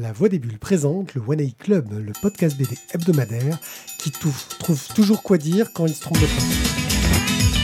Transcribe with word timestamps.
La 0.00 0.12
Voix 0.12 0.28
des 0.28 0.38
Bulles 0.38 0.58
présente 0.58 1.14
le 1.14 1.20
One 1.26 1.40
A 1.40 1.44
Club, 1.62 1.92
le 1.92 2.12
podcast 2.22 2.56
BD 2.56 2.76
hebdomadaire 2.94 3.58
qui 3.98 4.10
tou- 4.10 4.32
trouve 4.58 4.80
toujours 4.94 5.22
quoi 5.22 5.36
dire 5.38 5.72
quand 5.72 5.86
il 5.86 5.94
se 5.94 6.00
trompe 6.00 6.18
de 6.20 6.26
phrase. 6.26 7.60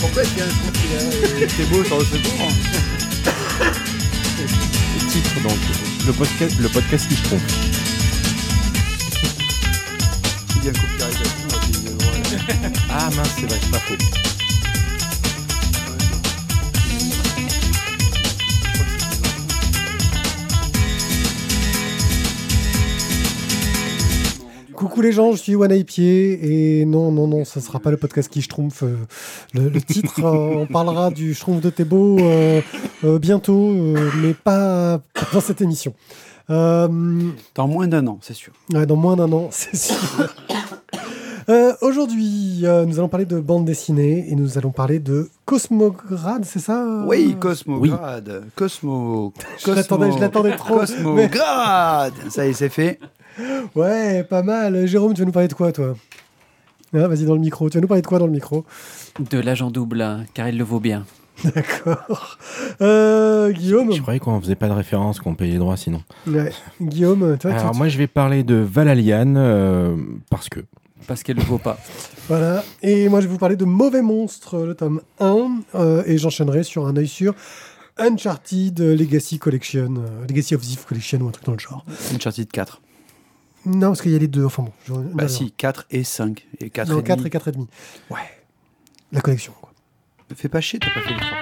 Pourquoi 0.00 0.22
est-ce 0.22 0.30
qu'il 0.30 0.38
y 0.38 0.42
a 0.42 0.46
un 0.46 0.48
truc 0.48 0.72
qui 0.72 1.42
est- 1.44 1.48
C'est 1.48 1.66
beau 1.70 1.84
sur 1.84 1.98
le 1.98 2.04
secours 2.04 2.48
Le 4.38 5.06
titre 5.10 5.40
donc, 5.42 5.58
le 6.06 6.12
podcast, 6.12 6.56
le 6.58 6.68
podcast 6.68 7.08
qui 7.08 7.14
se 7.16 7.22
trompe. 7.24 7.40
Il 10.56 10.64
y 10.64 10.68
a 10.68 10.70
un 10.70 10.74
copyright. 10.74 11.16
Ah 12.90 13.10
mince, 13.16 13.28
c'est 13.38 13.46
vrai, 13.46 13.58
c'est 13.62 13.70
pas 13.70 13.78
faux. 13.78 13.94
Coucou 24.80 25.02
les 25.02 25.12
gens, 25.12 25.32
je 25.32 25.36
suis 25.36 25.54
One 25.56 25.84
Pied 25.84 26.80
et 26.80 26.86
non, 26.86 27.12
non, 27.12 27.26
non, 27.26 27.44
ce 27.44 27.60
sera 27.60 27.78
pas 27.80 27.90
le 27.90 27.98
podcast 27.98 28.30
qui 28.30 28.40
schtroumpf. 28.40 28.82
euh, 28.82 28.96
Le, 29.52 29.68
le 29.68 29.78
titre, 29.82 30.24
euh, 30.24 30.54
on 30.62 30.66
parlera 30.66 31.10
du 31.10 31.34
schtroumpf 31.34 31.60
de 31.60 31.68
Thébault 31.68 32.16
euh, 32.18 32.62
euh, 33.04 33.18
bientôt, 33.18 33.72
euh, 33.72 34.10
mais 34.22 34.32
pas 34.32 35.02
dans 35.34 35.40
cette 35.42 35.60
émission. 35.60 35.92
Euh, 36.48 36.88
Dans 37.54 37.68
moins 37.68 37.88
d'un 37.88 38.06
an, 38.06 38.20
c'est 38.22 38.32
sûr. 38.32 38.54
Ouais, 38.72 38.86
dans 38.86 38.96
moins 38.96 39.16
d'un 39.16 39.30
an, 39.32 39.48
c'est 39.52 39.76
sûr. 39.76 39.96
Euh, 41.50 41.74
Aujourd'hui, 41.82 42.60
euh, 42.64 42.86
nous 42.86 42.98
allons 42.98 43.08
parler 43.08 43.26
de 43.26 43.38
bande 43.38 43.66
dessinée 43.66 44.30
et 44.30 44.34
nous 44.34 44.56
allons 44.56 44.70
parler 44.70 44.98
de 44.98 45.28
Cosmograde, 45.44 46.44
c'est 46.46 46.58
ça? 46.58 47.04
Oui, 47.06 47.36
Cosmograde. 47.38 48.44
Cosmo. 48.56 49.34
Je 49.62 49.72
l'attendais, 49.72 50.10
je 50.10 50.18
l'attendais 50.18 50.56
trop. 50.56 50.78
Cosmograde. 50.78 52.14
Ça 52.30 52.46
y 52.46 52.50
est, 52.50 52.52
c'est 52.54 52.70
fait. 52.70 52.98
Ouais, 53.74 54.24
pas 54.24 54.42
mal. 54.42 54.86
Jérôme, 54.86 55.14
tu 55.14 55.20
vas 55.20 55.26
nous 55.26 55.32
parler 55.32 55.48
de 55.48 55.54
quoi, 55.54 55.72
toi? 55.72 55.94
Ah, 56.94 57.06
Vas-y, 57.08 57.24
dans 57.24 57.34
le 57.34 57.40
micro. 57.40 57.68
Tu 57.70 57.76
vas 57.78 57.80
nous 57.82 57.88
parler 57.88 58.02
de 58.02 58.06
quoi 58.06 58.18
dans 58.18 58.26
le 58.26 58.32
micro? 58.32 58.64
De 59.30 59.38
l'agent 59.38 59.70
double, 59.70 60.00
hein, 60.02 60.24
car 60.34 60.48
il 60.48 60.58
le 60.58 60.64
vaut 60.64 60.80
bien. 60.80 61.04
D'accord. 61.44 62.38
Euh, 62.82 63.50
Guillaume? 63.52 63.92
Je 63.92 64.02
croyais 64.02 64.20
qu'on 64.20 64.38
faisait 64.40 64.56
pas 64.56 64.68
de 64.68 64.72
référence, 64.74 65.20
qu'on 65.20 65.34
payait 65.34 65.52
les 65.52 65.58
droits 65.58 65.76
sinon. 65.78 66.02
Ouais. 66.26 66.52
Guillaume, 66.82 67.38
toi, 67.38 67.52
Alors 67.52 67.70
tu- 67.72 67.78
moi 67.78 67.88
je 67.88 67.96
vais 67.96 68.06
parler 68.08 68.42
de 68.42 68.56
Valalian 68.56 69.34
euh, 69.36 69.96
parce 70.28 70.48
que. 70.50 70.60
Parce 71.06 71.22
qu'elle 71.22 71.36
le 71.36 71.42
vaut 71.42 71.56
pas. 71.58 71.78
Voilà. 72.28 72.62
Et 72.82 73.08
moi, 73.08 73.20
je 73.20 73.26
vais 73.26 73.32
vous 73.32 73.38
parler 73.38 73.56
de 73.56 73.64
Mauvais 73.64 74.02
Monstre, 74.02 74.58
le 74.66 74.74
tome 74.74 75.00
1. 75.18 75.62
euh, 75.76 76.02
et 76.06 76.18
j'enchaînerai 76.18 76.62
sur 76.62 76.86
un 76.86 76.94
œil 76.96 77.08
sur 77.08 77.34
Uncharted 77.98 78.78
Legacy 78.80 79.38
Collection, 79.38 79.94
euh, 79.96 80.26
Legacy 80.28 80.54
of 80.54 80.60
Thief 80.60 80.84
Collection 80.84 81.20
ou 81.22 81.28
un 81.28 81.30
truc 81.30 81.46
dans 81.46 81.52
le 81.52 81.58
genre. 81.58 81.84
Uncharted 82.14 82.50
4. 82.50 82.82
Non, 83.66 83.88
parce 83.88 84.00
qu'il 84.02 84.12
y 84.12 84.16
a 84.16 84.18
les 84.18 84.28
deux. 84.28 84.44
Enfin 84.44 84.62
bon. 84.64 84.72
je- 84.86 84.92
Bah 84.92 85.24
non, 85.24 85.28
si, 85.28 85.52
4 85.52 85.86
et 85.90 86.02
5. 86.04 86.46
Et 86.60 86.70
4 86.70 86.88
Non, 86.88 87.00
et 87.00 87.02
4 87.02 87.16
demi. 87.18 87.26
et 87.26 87.30
4 87.30 87.48
et 87.48 87.52
demi. 87.52 87.68
Ouais. 88.10 88.18
La 89.12 89.20
collection, 89.20 89.52
quoi. 89.60 89.70
Fais 90.34 90.48
pas 90.48 90.60
chier, 90.60 90.78
t'as 90.78 90.90
pas 90.90 91.00
fait 91.00 91.14
les 91.14 91.20
trois. 91.20 91.36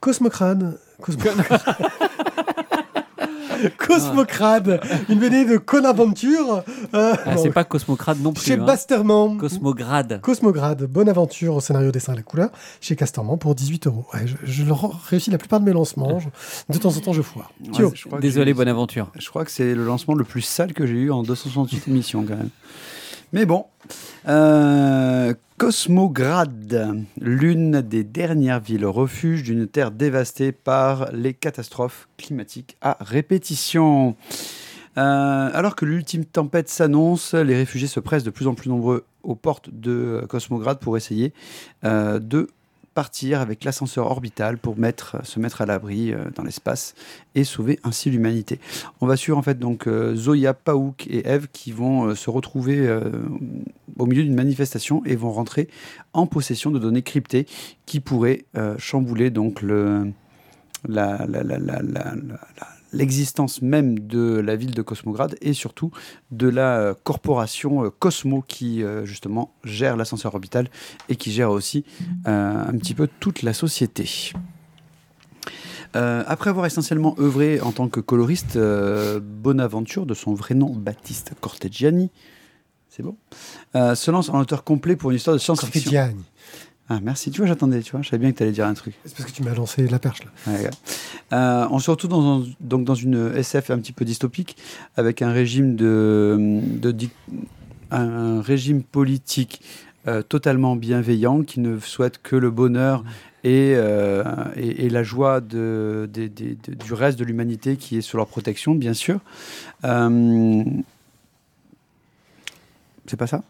Cosmocrade. 0.00 0.78
Cosmocrade. 1.00 1.62
Cosmocrade, 3.78 4.80
une 5.08 5.18
BD 5.18 5.44
de 5.44 5.56
Conaventure. 5.56 6.62
Euh, 6.94 7.14
Ah, 7.24 7.36
c'est 7.36 7.50
pas 7.50 7.64
Cosmocrade 7.64 8.20
non 8.20 8.32
plus. 8.32 8.44
chez 8.44 8.54
hein. 8.54 8.64
Basterman. 8.64 9.38
Cosmograde. 9.38 10.20
Cosmograde, 10.20 10.84
bonne 10.84 11.08
aventure 11.08 11.54
au 11.56 11.60
scénario, 11.60 11.90
dessin 11.90 12.12
à 12.12 12.16
la 12.16 12.22
couleur, 12.22 12.50
chez 12.80 12.96
Casterman 12.96 13.38
pour 13.38 13.54
18 13.54 13.86
euros. 13.86 14.06
Ouais, 14.14 14.26
je, 14.26 14.64
réussis 15.08 15.30
la 15.30 15.38
plupart 15.38 15.60
de 15.60 15.64
mes 15.64 15.72
lancements. 15.72 16.18
Je- 16.18 16.28
de 16.72 16.78
temps 16.78 16.94
en 16.96 17.00
temps, 17.00 17.12
je 17.12 17.22
foire. 17.22 17.50
Ouais, 17.78 17.84
je 17.94 18.16
Désolé, 18.20 18.54
bonne 18.54 18.68
aventure. 18.68 19.10
Je 19.18 19.28
crois 19.28 19.44
que 19.44 19.50
c'est 19.50 19.74
le 19.74 19.84
lancement 19.84 20.14
le 20.14 20.24
plus 20.24 20.42
sale 20.42 20.72
que 20.72 20.86
j'ai 20.86 20.94
eu 20.94 21.10
en 21.10 21.22
268 21.22 21.88
émissions 21.88 22.24
quand 22.26 22.36
même. 22.36 22.50
Mais 23.32 23.44
bon, 23.44 23.66
euh, 24.28 25.34
l'une 27.20 27.80
des 27.80 28.04
dernières 28.04 28.60
villes 28.60 28.86
refuge 28.86 29.42
d'une 29.42 29.66
terre 29.66 29.90
dévastée 29.90 30.52
par 30.52 31.10
les 31.12 31.34
catastrophes 31.34 32.08
climatiques 32.18 32.76
à 32.80 32.96
répétition. 33.00 34.16
Euh, 34.98 35.50
alors 35.52 35.76
que 35.76 35.84
l'ultime 35.84 36.24
tempête 36.24 36.68
s'annonce, 36.68 37.34
les 37.34 37.54
réfugiés 37.54 37.88
se 37.88 38.00
pressent 38.00 38.24
de 38.24 38.30
plus 38.30 38.46
en 38.46 38.54
plus 38.54 38.70
nombreux 38.70 39.04
aux 39.22 39.34
portes 39.34 39.70
de 39.70 40.24
Cosmograde 40.28 40.78
pour 40.78 40.96
essayer 40.96 41.32
euh, 41.84 42.18
de 42.18 42.48
partir 42.96 43.42
avec 43.42 43.62
l'ascenseur 43.62 44.10
orbital 44.10 44.56
pour 44.56 44.78
mettre, 44.78 45.24
se 45.24 45.38
mettre 45.38 45.60
à 45.60 45.66
l'abri 45.66 46.12
euh, 46.12 46.30
dans 46.34 46.42
l'espace 46.42 46.94
et 47.34 47.44
sauver 47.44 47.78
ainsi 47.84 48.10
l'humanité. 48.10 48.58
On 49.02 49.06
va 49.06 49.16
suivre 49.16 49.36
en 49.36 49.42
fait 49.42 49.58
donc 49.58 49.86
euh, 49.86 50.16
Zoya, 50.16 50.54
Paouk 50.54 51.06
et 51.06 51.28
Eve 51.28 51.48
qui 51.52 51.72
vont 51.72 52.06
euh, 52.06 52.14
se 52.14 52.30
retrouver 52.30 52.78
euh, 52.78 53.10
au 53.98 54.06
milieu 54.06 54.24
d'une 54.24 54.34
manifestation 54.34 55.02
et 55.04 55.14
vont 55.14 55.30
rentrer 55.30 55.68
en 56.14 56.26
possession 56.26 56.70
de 56.70 56.78
données 56.78 57.02
cryptées 57.02 57.46
qui 57.84 58.00
pourraient 58.00 58.46
euh, 58.56 58.74
chambouler 58.78 59.28
donc 59.30 59.60
le 59.60 60.10
la- 60.88 61.26
l'existence 62.96 63.62
même 63.62 63.98
de 63.98 64.40
la 64.40 64.56
ville 64.56 64.74
de 64.74 64.82
Cosmograde 64.82 65.36
et 65.40 65.52
surtout 65.52 65.90
de 66.30 66.48
la 66.48 66.78
euh, 66.78 66.94
corporation 66.94 67.84
euh, 67.84 67.90
Cosmo 67.90 68.42
qui 68.46 68.82
euh, 68.82 69.04
justement 69.04 69.54
gère 69.64 69.96
l'ascenseur 69.96 70.34
orbital 70.34 70.68
et 71.08 71.16
qui 71.16 71.30
gère 71.30 71.50
aussi 71.50 71.84
un 72.24 72.76
petit 72.78 72.94
peu 72.94 73.08
toute 73.20 73.42
la 73.42 73.52
société. 73.52 74.32
Après 75.94 76.50
avoir 76.50 76.66
essentiellement 76.66 77.14
œuvré 77.18 77.60
en 77.60 77.72
tant 77.72 77.88
que 77.88 78.00
coloriste, 78.00 78.58
Bonaventure, 78.58 80.04
de 80.04 80.12
son 80.12 80.34
vrai 80.34 80.54
nom 80.54 80.74
Baptiste 80.74 81.32
Corteggiani, 81.40 82.10
c'est 82.90 83.02
bon, 83.02 83.16
se 83.72 84.10
lance 84.10 84.28
en 84.28 84.38
auteur 84.38 84.62
complet 84.64 84.96
pour 84.96 85.10
une 85.10 85.16
histoire 85.16 85.34
de 85.34 85.40
science-fiction. 85.40 85.90
Cortegiani. 85.90 86.24
Ah, 86.88 87.00
merci, 87.02 87.32
tu 87.32 87.38
vois, 87.40 87.48
j'attendais, 87.48 87.80
tu 87.82 87.90
vois, 87.92 88.02
je 88.02 88.08
savais 88.08 88.20
bien 88.20 88.30
que 88.30 88.36
tu 88.36 88.44
allais 88.44 88.52
dire 88.52 88.64
un 88.66 88.74
truc. 88.74 88.94
C'est 89.04 89.16
parce 89.16 89.28
que 89.28 89.34
tu 89.34 89.42
m'as 89.42 89.54
lancé 89.54 89.88
la 89.88 89.98
perche, 89.98 90.20
là. 90.24 90.30
Ouais, 90.52 90.62
ouais. 90.64 90.70
Euh, 91.32 91.66
on 91.72 91.80
se 91.80 91.90
retrouve 91.90 92.10
dans, 92.10 92.42
un- 92.42 92.46
donc 92.60 92.84
dans 92.84 92.94
une 92.94 93.32
SF 93.34 93.70
un 93.70 93.78
petit 93.78 93.90
peu 93.92 94.04
dystopique 94.04 94.56
avec 94.96 95.20
un 95.20 95.32
régime 95.32 95.74
de, 95.74 96.60
un 97.90 98.40
régime 98.40 98.84
politique 98.84 99.60
euh, 100.06 100.22
totalement 100.22 100.76
bienveillant 100.76 101.42
qui 101.42 101.58
ne 101.58 101.80
souhaite 101.80 102.22
que 102.22 102.36
le 102.36 102.52
bonheur 102.52 103.02
et, 103.42 103.72
euh, 103.74 104.22
et, 104.54 104.86
et 104.86 104.88
la 104.88 105.02
joie 105.02 105.40
de, 105.40 106.08
de- 106.12 106.28
du 106.28 106.92
reste 106.94 107.18
de 107.18 107.24
l'humanité 107.24 107.76
qui 107.76 107.96
est 107.96 108.00
sous 108.02 108.16
leur 108.16 108.28
protection, 108.28 108.76
bien 108.76 108.94
sûr. 108.94 109.18
C'est 109.82 109.88
pas 113.16 113.26
ça? 113.26 113.42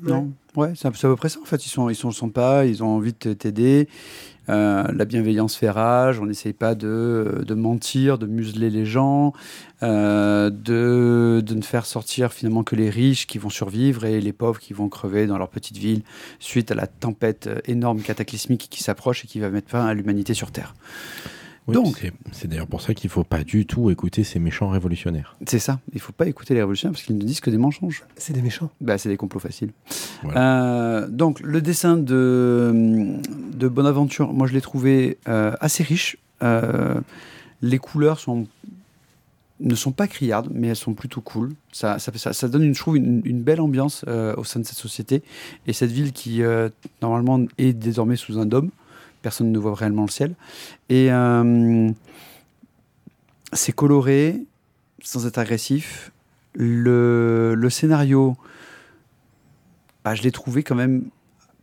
Non? 0.00 0.32
Ouais, 0.56 0.72
c'est 0.76 0.86
à 0.86 0.90
peu 0.90 1.16
près 1.16 1.28
ça 1.28 1.40
en 1.40 1.44
fait. 1.44 1.66
Ils 1.66 1.68
sont, 1.68 1.88
ils 1.90 1.96
sont 1.96 2.12
sympas, 2.12 2.64
ils 2.64 2.82
ont 2.84 2.88
envie 2.88 3.14
de 3.18 3.32
t'aider. 3.32 3.88
Euh, 4.50 4.84
la 4.94 5.04
bienveillance 5.06 5.56
fait 5.56 5.70
rage, 5.70 6.20
on 6.20 6.26
n'essaye 6.26 6.52
pas 6.52 6.74
de, 6.74 7.42
de 7.46 7.54
mentir, 7.54 8.18
de 8.18 8.26
museler 8.26 8.68
les 8.68 8.84
gens, 8.84 9.32
euh, 9.82 10.50
de, 10.50 11.42
de 11.44 11.54
ne 11.54 11.62
faire 11.62 11.86
sortir 11.86 12.32
finalement 12.32 12.62
que 12.62 12.76
les 12.76 12.90
riches 12.90 13.26
qui 13.26 13.38
vont 13.38 13.48
survivre 13.48 14.04
et 14.04 14.20
les 14.20 14.32
pauvres 14.34 14.60
qui 14.60 14.74
vont 14.74 14.88
crever 14.88 15.26
dans 15.26 15.38
leur 15.38 15.48
petite 15.48 15.78
ville 15.78 16.02
suite 16.40 16.70
à 16.70 16.74
la 16.74 16.86
tempête 16.86 17.46
euh, 17.46 17.58
énorme 17.64 18.02
cataclysmique 18.02 18.68
qui 18.70 18.82
s'approche 18.82 19.24
et 19.24 19.28
qui 19.28 19.40
va 19.40 19.48
mettre 19.48 19.70
fin 19.70 19.86
à 19.86 19.94
l'humanité 19.94 20.34
sur 20.34 20.50
Terre. 20.50 20.74
Oui, 21.66 21.74
Donc- 21.74 22.12
c'est- 22.32 22.46
d'ailleurs 22.46 22.66
pour 22.66 22.82
ça 22.82 22.92
qu'il 22.92 23.08
faut 23.08 23.24
pas 23.24 23.42
du 23.42 23.64
tout 23.64 23.88
écouter 23.90 24.22
ces 24.22 24.38
méchants 24.38 24.68
révolutionnaires. 24.68 25.36
C'est 25.46 25.58
ça, 25.58 25.80
il 25.94 26.00
faut 26.00 26.12
pas 26.12 26.26
écouter 26.26 26.52
les 26.52 26.60
révolutionnaires 26.60 26.92
parce 26.92 27.04
qu'ils 27.04 27.16
ne 27.16 27.22
disent 27.24 27.40
que 27.40 27.48
des 27.48 27.56
mensonges. 27.56 28.04
C'est 28.16 28.34
des 28.34 28.42
méchants. 28.42 28.70
Bah, 28.82 28.98
c'est 28.98 29.08
des 29.08 29.16
complots 29.16 29.40
faciles. 29.40 29.70
Voilà. 30.22 30.40
Euh, 31.04 31.08
donc, 31.08 31.40
le 31.40 31.62
dessin 31.62 31.96
de, 31.96 33.16
de 33.54 33.68
Bonaventure, 33.68 34.32
moi, 34.34 34.46
je 34.46 34.52
l'ai 34.52 34.60
trouvé 34.60 35.16
euh, 35.28 35.52
assez 35.60 35.82
riche. 35.82 36.18
Euh, 36.42 37.00
les 37.62 37.78
couleurs 37.78 38.18
sont, 38.18 38.46
ne 39.60 39.74
sont 39.74 39.92
pas 39.92 40.06
criardes, 40.06 40.50
mais 40.52 40.68
elles 40.68 40.76
sont 40.76 40.92
plutôt 40.92 41.22
cool. 41.22 41.52
Ça, 41.72 41.98
ça, 41.98 42.12
fait- 42.12 42.18
ça, 42.18 42.34
ça 42.34 42.48
donne, 42.48 42.64
une, 42.64 42.74
je 42.74 42.80
trouve, 42.80 42.98
une, 42.98 43.22
une 43.24 43.40
belle 43.42 43.62
ambiance 43.62 44.04
euh, 44.06 44.34
au 44.36 44.44
sein 44.44 44.60
de 44.60 44.66
cette 44.66 44.76
société. 44.76 45.22
Et 45.66 45.72
cette 45.72 45.90
ville 45.92 46.12
qui, 46.12 46.42
euh, 46.42 46.68
normalement, 47.00 47.40
est 47.56 47.72
désormais 47.72 48.16
sous 48.16 48.38
un 48.38 48.44
dôme. 48.44 48.70
Personne 49.24 49.50
ne 49.50 49.58
voit 49.58 49.74
réellement 49.74 50.02
le 50.02 50.10
ciel. 50.10 50.34
Et 50.90 51.10
euh, 51.10 51.90
c'est 53.54 53.72
coloré, 53.72 54.44
sans 55.02 55.26
être 55.26 55.38
agressif. 55.38 56.12
Le, 56.52 57.68
scénario, 57.70 58.36
bah, 60.04 60.14
je 60.14 60.20
l'ai 60.20 60.30
trouvé 60.30 60.62
quand 60.62 60.74
même 60.74 61.04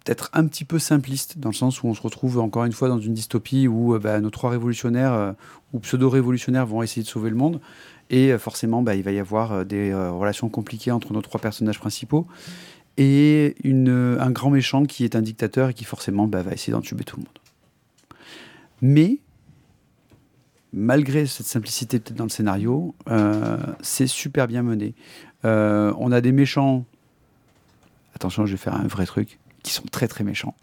peut-être 0.04 0.32
un 0.34 0.48
petit 0.48 0.66
peu 0.66 0.80
simpliste, 0.80 1.38
dans 1.38 1.50
le 1.50 1.54
sens 1.54 1.84
où 1.84 1.88
on 1.88 1.94
se 1.94 2.02
retrouve 2.02 2.40
encore 2.40 2.66
une 2.66 2.72
fois 2.72 2.90
dans 2.90 2.98
une 2.98 3.14
dystopie 3.14 3.68
où 3.68 3.94
euh, 3.94 4.00
bah, 4.00 4.20
nos 4.20 4.32
trois 4.32 4.50
révolutionnaires 4.50 5.14
euh, 5.14 5.34
ou 5.72 5.80
pseudo-révolutionnaires 5.80 6.66
vont 6.66 6.82
essayer 6.82 7.04
de 7.04 7.08
sauver 7.08 7.30
le 7.30 7.36
monde. 7.36 7.62
Et 8.10 8.36
forcément, 8.40 8.82
bah, 8.82 8.96
il 8.96 9.04
va 9.04 9.12
y 9.12 9.20
avoir 9.20 9.64
des 9.68 9.94
relations 9.94 10.50
compliquées 10.50 10.92
entre 10.92 11.14
nos 11.14 11.22
trois 11.22 11.40
personnages 11.40 11.80
principaux. 11.80 12.26
et 12.98 13.56
un 13.64 14.32
grand 14.32 14.50
méchant 14.50 14.86
qui 14.86 15.06
est 15.06 15.16
un 15.16 15.22
dictateur 15.22 15.70
et 15.70 15.74
qui 15.76 15.86
forcément 15.86 16.26
va 16.26 16.42
essayer 16.52 16.74
d'entuber 16.74 17.04
tout 17.04 17.18
le 17.18 17.22
monde. 17.22 17.42
Mais, 18.82 19.20
malgré 20.74 21.26
cette 21.26 21.46
simplicité 21.46 22.00
peut-être 22.00 22.18
dans 22.18 22.26
le 22.26 22.30
scénario, 22.30 22.96
euh, 23.10 23.58
c'est 23.82 24.08
super 24.08 24.48
bien 24.48 24.64
mené. 24.64 24.96
Euh, 25.46 25.94
on 25.98 26.12
a 26.12 26.22
des 26.22 26.32
méchants, 26.32 26.86
attention 28.16 28.46
je 28.46 28.52
vais 28.52 28.58
faire 28.58 28.76
un 28.76 28.88
vrai 28.88 29.06
truc, 29.06 29.40
qui 29.64 29.72
sont 29.72 29.84
très 29.92 30.08
très 30.08 30.24
méchants. 30.24 30.56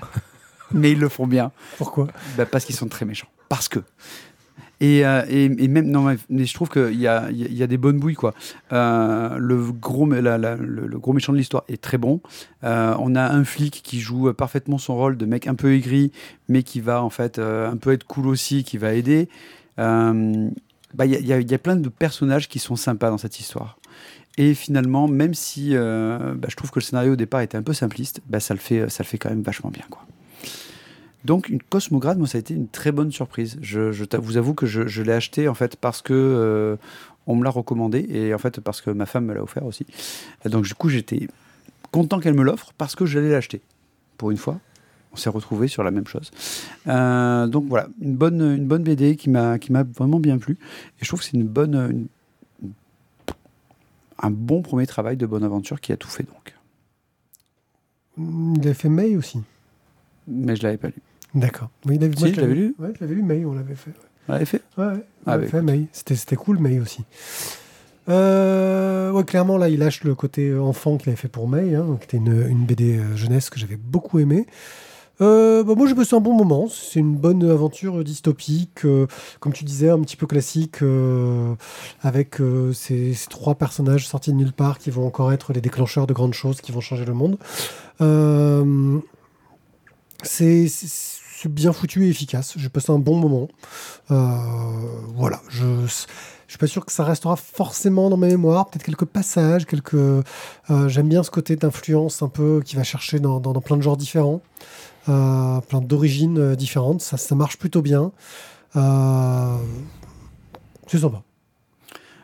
Mais 0.72 0.92
ils 0.92 0.98
le 0.98 1.08
font 1.08 1.26
bien. 1.26 1.52
Pourquoi? 1.78 2.08
Bah, 2.36 2.46
parce 2.46 2.64
qu'ils 2.64 2.74
sont 2.74 2.88
très 2.88 3.04
méchants. 3.04 3.28
Parce 3.48 3.68
que. 3.68 3.80
Et, 4.80 5.06
euh, 5.06 5.22
et, 5.30 5.44
et 5.44 5.68
même, 5.68 5.86
non, 5.90 6.02
mais- 6.02 6.44
je 6.44 6.52
trouve 6.54 6.68
qu'il 6.68 7.00
y 7.00 7.06
a, 7.06 7.30
y 7.30 7.44
a- 7.44 7.64
y 7.64 7.68
des 7.68 7.78
bonnes 7.78 7.98
bouilles, 7.98 8.14
quoi. 8.14 8.34
Euh, 8.72 9.36
le, 9.38 9.72
gros, 9.72 10.06
le, 10.06 10.98
gros 10.98 11.12
méchant 11.14 11.32
de 11.32 11.38
l'histoire 11.38 11.64
est 11.68 11.80
très 11.80 11.96
bon. 11.98 12.20
Euh, 12.64 12.94
on 12.98 13.14
a 13.14 13.22
un 13.32 13.44
flic 13.44 13.80
qui 13.82 14.00
joue 14.00 14.32
parfaitement 14.34 14.76
son 14.78 14.94
rôle 14.96 15.16
de 15.16 15.24
mec 15.24 15.46
un 15.46 15.54
peu 15.54 15.72
aigri, 15.74 16.12
mais 16.48 16.62
qui 16.62 16.80
va 16.80 17.02
en 17.02 17.10
fait 17.10 17.38
un 17.38 17.76
peu 17.76 17.92
être 17.92 18.04
cool 18.04 18.26
aussi, 18.26 18.64
qui 18.64 18.76
va 18.76 18.92
aider. 18.92 19.28
Bah, 19.78 21.04
Il 21.04 21.10
y, 21.12 21.16
a- 21.16 21.18
il 21.20 21.26
y 21.26 21.32
il 21.44 21.50
y 21.50 21.54
a 21.54 21.58
plein 21.58 21.76
de 21.76 21.88
personnages 21.88 22.48
qui 22.48 22.58
sont 22.58 22.76
sympas 22.76 23.10
dans 23.10 23.18
cette 23.18 23.40
histoire. 23.40 23.78
Et 24.38 24.52
finalement, 24.54 25.08
même 25.08 25.32
si 25.34 25.70
bah, 25.74 26.48
je 26.48 26.54
trouve 26.56 26.70
que 26.70 26.78
le 26.80 26.84
scénario 26.84 27.14
au 27.14 27.16
départ 27.16 27.40
était 27.40 27.56
un 27.56 27.62
peu 27.62 27.72
simpliste, 27.72 28.20
bah, 28.28 28.40
ça, 28.40 28.52
le 28.52 28.60
fait, 28.60 28.90
ça 28.90 29.02
le 29.02 29.08
fait 29.08 29.16
quand 29.18 29.30
même 29.30 29.42
vachement 29.42 29.70
bien. 29.70 29.84
Quoi. 29.90 30.02
Donc, 31.26 31.48
une 31.48 31.60
Cosmograde, 31.60 32.18
moi, 32.18 32.28
ça 32.28 32.38
a 32.38 32.40
été 32.40 32.54
une 32.54 32.68
très 32.68 32.92
bonne 32.92 33.10
surprise. 33.10 33.58
Je, 33.60 33.80
vous 34.18 34.36
avoue 34.36 34.54
que 34.54 34.64
je, 34.66 34.86
je 34.86 35.02
l'ai 35.02 35.12
acheté 35.12 35.48
en 35.48 35.54
fait 35.54 35.74
parce 35.76 36.00
que 36.00 36.12
euh, 36.14 36.76
on 37.26 37.34
me 37.34 37.42
l'a 37.42 37.50
recommandé 37.50 38.06
et 38.08 38.32
en 38.32 38.38
fait 38.38 38.60
parce 38.60 38.80
que 38.80 38.90
ma 38.90 39.06
femme 39.06 39.26
me 39.26 39.34
l'a 39.34 39.42
offert 39.42 39.66
aussi. 39.66 39.84
Et 40.44 40.48
donc, 40.48 40.64
du 40.64 40.74
coup, 40.74 40.88
j'étais 40.88 41.26
content 41.90 42.20
qu'elle 42.20 42.34
me 42.34 42.44
l'offre 42.44 42.72
parce 42.78 42.94
que 42.94 43.06
j'allais 43.06 43.30
l'acheter. 43.30 43.60
Pour 44.18 44.30
une 44.30 44.36
fois, 44.36 44.60
on 45.12 45.16
s'est 45.16 45.28
retrouvés 45.28 45.66
sur 45.66 45.82
la 45.82 45.90
même 45.90 46.06
chose. 46.06 46.30
Euh, 46.86 47.48
donc 47.48 47.64
voilà, 47.66 47.88
une 48.00 48.14
bonne, 48.14 48.40
une 48.40 48.66
bonne 48.66 48.84
BD 48.84 49.16
qui 49.16 49.28
m'a 49.28 49.58
qui 49.58 49.72
m'a 49.72 49.82
vraiment 49.82 50.20
bien 50.20 50.38
plu. 50.38 50.56
Et 51.00 51.02
je 51.04 51.08
trouve 51.08 51.18
que 51.20 51.26
c'est 51.26 51.36
une 51.36 51.48
bonne, 51.48 51.74
une- 51.74 52.72
un 54.22 54.30
bon 54.30 54.62
premier 54.62 54.86
travail 54.86 55.16
de 55.16 55.26
bonne 55.26 55.42
aventure 55.44 55.80
qui 55.80 55.92
a 55.92 55.96
tout 55.96 56.08
fait 56.08 56.22
donc. 56.22 56.54
Il 58.56 58.60
avait 58.64 58.74
fait 58.74 58.88
May 58.88 59.16
aussi. 59.16 59.40
Mais 60.28 60.54
je 60.56 60.62
l'avais 60.62 60.78
pas 60.78 60.88
lu. 60.88 60.94
D'accord. 61.36 61.70
Oui, 61.84 61.96
avait, 62.02 62.10
Si, 62.16 62.24
moi, 62.24 62.32
je 62.34 62.40
l'avais 62.40 62.54
lu. 62.54 62.74
Ouais, 62.78 62.88
je 62.94 63.00
l'avais 63.00 63.14
lu 63.14 63.22
May, 63.22 63.44
on 63.44 63.52
l'avait 63.52 63.74
fait. 63.76 63.92
On 64.28 64.32
l'avait 64.32 64.44
fait. 64.46 64.62
Ouais, 64.76 64.86
ouais. 64.86 65.06
On 65.26 65.30
Ah, 65.30 65.38
bah, 65.38 65.46
fait 65.46 65.62
May. 65.62 65.86
C'était, 65.92 66.16
c'était 66.16 66.36
cool, 66.36 66.58
May 66.58 66.80
aussi. 66.80 67.04
Euh, 68.08 69.10
ouais, 69.12 69.24
clairement, 69.24 69.58
là, 69.58 69.68
il 69.68 69.78
lâche 69.78 70.02
le 70.04 70.14
côté 70.14 70.56
enfant 70.56 70.96
qu'il 70.96 71.10
avait 71.10 71.16
fait 71.16 71.28
pour 71.28 71.48
May, 71.48 71.74
hein, 71.74 71.96
qui 72.00 72.04
était 72.04 72.16
une, 72.16 72.46
une 72.48 72.64
BD 72.64 72.98
euh, 72.98 73.16
jeunesse 73.16 73.50
que 73.50 73.58
j'avais 73.58 73.76
beaucoup 73.76 74.18
aimé. 74.18 74.46
Euh, 75.20 75.62
bah, 75.64 75.74
moi, 75.76 75.86
j'ai 75.88 75.94
passé 75.94 76.14
un 76.14 76.20
bon 76.20 76.34
moment. 76.34 76.68
C'est 76.68 77.00
une 77.00 77.16
bonne 77.16 77.42
aventure 77.48 78.02
dystopique, 78.04 78.84
euh, 78.84 79.06
comme 79.40 79.52
tu 79.52 79.64
disais, 79.64 79.90
un 79.90 80.00
petit 80.00 80.16
peu 80.16 80.26
classique, 80.26 80.82
euh, 80.82 81.54
avec 82.02 82.40
euh, 82.40 82.72
ces, 82.72 83.12
ces 83.14 83.28
trois 83.28 83.54
personnages 83.56 84.06
sortis 84.08 84.30
de 84.32 84.36
nulle 84.36 84.52
part 84.52 84.78
qui 84.78 84.90
vont 84.90 85.06
encore 85.06 85.32
être 85.32 85.52
les 85.52 85.60
déclencheurs 85.60 86.06
de 86.06 86.12
grandes 86.14 86.34
choses 86.34 86.60
qui 86.60 86.72
vont 86.72 86.80
changer 86.80 87.04
le 87.04 87.14
monde. 87.14 87.38
Euh, 88.00 88.98
c'est, 90.22 90.66
bien 91.48 91.72
foutu 91.72 92.06
et 92.06 92.08
efficace. 92.10 92.54
J'ai 92.56 92.68
passé 92.68 92.92
un 92.92 92.98
bon 92.98 93.16
moment. 93.16 93.48
Euh, 94.10 94.36
voilà, 95.14 95.40
je 95.48 95.64
je 95.86 96.52
suis 96.52 96.58
pas 96.58 96.66
sûr 96.68 96.86
que 96.86 96.92
ça 96.92 97.02
restera 97.02 97.34
forcément 97.34 98.08
dans 98.08 98.16
ma 98.16 98.28
mémoire. 98.28 98.68
Peut-être 98.70 98.84
quelques 98.84 99.04
passages, 99.04 99.66
quelques. 99.66 99.94
euh, 99.94 100.22
J'aime 100.86 101.08
bien 101.08 101.22
ce 101.24 101.30
côté 101.30 101.56
d'influence 101.56 102.22
un 102.22 102.28
peu 102.28 102.62
qui 102.64 102.76
va 102.76 102.84
chercher 102.84 103.18
dans, 103.18 103.40
dans- 103.40 103.52
dans 103.52 103.60
plein 103.60 103.76
de 103.76 103.82
genres 103.82 103.96
différents, 103.96 104.40
euh, 105.08 105.60
plein 105.62 105.80
d'origines 105.80 106.54
différentes. 106.54 107.00
Ça, 107.00 107.16
ça 107.16 107.34
marche 107.34 107.58
plutôt 107.58 107.82
bien. 107.82 108.12
Euh, 108.76 109.56
c'est 110.86 110.98
sympa. 110.98 111.22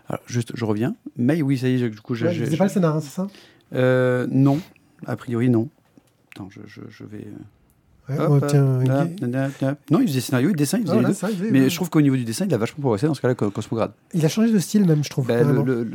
Alors, 0.08 0.22
juste, 0.26 0.52
je 0.54 0.64
reviens. 0.64 0.94
Mais 1.16 1.42
oui, 1.42 1.58
ça 1.58 1.68
y 1.68 1.82
est, 1.82 1.88
du 1.88 2.00
coup, 2.00 2.14
je. 2.14 2.26
Ouais, 2.26 2.32
je- 2.32 2.44
c'est 2.44 2.56
pas 2.56 2.64
le 2.64 2.70
scénar, 2.70 2.94
hein, 2.96 3.00
c'est 3.00 3.08
ça? 3.10 3.26
Non, 4.30 4.60
a 5.06 5.16
priori 5.16 5.48
non. 5.50 5.68
Attends, 6.34 6.48
je, 6.50 6.60
je, 6.66 6.80
je 6.88 7.04
vais. 7.04 7.26
Euh, 8.20 8.26
hop, 8.28 8.46
tiens. 8.48 9.76
Non, 9.90 10.00
il 10.00 10.08
faisait 10.08 10.20
scénario, 10.20 10.50
il 10.50 10.56
dessin, 10.56 10.78
il 10.78 10.84
faisait 10.84 10.96
les 10.96 11.02
là, 11.02 11.08
deux. 11.08 11.14
ça, 11.14 11.28
il 11.30 11.52
Mais 11.52 11.60
ouais. 11.62 11.70
je 11.70 11.74
trouve 11.74 11.90
qu'au 11.90 12.00
niveau 12.00 12.16
du 12.16 12.24
dessin, 12.24 12.44
il 12.46 12.54
a 12.54 12.58
vachement 12.58 12.80
progressé 12.80 13.06
dans 13.06 13.14
ce 13.14 13.20
cas-là, 13.20 13.34
Co- 13.34 13.50
Cosmograde. 13.50 13.92
Il 14.14 14.24
a 14.24 14.28
changé 14.28 14.52
de 14.52 14.58
style 14.58 14.84
même, 14.86 15.02
je 15.04 15.10
trouve. 15.10 15.26
Bah, 15.26 15.34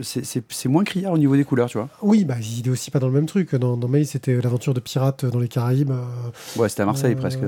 c'est- 0.01 0.67
moins 0.67 0.83
criard 0.83 1.13
au 1.13 1.17
niveau 1.17 1.35
des 1.35 1.43
couleurs, 1.43 1.69
tu 1.69 1.77
vois. 1.77 1.89
Oui, 2.01 2.25
bah, 2.25 2.35
il 2.41 2.67
est 2.67 2.69
aussi 2.69 2.91
pas 2.91 2.99
dans 2.99 3.07
le 3.07 3.13
même 3.13 3.25
truc. 3.25 3.55
Dans, 3.55 3.77
dans 3.77 3.87
May, 3.87 4.03
c'était 4.03 4.39
l'aventure 4.41 4.73
de 4.73 4.79
pirates 4.79 5.25
dans 5.25 5.39
les 5.39 5.47
Caraïbes. 5.47 5.91
euh, 5.91 6.59
Ouais, 6.59 6.67
c'était 6.69 6.81
à 6.81 6.85
Marseille 6.85 7.13
euh, 7.13 7.17
presque. 7.17 7.39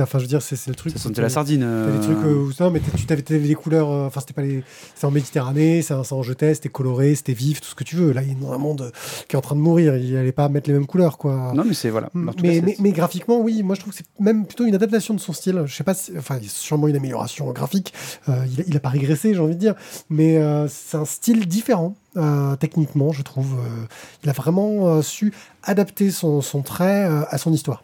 Enfin, 0.00 0.18
je 0.18 0.24
veux 0.24 0.28
dire, 0.28 0.42
c'est 0.42 0.66
le 0.68 0.74
truc. 0.74 0.92
Ça 0.92 0.98
sentait 0.98 1.22
la 1.22 1.28
sardine. 1.28 1.60
Des 1.60 1.64
euh, 1.66 2.00
trucs 2.02 2.18
où 2.24 2.50
non, 2.62 2.70
mais 2.70 2.80
tu 2.96 3.06
t'avais 3.06 3.22
t'avais 3.22 3.40
des 3.46 3.54
couleurs. 3.54 3.88
Enfin, 3.88 4.20
c'était 4.20 4.34
pas 4.34 4.42
les. 4.42 4.62
C'est 4.94 5.06
en 5.06 5.10
Méditerranée, 5.10 5.82
c'est 5.82 5.94
en 5.94 6.22
jetais, 6.22 6.54
c'était 6.54 6.68
coloré, 6.68 7.14
c'était 7.14 7.32
vif, 7.32 7.60
tout 7.60 7.68
ce 7.68 7.74
que 7.74 7.84
tu 7.84 7.96
veux. 7.96 8.12
Là, 8.12 8.22
il 8.22 8.32
est 8.32 8.40
dans 8.40 8.52
un 8.52 8.58
monde 8.58 8.92
qui 9.28 9.36
est 9.36 9.38
en 9.38 9.42
train 9.42 9.56
de 9.56 9.60
mourir. 9.60 9.96
Il 9.96 10.16
allait 10.16 10.32
pas 10.32 10.48
mettre 10.48 10.68
les 10.68 10.74
mêmes 10.74 10.86
couleurs, 10.86 11.18
quoi. 11.18 11.52
Non, 11.54 11.64
mais 11.66 11.74
c'est 11.74 11.90
voilà. 11.90 12.10
Mm, 12.14 12.30
mais, 12.42 12.60
mais, 12.64 12.76
mais 12.78 12.92
graphiquement, 12.92 13.40
oui, 13.40 13.62
moi 13.62 13.74
je 13.74 13.80
trouve 13.80 13.92
que 13.92 13.98
c'est 13.98 14.06
même 14.18 14.46
plutôt 14.46 14.64
une 14.66 14.74
adaptation 14.74 15.14
de 15.14 15.20
son 15.20 15.32
style. 15.32 15.62
Je 15.66 15.74
sais 15.74 15.84
pas, 15.84 15.94
si- 15.94 16.12
enfin, 16.16 16.36
il 16.38 16.44
y 16.44 16.46
a 16.46 16.50
sûrement 16.50 16.88
une 16.88 16.96
amélioration 16.96 17.50
graphique. 17.52 17.92
Euh, 18.28 18.44
il, 18.50 18.60
a, 18.60 18.64
il 18.66 18.76
a 18.76 18.80
pas 18.80 18.88
régressé, 18.88 19.34
j'ai 19.34 19.40
envie 19.40 19.54
de 19.54 19.60
dire, 19.60 19.74
mais 20.10 20.38
euh, 20.38 20.66
c'est 20.68 20.96
un 20.96 21.04
style 21.04 21.46
différent 21.46 21.94
euh, 22.16 22.56
techniquement, 22.56 23.12
je 23.12 23.22
trouve. 23.22 23.58
Euh, 23.58 23.84
il 24.24 24.30
a 24.30 24.32
vraiment 24.32 24.88
euh, 24.88 25.02
su 25.02 25.32
adapter 25.62 26.10
son, 26.10 26.40
son 26.40 26.62
trait 26.62 27.04
euh, 27.08 27.22
à 27.28 27.38
son 27.38 27.52
histoire. 27.52 27.82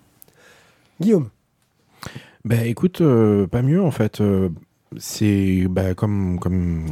Guillaume, 1.00 1.29
Ben 2.44 2.64
écoute, 2.67 3.00
euh, 3.00 3.46
pas 3.46 3.62
mieux 3.62 3.82
en 3.82 3.90
fait. 3.90 4.20
Euh, 4.20 4.49
c'est 4.99 5.64
bah, 5.70 5.94
comme 5.94 6.38
comme 6.38 6.87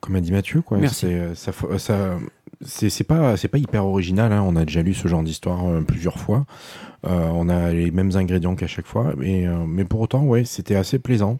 comme 0.00 0.16
a 0.16 0.20
dit 0.20 0.32
Mathieu 0.32 0.62
quoi. 0.62 0.78
Merci. 0.78 1.06
C'est 1.06 1.34
ça, 1.34 1.52
fa- 1.52 1.78
ça 1.78 2.18
c'est 2.62 3.04
pas 3.04 3.36
c'est 3.36 3.48
pas 3.48 3.58
hyper 3.58 3.84
original. 3.86 4.32
hein. 4.32 4.42
On 4.46 4.56
a 4.56 4.64
déjà 4.64 4.82
lu 4.82 4.94
ce 4.94 5.08
genre 5.08 5.22
d'histoire 5.22 5.66
euh, 5.66 5.80
plusieurs 5.80 6.18
fois. 6.18 6.44
Euh, 7.06 7.28
on 7.32 7.48
a 7.48 7.72
les 7.72 7.90
mêmes 7.90 8.10
ingrédients 8.14 8.54
qu'à 8.54 8.66
chaque 8.66 8.86
fois, 8.86 9.14
mais 9.16 9.46
euh, 9.46 9.64
mais 9.66 9.84
pour 9.84 10.00
autant 10.00 10.22
ouais, 10.24 10.44
c'était 10.44 10.76
assez 10.76 10.98
plaisant. 10.98 11.38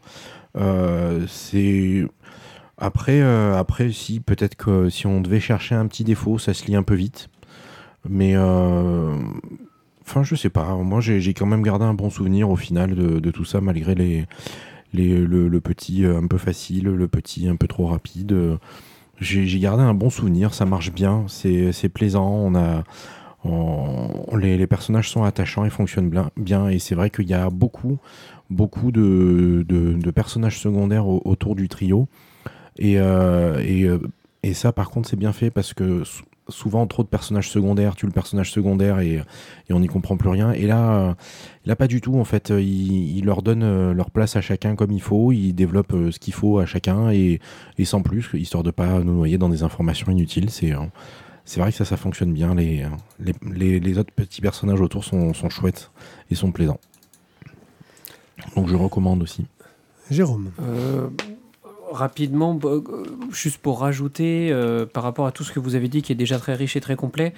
C'est 1.29 2.05
après 2.79 3.21
après 3.23 3.93
si 3.93 4.21
peut-être 4.21 4.57
que 4.57 4.89
si 4.89 5.07
on 5.07 5.21
devait 5.21 5.41
chercher 5.41 5.75
un 5.75 5.87
petit 5.87 6.05
défaut, 6.05 6.39
ça 6.39 6.55
se 6.55 6.67
lit 6.67 6.77
un 6.77 6.83
peu 6.83 6.95
vite. 6.95 7.29
Mais 8.09 8.35
Enfin, 8.37 10.25
je 10.25 10.35
sais 10.35 10.51
pas. 10.51 10.75
Moi, 10.75 11.01
j'ai 11.01 11.35
quand 11.35 11.47
même 11.47 11.63
gardé 11.63 11.85
un 11.85 11.95
bon 11.95 12.11
souvenir 12.11 12.51
au 12.51 12.57
final 12.57 12.97
de, 12.97 13.31
tout 13.31 13.45
ça, 13.45 13.61
malgré 13.61 13.95
les, 13.95 14.27
les, 14.93 15.17
le, 15.19 15.61
petit 15.61 16.05
un 16.05 16.27
peu 16.27 16.39
facile, 16.39 16.87
le 16.87 17.07
petit 17.07 17.47
un 17.49 17.55
peu 17.55 17.69
trop 17.69 17.87
rapide. 17.87 18.59
J'ai 19.21 19.59
gardé 19.59 19.83
un 19.83 19.95
bon 19.95 20.11
souvenir. 20.11 20.55
Ça 20.55 20.65
marche 20.65 20.93
bien. 20.93 21.25
C'est 21.29 21.89
plaisant. 21.89 22.29
On 22.29 22.55
a. 22.55 22.85
les, 24.37 24.67
personnages 24.67 25.11
sont 25.11 25.25
attachants 25.25 25.65
et 25.65 25.71
fonctionnent 25.71 26.11
bien, 26.37 26.69
et 26.69 26.79
c'est 26.79 26.95
vrai 26.95 27.11
qu'il 27.11 27.29
y 27.29 27.35
a 27.35 27.51
beaucoup 27.51 27.99
beaucoup 28.51 28.91
de, 28.91 29.65
personnages 30.15 30.59
secondaires 30.59 31.07
au- 31.07 31.23
autour 31.25 31.55
du 31.55 31.69
trio 31.69 32.09
et, 32.79 32.99
euh, 32.99 33.59
euh, 33.59 33.99
et 34.43 34.55
ça 34.55 34.73
par 34.73 34.91
contre 34.91 35.09
c'est 35.09 35.17
bien 35.17 35.33
fait 35.33 35.51
parce 35.51 35.73
que 35.73 36.03
souvent 36.51 36.87
trop 36.87 37.03
de 37.03 37.09
personnages 37.09 37.51
secondaires 37.51 37.97
tue 37.97 38.07
le 38.07 38.13
personnage 38.13 38.53
secondaire 38.53 39.01
et, 39.01 39.23
et 39.69 39.73
on 39.73 39.81
n'y 39.81 39.89
comprend 39.89 40.17
plus 40.17 40.29
rien. 40.29 40.53
Et 40.53 40.67
là, 40.67 40.93
euh, 40.93 41.15
là 41.65 41.77
pas 41.77 41.87
du 41.87 42.01
tout. 42.01 42.19
En 42.19 42.25
fait, 42.25 42.51
Euh, 42.51 42.61
il, 42.61 43.19
il 43.19 43.25
leur 43.25 43.43
donne 43.43 43.63
euh, 43.63 43.95
leur 43.95 44.11
place 44.11 44.35
à 44.37 44.41
chacun 44.41 44.75
comme 44.75 44.93
il 44.93 45.01
faut. 45.01 45.31
Il 45.33 45.53
développe 45.53 45.93
ce 46.11 46.19
qu'il 46.19 46.35
faut 46.35 46.59
à 46.59 46.67
chacun 46.67 47.11
et, 47.11 47.41
et 47.79 47.85
sans 47.85 48.03
plus, 48.03 48.29
histoire 48.35 48.63
de 48.63 48.71
pas 48.71 48.99
nous 49.01 49.15
noyer 49.15 49.39
dans 49.39 49.49
des 49.49 49.63
informations 49.63 50.11
inutiles. 50.11 50.51
C'est 50.51 50.73
c'est 51.45 51.61
vrai 51.61 51.71
que 51.71 51.77
ça, 51.77 51.85
ça 51.85 51.97
fonctionne 51.97 52.33
bien. 52.33 52.55
Les, 52.55 52.87
les, 53.19 53.35
les, 53.53 53.81
les 53.81 53.99
autres 53.99 54.13
petits 54.13 54.41
personnages 54.41 54.81
autour 54.81 55.05
sont, 55.05 55.33
sont 55.35 55.49
chouettes 55.49 55.91
et 56.31 56.35
sont 56.35 56.53
plaisants. 56.53 56.81
Donc 58.57 58.69
je 58.69 58.77
recommande 58.77 59.23
aussi. 59.23 59.47
Jérôme. 60.11 60.51
Euh, 60.61 61.09
rapidement, 61.91 62.59
euh, 62.65 62.83
juste 63.33 63.59
pour 63.59 63.81
rajouter 63.81 64.51
euh, 64.51 64.87
par 64.87 65.03
rapport 65.03 65.27
à 65.27 65.33
tout 65.33 65.45
ce 65.45 65.53
que 65.53 65.61
vous 65.61 65.75
avez 65.75 65.89
dit, 65.89 66.03
qui 66.03 66.13
est 66.13 66.17
déjà 66.17 66.39
très 66.39 66.55
riche 66.55 66.77
et 66.77 66.81
très 66.81 66.97
complet, 66.97 67.35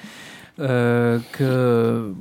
euh, 0.61 1.18
que 1.32 2.12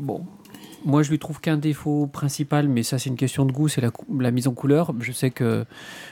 moi 0.83 1.03
je 1.03 1.11
lui 1.11 1.19
trouve 1.19 1.39
qu'un 1.39 1.57
défaut 1.57 2.07
principal, 2.07 2.67
mais 2.67 2.83
ça 2.83 2.97
c'est 2.97 3.09
une 3.09 3.17
question 3.17 3.45
de 3.45 3.51
goût, 3.51 3.67
c'est 3.67 3.81
la, 3.81 4.31
mise 4.31 4.47
en 4.47 4.53
couleur. 4.53 4.93
Je 5.00 5.11
sais 5.11 5.29
que 5.29 5.65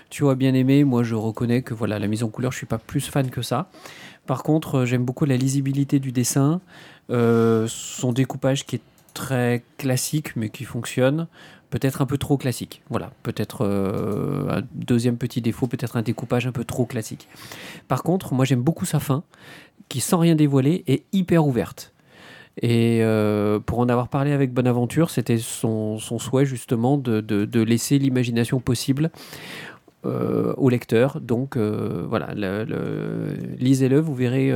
tu 0.10 0.28
as 0.28 0.36
bien 0.36 0.54
aimé, 0.54 0.84
moi 0.84 1.04
je 1.04 1.16
reconnais 1.16 1.62
que 1.62 1.74
voilà 1.74 1.98
la 1.98 2.08
mise 2.08 2.24
en 2.24 2.30
couleur, 2.30 2.52
je 2.52 2.58
suis 2.58 2.68
pas 2.68 2.78
plus 2.78 3.08
fan 3.08 3.30
que 3.30 3.42
ça. 3.42 3.70
Par 4.28 4.44
contre, 4.44 4.86
j'aime 4.86 5.06
beaucoup 5.06 5.26
la 5.26 5.38
lisibilité 5.38 6.00
du 6.00 6.12
dessin, 6.12 6.62
son 7.10 8.14
découpage 8.14 8.66
qui 8.66 8.76
est 8.76 8.82
très 9.16 9.64
classique 9.78 10.36
mais 10.36 10.50
qui 10.50 10.66
fonctionne 10.66 11.28
peut-être 11.70 12.02
un 12.02 12.06
peu 12.06 12.18
trop 12.18 12.38
classique. 12.38 12.82
Voilà, 12.90 13.12
peut-être 13.24 13.66
euh, 13.66 14.58
un 14.60 14.62
deuxième 14.74 15.18
petit 15.18 15.42
défaut, 15.42 15.68
peut-être 15.68 15.98
un 15.98 16.02
découpage 16.02 16.48
un 16.48 16.52
peu 16.52 16.64
trop 16.64 16.86
classique. 16.86 17.28
Par 17.88 18.04
contre, 18.04 18.34
moi 18.34 18.46
j'aime 18.46 18.62
beaucoup 18.62 18.86
sa 18.86 19.00
fin, 19.00 19.24
qui, 19.88 20.00
sans 20.02 20.20
rien 20.20 20.36
dévoiler, 20.36 20.84
est 20.88 21.04
hyper 21.14 21.46
ouverte. 21.46 21.94
Et 22.62 23.00
euh, 23.02 23.60
pour 23.60 23.80
en 23.80 23.88
avoir 23.88 24.10
parlé 24.10 24.32
avec 24.32 24.54
Bonaventure, 24.54 25.10
c'était 25.12 25.38
son, 25.38 25.98
souhait 26.00 26.46
justement 26.46 26.98
de, 26.98 27.60
laisser 27.64 28.00
l'imagination 28.00 28.60
possible 28.60 29.12
euh, 30.06 30.54
au 30.58 30.70
lecteur. 30.70 31.22
Donc 31.22 31.56
euh, 31.56 32.06
voilà, 32.10 32.34
le- 32.36 32.66
le- 32.66 33.34
lisez-le, 33.60 34.00
vous 34.00 34.14
verrez, 34.14 34.52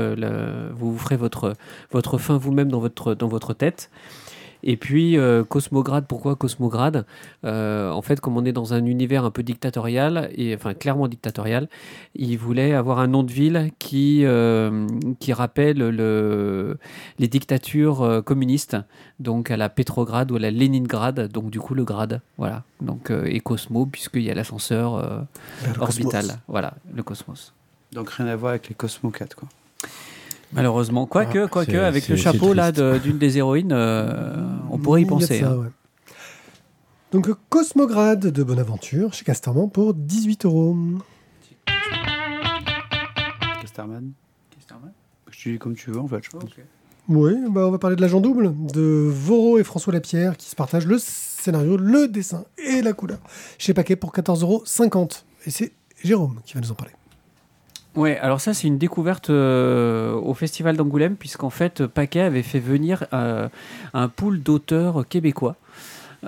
vous 0.73 0.97
ferez 0.97 1.15
votre, 1.15 1.55
fin 2.17 2.37
vous-même 2.37 2.69
dans 2.69 2.79
votre 2.79 3.53
tête. 3.53 3.89
Et 4.63 4.77
puis 4.77 5.17
euh, 5.17 5.43
Cosmograde, 5.43 6.05
pourquoi 6.07 6.35
Cosmograde? 6.35 7.05
Euh, 7.43 7.89
En 7.91 8.01
fait, 8.01 8.19
comme 8.19 8.37
on 8.37 8.45
est 8.45 8.53
dans 8.53 8.73
un 8.73 8.85
univers 8.85 9.25
un 9.25 9.31
peu 9.31 9.43
dictatorial, 9.43 10.29
et 10.35 10.55
enfin 10.55 10.73
clairement 10.73 11.07
dictatorial, 11.07 11.67
il 12.15 12.37
voulait 12.37 12.73
avoir 12.73 12.99
un 12.99 13.07
nom 13.07 13.23
de 13.23 13.31
ville 13.31 13.71
qui, 13.79 14.21
euh, 14.23 14.87
qui 15.19 15.33
rappelle 15.33 15.77
le, 15.77 16.77
les 17.19 17.27
dictatures 17.27 18.01
euh, 18.01 18.21
communistes, 18.21 18.77
donc 19.19 19.51
à 19.51 19.57
la 19.57 19.69
Pétrograd 19.69 20.31
ou 20.31 20.37
à 20.37 20.39
la 20.39 20.51
Léningrad, 20.51 21.27
donc 21.31 21.49
du 21.49 21.59
coup 21.59 21.73
le 21.73 21.83
grade, 21.83 22.21
voilà. 22.37 22.63
Donc 22.81 23.11
et 23.11 23.39
Cosmo 23.39 23.85
puisqu'il 23.85 24.23
y 24.23 24.31
a 24.31 24.33
l'ascenseur 24.33 24.93
orbital, 25.79 26.21
cosmos. 26.21 26.37
voilà, 26.47 26.73
le 26.93 27.03
cosmos. 27.03 27.53
Donc 27.93 28.09
rien 28.09 28.27
à 28.27 28.35
voir 28.35 28.51
avec 28.51 28.69
les 28.69 28.75
Cosmo 28.75 29.11
4, 29.11 29.35
quoi. 29.35 29.47
Malheureusement, 30.53 31.05
quoique, 31.07 31.47
Ah, 31.77 31.87
avec 31.87 32.07
le 32.07 32.15
chapeau 32.15 32.53
là 32.53 32.71
de- 32.71 32.97
d'une 32.99 33.17
des 33.17 33.37
héroïnes, 33.37 33.71
euh, 33.71 34.45
on 34.69 34.77
pourrait 34.77 35.01
y 35.01 35.03
Il 35.03 35.09
y 35.09 35.13
a 35.13 35.15
de 35.15 35.19
penser. 35.21 35.39
ça, 35.39 35.49
hein. 35.51 35.55
ouais. 35.57 35.67
Donc 37.11 37.29
euh, 37.29 37.35
Cosmograde 37.49 38.27
de 38.27 38.43
Bonaventure 38.43 39.13
chez 39.13 39.23
Casterman 39.25 39.69
pour 39.69 39.93
18 39.93 40.45
euros. 40.45 40.75
Casterman 43.61 44.11
Je 45.29 45.43
te 45.43 45.49
dis 45.49 45.57
comme 45.59 45.75
tu 45.75 45.91
veux, 45.91 45.99
en 45.99 46.07
fait, 46.07 46.23
je 46.23 46.29
pense. 46.29 46.43
Oui, 47.09 47.33
bah 47.49 47.67
on 47.67 47.71
va 47.71 47.79
parler 47.79 47.95
de 47.97 48.01
l'agent 48.01 48.21
double 48.21 48.53
de 48.73 49.09
Voro 49.11 49.57
et 49.59 49.63
François 49.65 49.91
Lapierre 49.91 50.37
qui 50.37 50.49
se 50.49 50.55
partagent 50.55 50.85
le 50.85 50.97
scénario, 50.99 51.75
le 51.75 52.07
dessin 52.07 52.45
et 52.57 52.81
la 52.81 52.93
couleur 52.93 53.19
chez 53.57 53.73
Paquet 53.73 53.97
pour 53.97 54.13
14,50 54.13 54.41
euros. 54.43 54.63
Et 55.45 55.49
c'est 55.49 55.73
Jérôme 56.01 56.39
qui 56.45 56.53
va 56.53 56.61
nous 56.61 56.71
en 56.71 56.75
parler. 56.75 56.93
Ouais, 57.95 58.17
alors 58.17 58.41
ça 58.41 58.55
c'est 58.55 58.67
une 58.67 58.79
découverte 58.79 59.29
euh, 59.29 60.13
au 60.13 60.33
Festival 60.33 60.75
d'Angoulême 60.75 61.15
puisqu'en 61.15 61.51
fait 61.51 61.85
Paquet 61.85 62.21
avait 62.21 62.41
fait 62.41 62.59
venir 62.59 63.05
euh, 63.13 63.47
un 63.93 64.09
pool 64.09 64.41
d'auteurs 64.41 65.07
québécois 65.07 65.57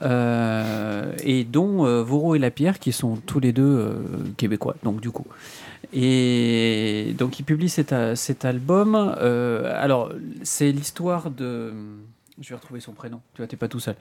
euh, 0.03 1.11
et 1.23 1.43
dont 1.43 2.03
Voro 2.03 2.35
et 2.35 2.39
Lapierre 2.39 2.77
qui 2.77 2.91
sont 2.91 3.15
tous 3.15 3.39
les 3.39 3.51
deux 3.51 3.97
québécois 4.37 4.75
donc 4.83 5.01
du 5.01 5.09
coup. 5.09 5.25
Et 5.91 7.15
donc 7.17 7.39
il 7.39 7.43
publie 7.43 7.69
cet, 7.69 7.95
cet 8.15 8.45
album. 8.45 8.93
alors 8.95 10.11
c'est 10.43 10.71
l'histoire 10.71 11.31
de... 11.31 11.73
Je 12.41 12.49
vais 12.49 12.55
retrouver 12.55 12.81
son 12.81 12.91
prénom, 12.91 13.21
tu 13.33 13.41
vois, 13.41 13.47
t'es 13.47 13.55
pas 13.55 13.69
tout 13.69 13.79
seul. 13.79 13.95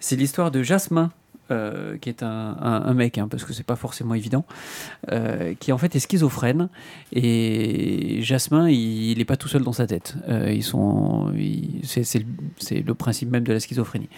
C'est 0.00 0.16
l'histoire 0.16 0.50
de 0.50 0.62
Jasmin, 0.62 1.12
euh, 1.50 1.98
qui 1.98 2.08
est 2.08 2.22
un, 2.22 2.94
mec, 2.94 3.18
hein, 3.18 3.28
parce 3.28 3.44
que 3.44 3.52
c'est 3.52 3.66
pas 3.66 3.76
forcément 3.76 4.14
évident, 4.14 4.44
euh, 5.12 5.54
qui 5.58 5.72
en 5.72 5.78
fait 5.78 5.94
est 5.94 5.98
schizophrène. 6.00 6.68
Et 7.12 8.20
Jasmin, 8.22 8.68
il 8.68 9.18
n'est 9.18 9.24
pas 9.24 9.36
tout 9.36 9.48
seul 9.48 9.62
dans 9.62 9.72
sa 9.72 9.86
tête. 9.86 10.16
Euh, 10.28 10.52
ils 10.52 10.62
sont, 10.62 11.32
c'est, 11.82 12.18
le- 12.18 12.80
le 12.80 12.94
principe 12.94 13.30
même 13.30 13.44
de 13.44 13.52
la 13.52 13.60
schizophrénie. 13.60 14.08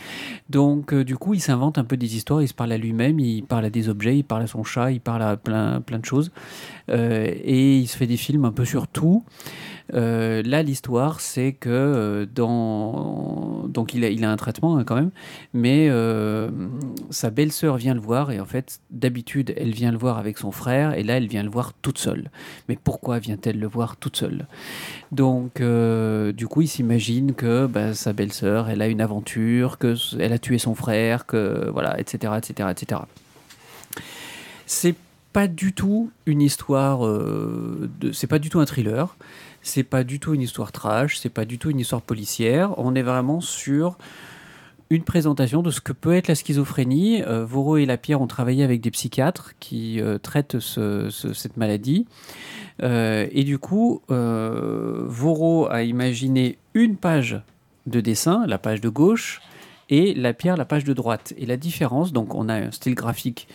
Donc, 0.51 0.95
du 0.95 1.17
coup, 1.17 1.35
il 1.35 1.41
s'invente 1.41 1.79
un 1.79 1.85
peu 1.85 1.97
des 1.97 2.17
histoires. 2.17 2.43
Il 2.43 2.49
se 2.49 2.55
parle 2.55 2.73
à 2.73 2.79
lui-même, 2.79 3.19
il 3.19 3.43
parle 3.43 3.65
à 3.65 3.71
des 3.71 3.89
objets, 3.89 4.17
il 4.19 4.25
parle 4.25 4.43
à 4.43 4.47
son 4.47 4.65
chat, 4.65 4.93
il 4.93 5.01
parle 5.01 5.23
à 5.23 5.37
plein, 5.37 5.81
plein 5.81 5.99
de 5.99 6.05
choses. 6.05 6.31
Et 6.89 7.79
il 7.79 7.87
se 7.87 7.97
fait 7.97 8.07
des 8.07 8.17
films 8.17 8.45
un 8.45 8.53
peu 8.53 8.65
sur 8.65 8.87
tout. 8.87 9.25
Euh, 9.95 10.43
là, 10.45 10.63
l'histoire, 10.63 11.21
c'est 11.21 11.53
que 11.53 11.69
euh, 11.71 12.27
dans 12.27 13.65
donc 13.69 13.95
il 13.95 14.25
a, 14.25 14.31
un 14.31 14.37
traitement 14.37 14.77
hein, 14.79 14.85
quand 14.85 14.97
même, 14.97 15.11
mais 15.55 15.89
euh, 15.91 16.51
sa 17.11 17.31
belle-sœur 17.31 17.77
vient 17.77 17.95
le 17.95 18.01
voir 18.01 18.31
et 18.33 18.41
en 18.41 18.47
fait, 18.47 18.81
d'habitude, 18.91 19.55
elle 19.57 19.73
vient 19.73 19.93
le 19.93 19.99
voir 19.99 20.19
avec 20.19 20.39
son 20.39 20.51
frère 20.51 20.95
et 20.95 21.03
là, 21.03 21.17
elle 21.19 21.29
vient 21.29 21.43
le 21.43 21.51
voir 21.51 21.73
toute 21.83 21.99
seule. 21.99 22.31
Mais 22.69 22.77
pourquoi 22.83 23.19
vient-elle 23.19 23.59
le 23.61 23.67
voir 23.69 23.97
toute 23.97 24.17
seule? 24.17 24.47
Donc, 25.13 25.61
du 25.61 26.47
coup, 26.49 26.63
il 26.63 26.69
s'imagine 26.69 27.35
que 27.35 27.67
bah, 27.67 27.95
sa 27.95 28.13
belle-sœur, 28.13 28.69
elle 28.69 28.83
a 28.83 28.89
une 28.89 29.01
aventure, 29.01 29.79
que 29.79 29.93
s- 29.93 30.17
elle 30.19 30.33
a 30.33 30.39
tué 30.39 30.59
son 30.59 30.75
frère, 30.75 31.27
que 31.27 31.71
voilà, 31.73 31.99
etc., 32.01 32.35
etc., 32.39 32.69
etc. 32.73 33.03
C'est 34.67 34.97
pas 35.33 35.47
du 35.49 35.73
tout 35.75 36.11
une 36.25 36.41
histoire 36.41 37.01
c'est 38.13 38.27
pas 38.27 38.39
du 38.39 38.49
tout 38.49 38.59
un 38.59 38.65
thriller, 38.65 39.17
c'est 39.67 39.83
pas 39.83 40.05
du 40.05 40.21
tout 40.21 40.33
une 40.35 40.43
histoire 40.43 40.73
trash, 40.73 41.19
c'est 41.19 41.29
pas 41.29 41.45
du 41.45 41.59
tout 41.59 41.71
une 41.71 41.81
histoire 41.81 42.03
policière. 42.03 42.79
On 42.79 42.95
est 42.95 43.03
vraiment 43.03 43.41
sur 43.41 43.99
une 44.91 45.03
présentation 45.03 45.63
de 45.63 45.71
ce 45.73 45.81
que 45.81 45.93
peut 45.93 46.15
être 46.15 46.29
la 46.29 46.37
schizophrénie. 46.37 47.23
Euh, 47.25 47.45
Voro 47.45 47.77
et 47.77 47.87
Lapierre 47.87 48.21
ont 48.21 48.29
travaillé 48.29 48.63
avec 48.63 48.81
des 48.81 48.93
psychiatres 48.93 49.55
qui 49.59 50.01
euh, 50.01 50.19
traitent 50.19 50.61
ce- 50.61 51.09
ce- 51.11 51.33
cette 51.33 51.57
maladie. 51.57 52.07
Euh, 52.83 53.27
et 53.33 53.43
du 53.43 53.59
coup, 53.59 54.03
euh, 54.11 55.03
Voro 55.07 55.67
a 55.69 55.83
imaginé 55.83 56.59
une 56.75 56.97
page 56.97 57.41
de 57.87 58.01
dessin, 58.01 58.47
la 58.47 58.59
page 58.59 58.81
de 58.81 58.89
gauche, 58.89 59.41
et 59.91 60.15
Lapierre, 60.15 60.57
la 60.57 60.65
page 60.65 60.85
de 60.85 60.93
droite. 60.93 61.35
Et 61.37 61.47
la 61.47 61.57
différence, 61.57 62.13
donc 62.13 62.35
on 62.35 62.49
a 62.49 62.55
un 62.55 62.71
style 62.71 62.95
graphique 62.95 63.49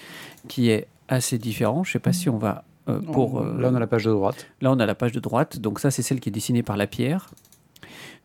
qui 0.49 0.69
est 0.69 0.87
assez 1.07 1.37
différent. 1.37 1.83
Je 1.83 1.89
ne 1.89 1.93
sais 1.93 1.99
pas 1.99 2.13
si 2.13 2.29
on 2.29 2.37
va 2.37 2.63
pour... 2.85 3.41
euh, 3.41 3.59
Là, 3.59 3.69
on 3.71 3.75
a 3.75 3.79
la 3.79 3.87
page 3.87 4.05
de 4.05 4.11
droite. 4.11 4.47
Là, 4.61 4.71
on 4.71 4.79
a 4.79 4.85
la 4.85 4.95
page 4.95 5.11
de 5.11 5.19
droite. 5.19 5.59
Donc 5.59 5.79
ça, 5.79 5.91
c'est 5.91 6.01
celle 6.01 6.19
qui 6.19 6.29
est 6.29 6.31
dessinée 6.31 6.63
par 6.63 6.77
Lapierre. 6.77 7.29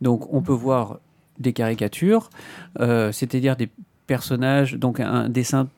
Donc 0.00 0.32
on 0.32 0.42
peut 0.42 0.52
voir 0.52 0.98
des 1.38 1.52
caricatures, 1.52 2.30
euh, 2.80 3.12
c'est-à-dire 3.12 3.56
des 3.56 3.68
personnages, 4.06 4.74
donc 4.74 5.00
un 5.00 5.28
dessin 5.28 5.68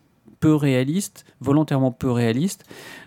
peu 0.41 0.55
réaliste, 0.55 1.25
volontairement 1.41 1.91
peu 1.91 2.11
réaliste, 2.11 2.65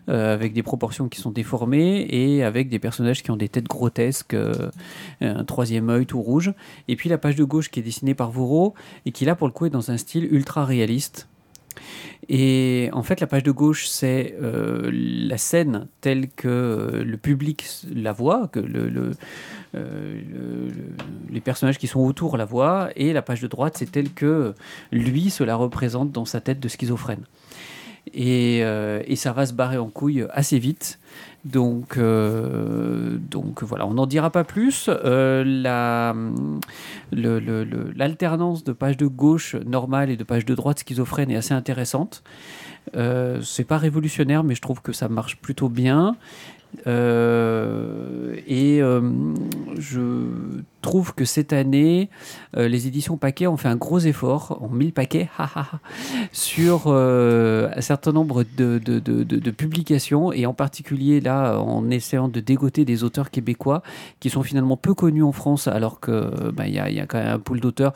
euh, 0.10 0.34
avec 0.34 0.54
des 0.54 0.64
proportions 0.64 1.08
qui 1.08 1.20
sont 1.22 1.32
déformées 1.32 2.06
et 2.10 2.44
avec 2.44 2.68
des 2.68 2.80
personnages 2.80 3.24
qui 3.24 3.32
ont 3.32 3.38
des 3.38 3.48
têtes 3.48 3.68
grotesques, 3.68 4.34
euh, 4.34 4.70
un 5.22 5.46
troisième 5.46 5.90
œil 5.90 6.06
tout 6.06 6.22
rouge. 6.22 6.54
Et 6.90 6.98
puis 6.98 7.08
la 7.08 7.18
page 7.18 7.36
de 7.36 7.46
gauche 7.46 7.70
qui 7.70 7.80
est 7.80 7.84
dessinée 7.84 8.16
par 8.16 8.32
Voro 8.32 8.74
et 9.06 9.12
qui 9.12 9.24
là 9.24 9.36
pour 9.36 9.48
le 9.48 9.54
coup 9.54 9.66
est 9.66 9.70
dans 9.70 9.92
un 9.92 9.98
style 9.98 10.26
ultra 10.34 10.66
réaliste. 10.66 11.30
Et 12.30 12.90
en 12.94 13.04
fait, 13.04 13.20
la 13.20 13.28
page 13.28 13.44
de 13.44 13.52
gauche, 13.52 13.88
c'est 13.88 14.36
euh, 14.42 14.90
la 14.94 15.38
scène 15.38 15.88
telle 16.02 16.30
que 16.30 16.48
euh, 16.48 17.04
le 17.04 17.18
public 17.18 17.66
la 17.94 18.14
voit, 18.14 18.48
que 18.48 18.60
euh, 18.60 18.64
le- 18.68 18.90
le- 18.90 20.72
les 21.32 21.42
personnages 21.42 21.78
qui 21.78 21.88
sont 21.88 22.02
autour 22.02 22.38
la 22.38 22.46
voient, 22.46 22.90
et 22.96 23.14
la 23.14 23.22
page 23.22 23.42
de 23.42 23.48
droite, 23.48 23.76
c'est 23.78 23.92
telle 23.92 24.12
que 24.12 24.54
lui 24.92 25.30
se 25.30 25.44
la 25.44 25.56
représente 25.56 26.12
dans 26.12 26.26
sa 26.26 26.42
tête 26.42 26.60
de 26.60 26.68
schizophrène. 26.68 27.24
Et, 28.14 28.62
euh, 28.64 29.02
et 29.06 29.16
ça 29.16 29.32
va 29.32 29.46
se 29.46 29.54
barrer 29.54 29.78
en 29.78 29.90
couille 29.90 30.26
assez 30.32 30.60
vite. 30.60 31.00
Donc, 31.44 31.98
euh, 31.98 33.18
voilà, 33.62 33.88
on 33.88 33.96
n'en 33.96 34.06
dira 34.06 34.30
pas 34.30 34.44
plus. 34.44 34.90
Euh, 34.90 35.44
l'alternance 37.12 38.64
de 38.64 38.74
page 38.74 38.98
de 38.98 39.08
gauche 39.08 39.56
normale 39.56 40.12
et 40.12 40.18
de 40.18 40.24
page 40.24 40.46
de 40.46 40.54
droite 40.54 40.80
schizophrène 40.80 41.32
est 41.32 41.36
assez 41.36 41.54
intéressante. 41.54 42.24
Euh, 42.96 43.42
c'est 43.42 43.64
pas 43.64 43.78
révolutionnaire, 43.78 44.44
mais 44.44 44.56
je 44.56 44.62
trouve 44.62 44.82
que 44.82 44.92
ça 44.92 45.10
marche 45.10 45.38
plutôt 45.38 45.70
bien. 45.70 46.16
Euh, 46.88 48.36
et 48.48 48.82
euh, 48.82 49.02
je 49.78 50.62
trouve 50.82 51.14
que 51.14 51.26
cette 51.26 51.54
année, 51.54 52.10
euh, 52.58 52.68
les 52.68 52.88
éditions 52.88 53.18
Paquet 53.18 53.48
ont 53.48 53.58
fait 53.58 53.68
un 53.68 53.76
gros 53.76 54.00
effort, 54.00 54.58
ont 54.62 54.74
mis 54.74 54.88
le 54.88 54.92
paquet, 54.92 55.30
ha, 55.38 55.50
ha, 55.56 55.60
ha, 55.74 55.80
sur 56.32 56.88
un 56.88 57.82
certain 57.82 58.12
nombre 58.12 58.44
de, 58.58 59.52
publications, 59.52 60.32
et 60.32 60.46
en 60.46 60.54
particulier 60.54 61.20
là, 61.20 61.60
en 61.60 61.90
essayant 61.90 62.30
de 62.30 62.40
dégoter 62.40 62.86
des 62.86 63.04
auteurs 63.04 63.30
québécois 63.30 63.84
qui 64.20 64.30
sont 64.30 64.44
finalement 64.44 64.78
peu 64.78 64.94
connus 64.94 65.24
en 65.24 65.32
France, 65.32 65.68
alors 65.68 66.00
que 66.00 66.52
bah, 66.52 66.68
il 66.68 66.74
y, 66.74 66.80
a, 66.80 67.06
quand 67.06 67.20
même 67.20 67.36
un 67.36 67.40
pool 67.40 67.60
d'auteurs, 67.60 67.94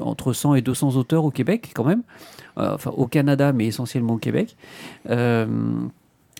entre 0.00 0.32
100 0.32 0.56
et 0.56 0.62
200 0.62 0.96
auteurs 0.96 1.24
au 1.24 1.30
Québec 1.30 1.70
quand 1.74 1.84
même, 1.84 2.02
enfin 2.56 2.90
au 2.90 3.06
Canada, 3.06 3.52
mais 3.52 3.66
essentiellement 3.66 4.14
au 4.14 4.18
Québec. 4.18 4.56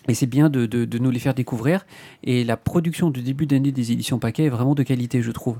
Et 0.07 0.13
c'est 0.13 0.25
bien 0.25 0.49
de, 0.49 0.65
de- 0.65 0.85
de 0.85 0.97
nous 0.97 1.11
les 1.11 1.19
faire 1.19 1.33
découvrir. 1.33 1.85
Et 2.23 2.43
la 2.43 2.57
production 2.57 3.09
de 3.09 3.19
début 3.21 3.45
d'année 3.45 3.71
des 3.71 3.91
éditions 3.91 4.19
Paquet 4.19 4.45
est 4.45 4.49
vraiment 4.49 4.75
de 4.75 4.83
qualité, 4.83 5.21
je 5.21 5.31
trouve. 5.31 5.57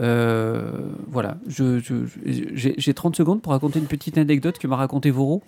Euh, 0.00 0.70
voilà, 1.08 1.38
j'ai 1.48 1.78
j'ai 2.54 2.94
30 2.94 3.16
secondes 3.16 3.42
pour 3.42 3.52
raconter 3.52 3.78
une 3.78 3.86
petite 3.86 4.18
anecdote 4.18 4.58
que 4.58 4.66
m'a 4.66 4.76
raconté 4.76 5.10
Voro. 5.10 5.42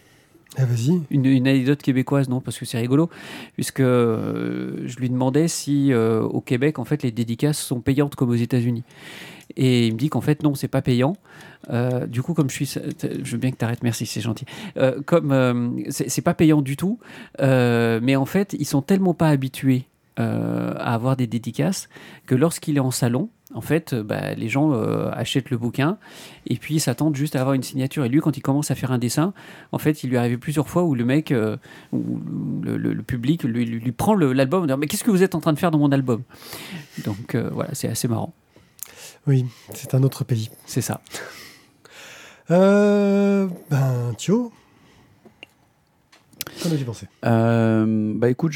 Ah, 0.59 0.67
vas-y. 0.67 1.01
Une, 1.11 1.25
une 1.25 1.49
anecdote 1.49 1.81
québécoise, 1.81 2.29
non, 2.29 2.41
parce 2.41 2.59
que 2.59 2.67
c'est 2.67 2.79
rigolo, 2.79 3.09
puisque 3.55 3.81
euh, 3.81 4.83
je 4.87 4.97
lui 4.99 5.09
demandais 5.09 5.49
si 5.49 5.93
euh, 5.95 6.21
au 6.23 6.43
Québec, 6.43 6.79
en 6.79 6.85
fait, 6.85 7.03
les 7.03 7.11
dédicaces 7.11 7.59
sont 7.59 7.81
payantes 7.81 8.17
comme 8.17 8.29
aux 8.29 8.35
États-Unis. 8.35 8.83
Et 9.57 9.87
il 9.87 9.95
me 9.95 9.99
dit 9.99 10.09
qu'en 10.09 10.21
fait, 10.21 10.43
non, 10.43 10.55
c'est 10.55 10.69
pas 10.69 10.83
payant. 10.83 11.17
Euh, 11.71 12.07
du 12.07 12.23
coup, 12.23 12.35
comme 12.35 12.51
je 12.51 12.55
suis. 12.55 12.79
Je 13.03 13.33
veux 13.33 13.39
bien 13.39 13.51
que 13.51 13.57
tu 13.57 13.65
arrêtes, 13.65 13.83
merci, 13.83 14.07
c'est 14.07 14.21
gentil. 14.21 14.45
Euh, 14.77 15.01
comme 15.05 15.33
euh, 15.33 15.71
c'est 15.91 16.23
pas 16.23 16.35
payant 16.35 16.63
du 16.63 16.77
tout, 16.77 16.99
euh, 17.41 18.01
mais 18.03 18.17
en 18.17 18.27
fait, 18.27 18.55
ils 18.59 18.67
sont 18.67 18.83
tellement 18.83 19.15
pas 19.15 19.29
habitués 19.29 19.85
euh, 20.19 20.75
à 20.77 20.95
avoir 20.95 21.17
des 21.17 21.27
dédicaces 21.27 21.89
que 22.27 22.35
lorsqu'il 22.35 22.77
est 22.77 22.81
en 22.81 22.91
salon, 22.91 23.29
en 23.55 23.61
fait, 23.61 23.95
bah, 23.95 24.33
les 24.35 24.49
gens 24.49 24.73
achètent 25.13 25.51
le 25.51 25.59
bouquin 25.59 25.99
et 26.47 26.57
puis 26.57 26.81
s'attendent 26.81 27.17
juste 27.17 27.37
à 27.37 27.41
avoir 27.41 27.55
une 27.55 27.63
signature. 27.63 28.03
Et 28.07 28.09
lui, 28.09 28.21
quand 28.21 28.39
il 28.39 28.41
commence 28.41 28.71
à 28.71 28.75
faire 28.75 28.93
un 28.93 28.99
dessin, 28.99 29.35
en 29.73 29.79
fait, 29.79 30.03
il 30.03 30.09
lui 30.09 30.17
est 30.17 30.19
arrivé 30.19 30.39
plusieurs 30.39 30.71
fois 30.71 30.85
où 30.85 30.95
le 30.95 31.05
mec, 31.05 31.33
euh, 31.33 31.59
ou 31.93 32.19
le, 32.63 32.95
public 33.03 33.43
lui, 33.45 33.93
prend 33.93 34.15
l'album 34.15 34.65
et 34.65 34.69
dit 34.69 34.75
Mais 34.79 34.87
qu'est-ce 34.87 35.05
que 35.05 35.11
vous 35.11 35.23
êtes 35.23 35.35
en 35.35 35.41
train 35.41 35.53
de 35.53 35.59
faire 35.59 35.71
dans 35.71 35.79
mon 35.79 35.93
album? 35.93 36.23
Donc 37.05 37.37
voilà, 37.37 37.75
c'est 37.75 37.89
assez 37.89 38.09
marrant. 38.09 38.33
Oui, 39.27 39.47
c'est 39.75 39.95
un 39.95 40.03
autre 40.03 40.25
pays. 40.25 40.51
C'est 40.67 40.81
ça. 40.81 41.01
Euh, 42.51 43.47
ben, 43.71 44.15
Thio, 44.19 44.53
qu'en 46.63 46.71
as-tu 46.73 46.85
pensé? 46.85 47.07
Euh, 47.25 48.13
bah 48.17 48.29
écoute, 48.31 48.53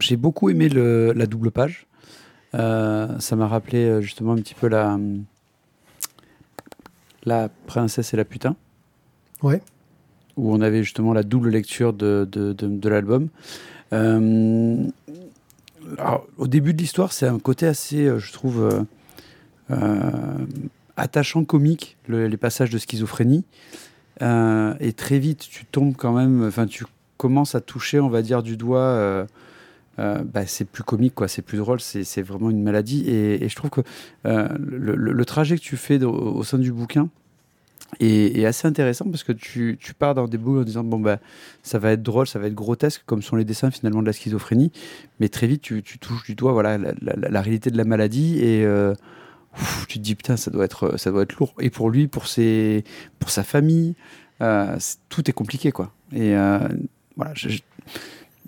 j'ai 0.00 0.16
beaucoup 0.16 0.50
aimé 0.50 0.68
le- 0.68 1.12
la 1.12 1.26
double 1.26 1.50
page. 1.52 1.86
Euh, 2.54 3.18
ça 3.20 3.36
m'a 3.36 3.46
rappelé 3.46 4.02
justement 4.02 4.32
un 4.32 4.36
petit 4.36 4.54
peu 4.54 4.66
la, 4.66 4.98
la 7.24 7.48
princesse 7.66 8.12
et 8.12 8.16
la 8.16 8.24
putain. 8.24 8.56
Ouais. 9.42 9.62
Où 10.36 10.52
on 10.52 10.60
avait 10.60 10.82
justement 10.82 11.12
la 11.12 11.22
double 11.22 11.50
lecture 11.50 11.92
de, 11.92 12.28
de, 12.30 12.52
de- 12.52 12.66
de 12.66 12.88
l'album. 12.88 13.28
Euh, 13.92 14.84
alors, 15.98 16.26
au 16.36 16.46
début 16.48 16.74
de 16.74 16.78
l'histoire, 16.78 17.12
c'est 17.12 17.26
un 17.26 17.38
côté 17.38 17.66
assez, 17.66 18.10
je 18.18 18.32
trouve, 18.32 18.84
attachant, 20.96 21.44
comique, 21.44 21.96
le- 22.06 22.26
les 22.26 22.36
passages 22.36 22.70
de 22.70 22.78
schizophrénie. 22.78 23.44
Euh, 24.22 24.74
et 24.80 24.92
très 24.92 25.18
vite, 25.18 25.46
tu 25.50 25.64
tombes 25.64 25.94
quand 25.96 26.12
même, 26.12 26.44
enfin, 26.46 26.66
tu 26.66 26.84
commences 27.16 27.54
à 27.54 27.60
toucher, 27.60 28.00
on 28.00 28.08
va 28.08 28.22
dire, 28.22 28.42
du 28.42 28.56
doigt. 28.56 28.80
euh, 28.80 29.24
euh, 29.98 30.22
bah, 30.24 30.46
c'est 30.46 30.64
plus 30.64 30.82
comique, 30.82 31.14
quoi. 31.14 31.28
C'est 31.28 31.42
plus 31.42 31.58
drôle. 31.58 31.80
C'est 31.80 32.22
vraiment 32.22 32.50
une 32.50 32.62
maladie. 32.62 33.08
Et, 33.08 33.48
je 33.48 33.54
trouve 33.56 33.70
que 33.70 33.80
euh, 34.26 34.48
le, 34.58 35.24
trajet 35.24 35.56
que 35.56 35.62
tu 35.62 35.76
fais 35.76 36.02
au 36.04 36.42
sein 36.42 36.58
du 36.58 36.72
bouquin 36.72 37.08
est, 37.98 38.44
assez 38.44 38.66
intéressant 38.68 39.06
parce 39.10 39.24
que 39.24 39.32
tu, 39.32 39.76
tu 39.80 39.94
pars 39.94 40.14
dans 40.14 40.28
des 40.28 40.38
bouts 40.38 40.60
en 40.60 40.62
disant 40.62 40.84
bon 40.84 41.00
bah 41.00 41.18
ça 41.62 41.78
va 41.78 41.92
être 41.92 42.02
drôle, 42.02 42.26
ça 42.26 42.38
va 42.38 42.46
être 42.46 42.54
grotesque, 42.54 43.02
comme 43.04 43.22
sont 43.22 43.36
les 43.36 43.44
dessins 43.44 43.70
finalement 43.70 44.00
de 44.00 44.06
la 44.06 44.12
schizophrénie. 44.12 44.72
Mais 45.18 45.28
très 45.28 45.46
vite, 45.46 45.62
tu, 45.62 45.82
touches 45.82 46.24
du 46.24 46.34
doigt 46.34 46.52
voilà 46.52 46.78
la, 46.78 47.42
réalité 47.42 47.70
de 47.70 47.76
la 47.76 47.84
maladie 47.84 48.38
et 48.38 48.64
euh, 48.64 48.94
tu 49.88 49.98
te 49.98 50.02
dis 50.02 50.14
putain 50.14 50.36
ça 50.36 50.50
doit 50.50 50.64
être 50.64 50.98
ça 50.98 51.10
doit 51.10 51.22
être 51.22 51.36
lourd. 51.38 51.54
Et 51.60 51.70
pour 51.70 51.90
lui, 51.90 52.08
pour 52.08 52.26
ses 52.26 52.84
pour 53.18 53.30
sa 53.30 53.42
famille, 53.42 53.94
euh, 54.40 54.76
tout 55.08 55.28
est 55.28 55.32
compliqué 55.32 55.72
quoi. 55.72 55.92
Et 56.12 56.36
euh, 56.36 56.58
voilà, 57.16 57.32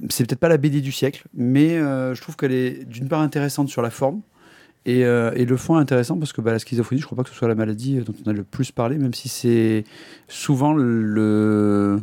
c'est 0.08 0.26
peut-être 0.26 0.40
pas 0.40 0.48
la 0.48 0.56
BD 0.56 0.80
du 0.80 0.92
siècle, 0.92 1.24
mais 1.34 1.76
euh, 1.76 2.14
je 2.14 2.20
trouve 2.20 2.36
qu'elle 2.36 2.52
est 2.52 2.84
d'une 2.84 3.08
part 3.08 3.20
intéressante 3.20 3.68
sur 3.68 3.82
la 3.82 3.90
forme. 3.90 4.20
Et, 4.84 5.04
euh, 5.04 5.32
le 5.32 5.56
fond 5.56 5.76
intéressant 5.76 6.18
parce 6.18 6.32
que 6.32 6.40
bah, 6.40 6.50
la 6.50 6.58
schizophrénie, 6.58 7.00
je 7.00 7.06
crois 7.06 7.16
pas 7.16 7.22
que 7.22 7.30
ce 7.30 7.36
soit 7.36 7.46
la 7.46 7.54
maladie 7.54 7.98
dont 7.98 8.14
on 8.26 8.30
a 8.30 8.32
le 8.32 8.42
plus 8.42 8.72
parlé, 8.72 8.98
même 8.98 9.14
si 9.14 9.28
c'est 9.28 9.84
souvent 10.26 10.72
le, 10.74 12.00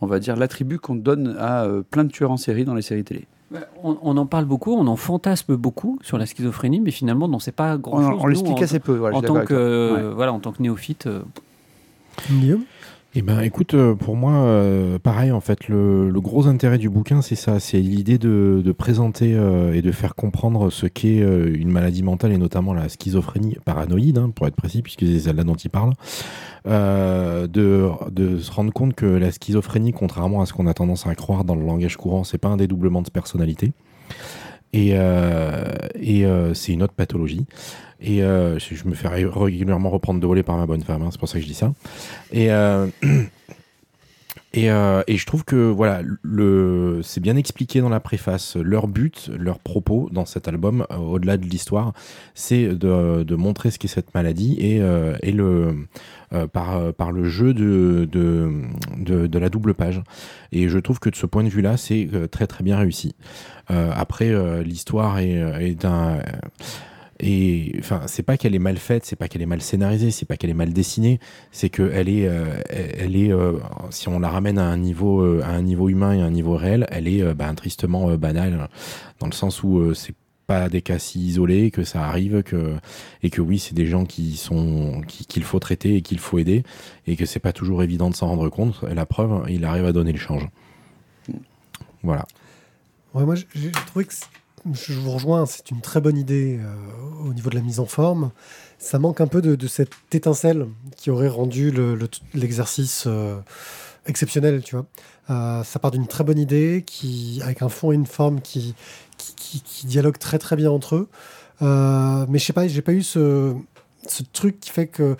on 0.00 0.06
va 0.06 0.18
dire 0.18 0.36
l'attribut 0.36 0.78
qu'on 0.78 0.94
donne 0.94 1.36
à 1.38 1.64
euh, 1.64 1.82
plein 1.82 2.04
de 2.04 2.10
tueurs 2.10 2.30
en 2.30 2.36
série 2.36 2.64
dans 2.64 2.74
les 2.74 2.82
séries 2.82 3.04
télé. 3.04 3.26
On, 3.82 3.96
on 4.02 4.16
en 4.16 4.26
parle 4.26 4.44
beaucoup, 4.44 4.74
on 4.74 4.86
en 4.86 4.96
fantasme 4.96 5.56
beaucoup 5.56 5.98
sur 6.02 6.18
la 6.18 6.26
schizophrénie, 6.26 6.80
mais 6.80 6.90
finalement, 6.90 7.26
on 7.26 7.28
n'en 7.28 7.38
sait 7.38 7.52
pas 7.52 7.78
grand-chose. 7.78 8.20
on 8.22 8.26
l'explique 8.26 8.60
assez 8.60 8.78
peu. 8.78 8.96
voilà, 8.96 9.16
en 9.16 9.22
tant 9.22 9.44
que 9.44 9.90
avec 9.92 10.02
toi. 10.04 10.14
voilà 10.14 10.32
en 10.32 10.38
tant 10.40 10.52
que 10.52 10.62
néophyte 10.62 11.06
euh, 11.06 11.22
Guillaume? 12.30 12.64
Eh 13.20 13.22
ben, 13.22 13.40
écoute, 13.40 13.74
euh, 13.74 13.96
pour 13.96 14.14
moi, 14.14 14.30
euh, 14.30 15.00
pareil, 15.00 15.32
en 15.32 15.40
fait, 15.40 15.66
le, 15.66 16.08
gros 16.20 16.46
intérêt 16.46 16.78
du 16.78 16.88
bouquin, 16.88 17.20
c'est 17.20 17.34
ça, 17.34 17.58
c'est 17.58 17.80
l'idée 17.80 18.16
de, 18.16 18.72
présenter 18.78 19.34
euh, 19.34 19.74
et 19.74 19.82
de 19.82 19.90
faire 19.90 20.14
comprendre 20.14 20.70
ce 20.70 20.86
qu'est 20.86 21.18
une 21.18 21.68
maladie 21.68 22.04
mentale 22.04 22.30
et 22.30 22.38
notamment 22.38 22.74
la 22.74 22.88
schizophrénie 22.88 23.56
paranoïde, 23.64 24.18
hein, 24.18 24.30
pour 24.32 24.46
être 24.46 24.54
précis, 24.54 24.82
puisque 24.82 25.04
c'est 25.04 25.18
celle-là 25.18 25.42
dont 25.42 25.56
il 25.56 25.68
parle, 25.68 25.94
de, 26.64 27.90
de 28.08 28.38
se 28.38 28.52
rendre 28.52 28.72
compte 28.72 28.94
que 28.94 29.06
la 29.06 29.32
schizophrénie, 29.32 29.92
contrairement 29.92 30.40
à 30.40 30.46
ce 30.46 30.52
qu'on 30.52 30.68
a 30.68 30.74
tendance 30.74 31.04
à 31.08 31.16
croire 31.16 31.42
dans 31.42 31.56
le 31.56 31.66
langage 31.66 31.96
courant, 31.96 32.22
c'est 32.22 32.38
pas 32.38 32.46
un 32.46 32.56
dédoublement 32.56 33.02
de 33.02 33.10
personnalité. 33.10 33.72
Et, 34.72 34.90
et 34.90 36.24
c'est 36.54 36.72
une 36.72 36.84
autre 36.84 36.94
pathologie. 36.94 37.46
Et 38.00 38.22
euh, 38.22 38.58
je 38.58 38.84
me 38.86 38.94
fais 38.94 39.08
ré- 39.08 39.24
régulièrement 39.26 39.90
reprendre 39.90 40.20
de 40.20 40.26
voler 40.26 40.42
par 40.42 40.56
ma 40.56 40.66
bonne 40.66 40.82
femme, 40.82 41.02
hein, 41.02 41.08
c'est 41.10 41.18
pour 41.18 41.28
ça 41.28 41.38
que 41.38 41.42
je 41.42 41.48
dis 41.48 41.54
ça. 41.54 41.72
Et, 42.32 42.52
euh, 42.52 42.86
euh, 44.56 45.02
et 45.06 45.16
je 45.16 45.26
trouve 45.26 45.44
que 45.44 45.56
voilà, 45.56 46.02
c'est 47.02 47.20
bien 47.20 47.36
expliqué 47.36 47.80
dans 47.80 47.88
la 47.88 48.00
préface. 48.00 48.56
Leur 48.56 48.86
but, 48.88 49.30
leur 49.36 49.58
propos 49.58 50.08
dans 50.12 50.24
cet 50.26 50.48
album, 50.48 50.86
au-delà 50.96 51.36
de 51.36 51.44
l'histoire, 51.44 51.92
c'est 52.34 52.68
de, 52.68 53.24
de 53.24 53.34
montrer 53.36 53.70
ce 53.70 53.78
qu'est 53.78 53.88
cette 53.88 54.14
maladie 54.14 54.54
et, 54.60 54.80
et 55.22 55.32
le, 55.32 55.74
par, 56.52 56.92
par 56.94 57.12
le 57.12 57.24
jeu 57.24 57.52
de, 57.52 58.08
de, 58.10 58.50
de, 58.96 59.26
de 59.26 59.38
la 59.38 59.48
double 59.48 59.74
page. 59.74 60.02
Et 60.52 60.68
je 60.68 60.78
trouve 60.78 60.98
que 60.98 61.10
de 61.10 61.16
ce 61.16 61.26
point 61.26 61.44
de 61.44 61.48
vue-là, 61.50 61.76
c'est 61.76 62.08
très 62.30 62.46
très 62.46 62.64
bien 62.64 62.78
réussi. 62.78 63.14
Après, 63.68 64.32
l'histoire 64.64 65.18
est, 65.18 65.34
est 65.60 65.74
d'un. 65.74 66.18
Et 67.20 67.74
enfin, 67.80 68.02
c'est 68.06 68.22
pas 68.22 68.36
qu'elle 68.36 68.54
est 68.54 68.60
mal 68.60 68.76
faite, 68.78 69.04
c'est 69.04 69.16
pas 69.16 69.26
qu'elle 69.28 69.42
est 69.42 69.46
mal 69.46 69.60
scénarisée, 69.60 70.10
c'est 70.12 70.24
pas 70.26 70.36
qu'elle 70.36 70.50
est 70.50 70.54
mal 70.54 70.72
dessinée, 70.72 71.18
c'est 71.50 71.68
que 71.68 71.90
elle 71.92 72.08
est, 72.08 72.28
euh, 72.28 72.60
elle 72.68 73.16
est, 73.16 73.32
euh, 73.32 73.54
si 73.90 74.08
on 74.08 74.20
la 74.20 74.28
ramène 74.28 74.56
à 74.58 74.64
un 74.66 74.76
niveau, 74.76 75.20
euh, 75.22 75.42
à 75.44 75.48
un 75.50 75.62
niveau 75.62 75.88
humain 75.88 76.12
et 76.14 76.20
à 76.20 76.24
un 76.26 76.30
niveau 76.30 76.56
réel, 76.56 76.86
elle 76.90 77.08
est 77.08 77.22
euh, 77.22 77.34
bah, 77.34 77.52
tristement 77.54 78.08
euh, 78.10 78.16
banale, 78.16 78.68
dans 79.18 79.26
le 79.26 79.32
sens 79.32 79.64
où 79.64 79.78
euh, 79.78 79.94
c'est 79.94 80.14
pas 80.46 80.68
des 80.68 80.80
cas 80.80 80.98
si 81.00 81.18
isolés, 81.18 81.70
que 81.72 81.82
ça 81.84 82.04
arrive, 82.04 82.42
que 82.44 82.76
et 83.24 83.30
que 83.30 83.40
oui, 83.42 83.58
c'est 83.58 83.74
des 83.74 83.84
gens 83.86 84.04
qui 84.06 84.36
sont 84.36 85.02
qui- 85.08 85.26
qu'il 85.26 85.42
faut 85.42 85.58
traiter 85.58 85.96
et 85.96 86.02
qu'il 86.02 86.20
faut 86.20 86.38
aider, 86.38 86.62
et 87.08 87.16
que 87.16 87.26
c'est 87.26 87.40
pas 87.40 87.52
toujours 87.52 87.82
évident 87.82 88.10
de 88.10 88.14
s'en 88.14 88.28
rendre 88.28 88.48
compte. 88.48 88.82
La 88.84 89.06
preuve, 89.06 89.44
il 89.50 89.64
arrive 89.64 89.84
à 89.86 89.92
donner 89.92 90.12
le 90.12 90.18
change. 90.18 90.48
Voilà. 92.02 92.24
Moi, 93.12 93.34
j'ai 93.54 93.72
trouvé 93.72 94.04
que 94.04 94.12
je 94.72 94.92
vous 94.94 95.10
rejoins, 95.10 95.46
c'est 95.46 95.70
une 95.70 95.80
très 95.80 96.00
bonne 96.00 96.16
idée 96.16 96.58
euh, 96.60 97.28
au 97.28 97.34
niveau 97.34 97.50
de 97.50 97.54
la 97.54 97.60
mise 97.60 97.80
en 97.80 97.86
forme. 97.86 98.30
Ça 98.78 98.98
manque 98.98 99.20
un 99.20 99.26
peu 99.26 99.42
de, 99.42 99.66
cette 99.66 99.92
étincelle 100.12 100.66
qui 100.96 101.10
aurait 101.10 101.28
rendu 101.28 101.70
le- 101.70 101.94
le- 101.94 102.08
l'exercice 102.34 103.04
euh, 103.06 103.38
exceptionnel, 104.06 104.62
tu 104.62 104.76
vois. 104.76 104.86
Euh, 105.30 105.64
ça 105.64 105.78
part 105.78 105.90
d'une 105.90 106.06
très 106.06 106.24
bonne 106.24 106.38
idée 106.38 106.84
qui, 106.86 107.40
avec 107.42 107.62
un 107.62 107.68
fond 107.68 107.92
et 107.92 107.94
une 107.94 108.06
forme 108.06 108.40
qui, 108.40 108.74
qui, 109.16 109.86
dialoguent 109.86 110.18
très 110.18 110.38
très 110.38 110.56
bien 110.56 110.70
entre 110.70 110.96
eux. 110.96 111.08
Mais 111.60 112.38
je 112.38 112.44
sais 112.44 112.52
pas, 112.52 112.68
j'ai 112.68 112.82
pas 112.82 112.92
eu 112.92 113.02
ce, 113.02 113.54
truc 114.32 114.60
qui 114.60 114.70
fait 114.70 114.86
que 114.86 115.16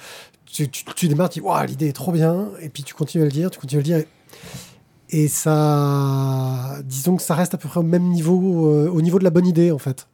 tu, 0.46 0.68
démarres, 1.08 1.28
tu 1.28 1.40
dis, 1.40 1.44
Waouh, 1.44 1.66
l'idée 1.66 1.88
est 1.88 1.92
trop 1.92 2.12
bien, 2.12 2.48
et 2.60 2.68
puis 2.68 2.82
tu 2.82 2.94
continues 2.94 3.22
à 3.22 3.26
le 3.26 3.32
dire, 3.32 3.50
tu 3.50 3.58
continues 3.58 3.80
à 3.80 3.84
le 3.84 4.02
dire, 4.02 4.04
et 5.10 5.28
ça, 5.28 6.80
disons 6.84 7.16
que 7.16 7.22
ça 7.22 7.34
reste 7.34 7.54
à 7.54 7.58
peu 7.58 7.68
près 7.68 7.80
au 7.80 7.84
même 7.84 8.04
niveau, 8.04 8.70
euh, 8.70 8.90
au 8.90 9.00
niveau 9.00 9.18
de 9.18 9.24
la 9.24 9.30
bonne 9.30 9.46
idée 9.46 9.70
en 9.70 9.78
fait. 9.78 10.06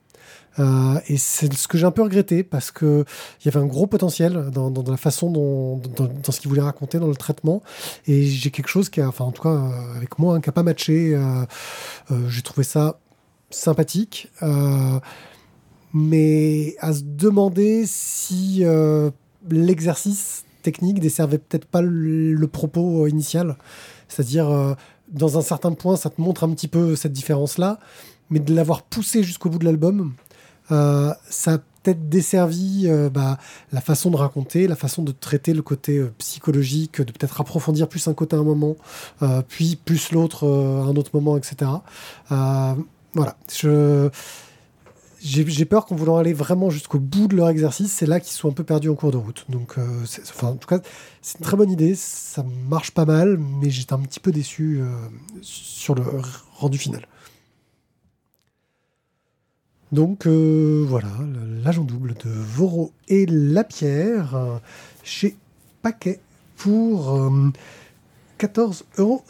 Euh, 0.60 1.00
et 1.08 1.16
c'est 1.16 1.52
ce 1.52 1.66
que 1.66 1.76
j'ai 1.76 1.84
un 1.84 1.90
peu 1.90 2.02
regretté 2.02 2.44
parce 2.44 2.70
que 2.70 3.04
il 3.40 3.46
y 3.46 3.48
avait 3.48 3.58
un 3.58 3.66
gros 3.66 3.88
potentiel 3.88 4.50
dans, 4.52 4.70
la 4.86 4.96
façon 4.96 5.28
dont, 5.28 5.78
dans, 5.96 6.30
ce 6.30 6.38
qu'il 6.38 6.48
voulait 6.48 6.62
raconter, 6.62 7.00
dans 7.00 7.08
le 7.08 7.16
traitement. 7.16 7.60
Et 8.06 8.24
j'ai 8.24 8.52
quelque 8.52 8.68
chose 8.68 8.88
qui 8.88 9.00
a, 9.00 9.08
enfin 9.08 9.24
en 9.24 9.32
tout 9.32 9.42
cas 9.42 9.48
euh, 9.48 9.96
avec 9.96 10.16
moi, 10.20 10.36
hein, 10.36 10.40
qui 10.40 10.48
a 10.48 10.52
pas 10.52 10.62
matché. 10.62 11.18
J'ai 12.28 12.42
trouvé 12.42 12.62
ça 12.62 13.00
sympathique, 13.50 14.30
mais 15.92 16.76
à 16.78 16.92
se 16.92 17.02
demander 17.02 17.84
si 17.86 18.62
l'exercice 19.50 20.44
technique 20.62 21.00
desservait 21.00 21.38
peut-être 21.38 21.66
pas 21.66 21.82
le 21.82 22.46
propos 22.46 23.08
initial. 23.08 23.56
C'est-à-dire, 24.08 24.48
euh, 24.48 24.74
dans 25.08 25.38
un 25.38 25.42
certain 25.42 25.72
point, 25.72 25.96
ça 25.96 26.10
te 26.10 26.20
montre 26.20 26.44
un 26.44 26.50
petit 26.50 26.68
peu 26.68 26.96
cette 26.96 27.12
différence-là, 27.12 27.78
mais 28.30 28.38
de 28.38 28.54
l'avoir 28.54 28.82
poussé 28.82 29.22
jusqu'au 29.22 29.50
bout 29.50 29.58
de 29.58 29.64
l'album, 29.64 30.14
euh, 30.72 31.12
ça 31.28 31.54
a 31.54 31.58
peut-être 31.58 32.08
desservi 32.08 32.84
euh, 32.86 33.10
bah, 33.10 33.38
la 33.72 33.80
façon 33.80 34.10
de 34.10 34.16
raconter, 34.16 34.66
la 34.66 34.76
façon 34.76 35.02
de 35.02 35.12
traiter 35.12 35.52
le 35.52 35.62
côté 35.62 36.02
psychologique, 36.18 37.00
de 37.00 37.12
peut-être 37.12 37.40
approfondir 37.40 37.88
plus 37.88 38.08
un 38.08 38.14
côté 38.14 38.36
à 38.36 38.38
un 38.38 38.44
moment, 38.44 38.76
puis 39.48 39.76
plus 39.76 40.12
l'autre 40.12 40.46
à 40.46 40.88
un 40.88 40.96
autre 40.96 41.10
moment, 41.12 41.36
etc. 41.36 41.70
Voilà. 43.14 43.36
Je. 43.52 44.10
J'ai 45.24 45.64
peur 45.64 45.86
qu'en 45.86 45.94
voulant 45.94 46.18
aller 46.18 46.34
vraiment 46.34 46.68
jusqu'au 46.68 46.98
bout 46.98 47.28
de 47.28 47.36
leur 47.36 47.48
exercice, 47.48 47.90
c'est 47.90 48.04
là 48.04 48.20
qu'ils 48.20 48.34
soient 48.34 48.50
un 48.50 48.54
peu 48.54 48.62
perdus 48.62 48.90
en 48.90 48.94
cours 48.94 49.10
de 49.10 49.16
route. 49.16 49.46
Donc, 49.48 49.78
euh, 49.78 50.04
enfin, 50.22 50.48
en 50.48 50.56
tout 50.56 50.68
cas, 50.68 50.80
c'est 51.22 51.38
une 51.38 51.44
très 51.44 51.56
bonne 51.56 51.70
idée, 51.70 51.94
ça 51.94 52.44
marche 52.68 52.90
pas 52.90 53.06
mal, 53.06 53.38
mais 53.38 53.70
j'étais 53.70 53.94
un 53.94 54.00
petit 54.00 54.20
peu 54.20 54.32
déçu 54.32 54.80
euh, 54.80 54.90
sur 55.40 55.94
le 55.94 56.02
rendu 56.52 56.76
final. 56.76 57.08
Donc 59.92 60.26
euh, 60.26 60.84
voilà, 60.86 61.08
l'agent 61.62 61.84
double 61.84 62.14
de 62.14 62.28
Voro 62.28 62.92
et 63.06 63.26
Lapierre 63.26 64.60
chez 65.04 65.36
Paquet 65.82 66.20
pour 66.56 67.14
euh, 67.14 67.52
14,50 68.40 68.92
euros. 68.98 69.22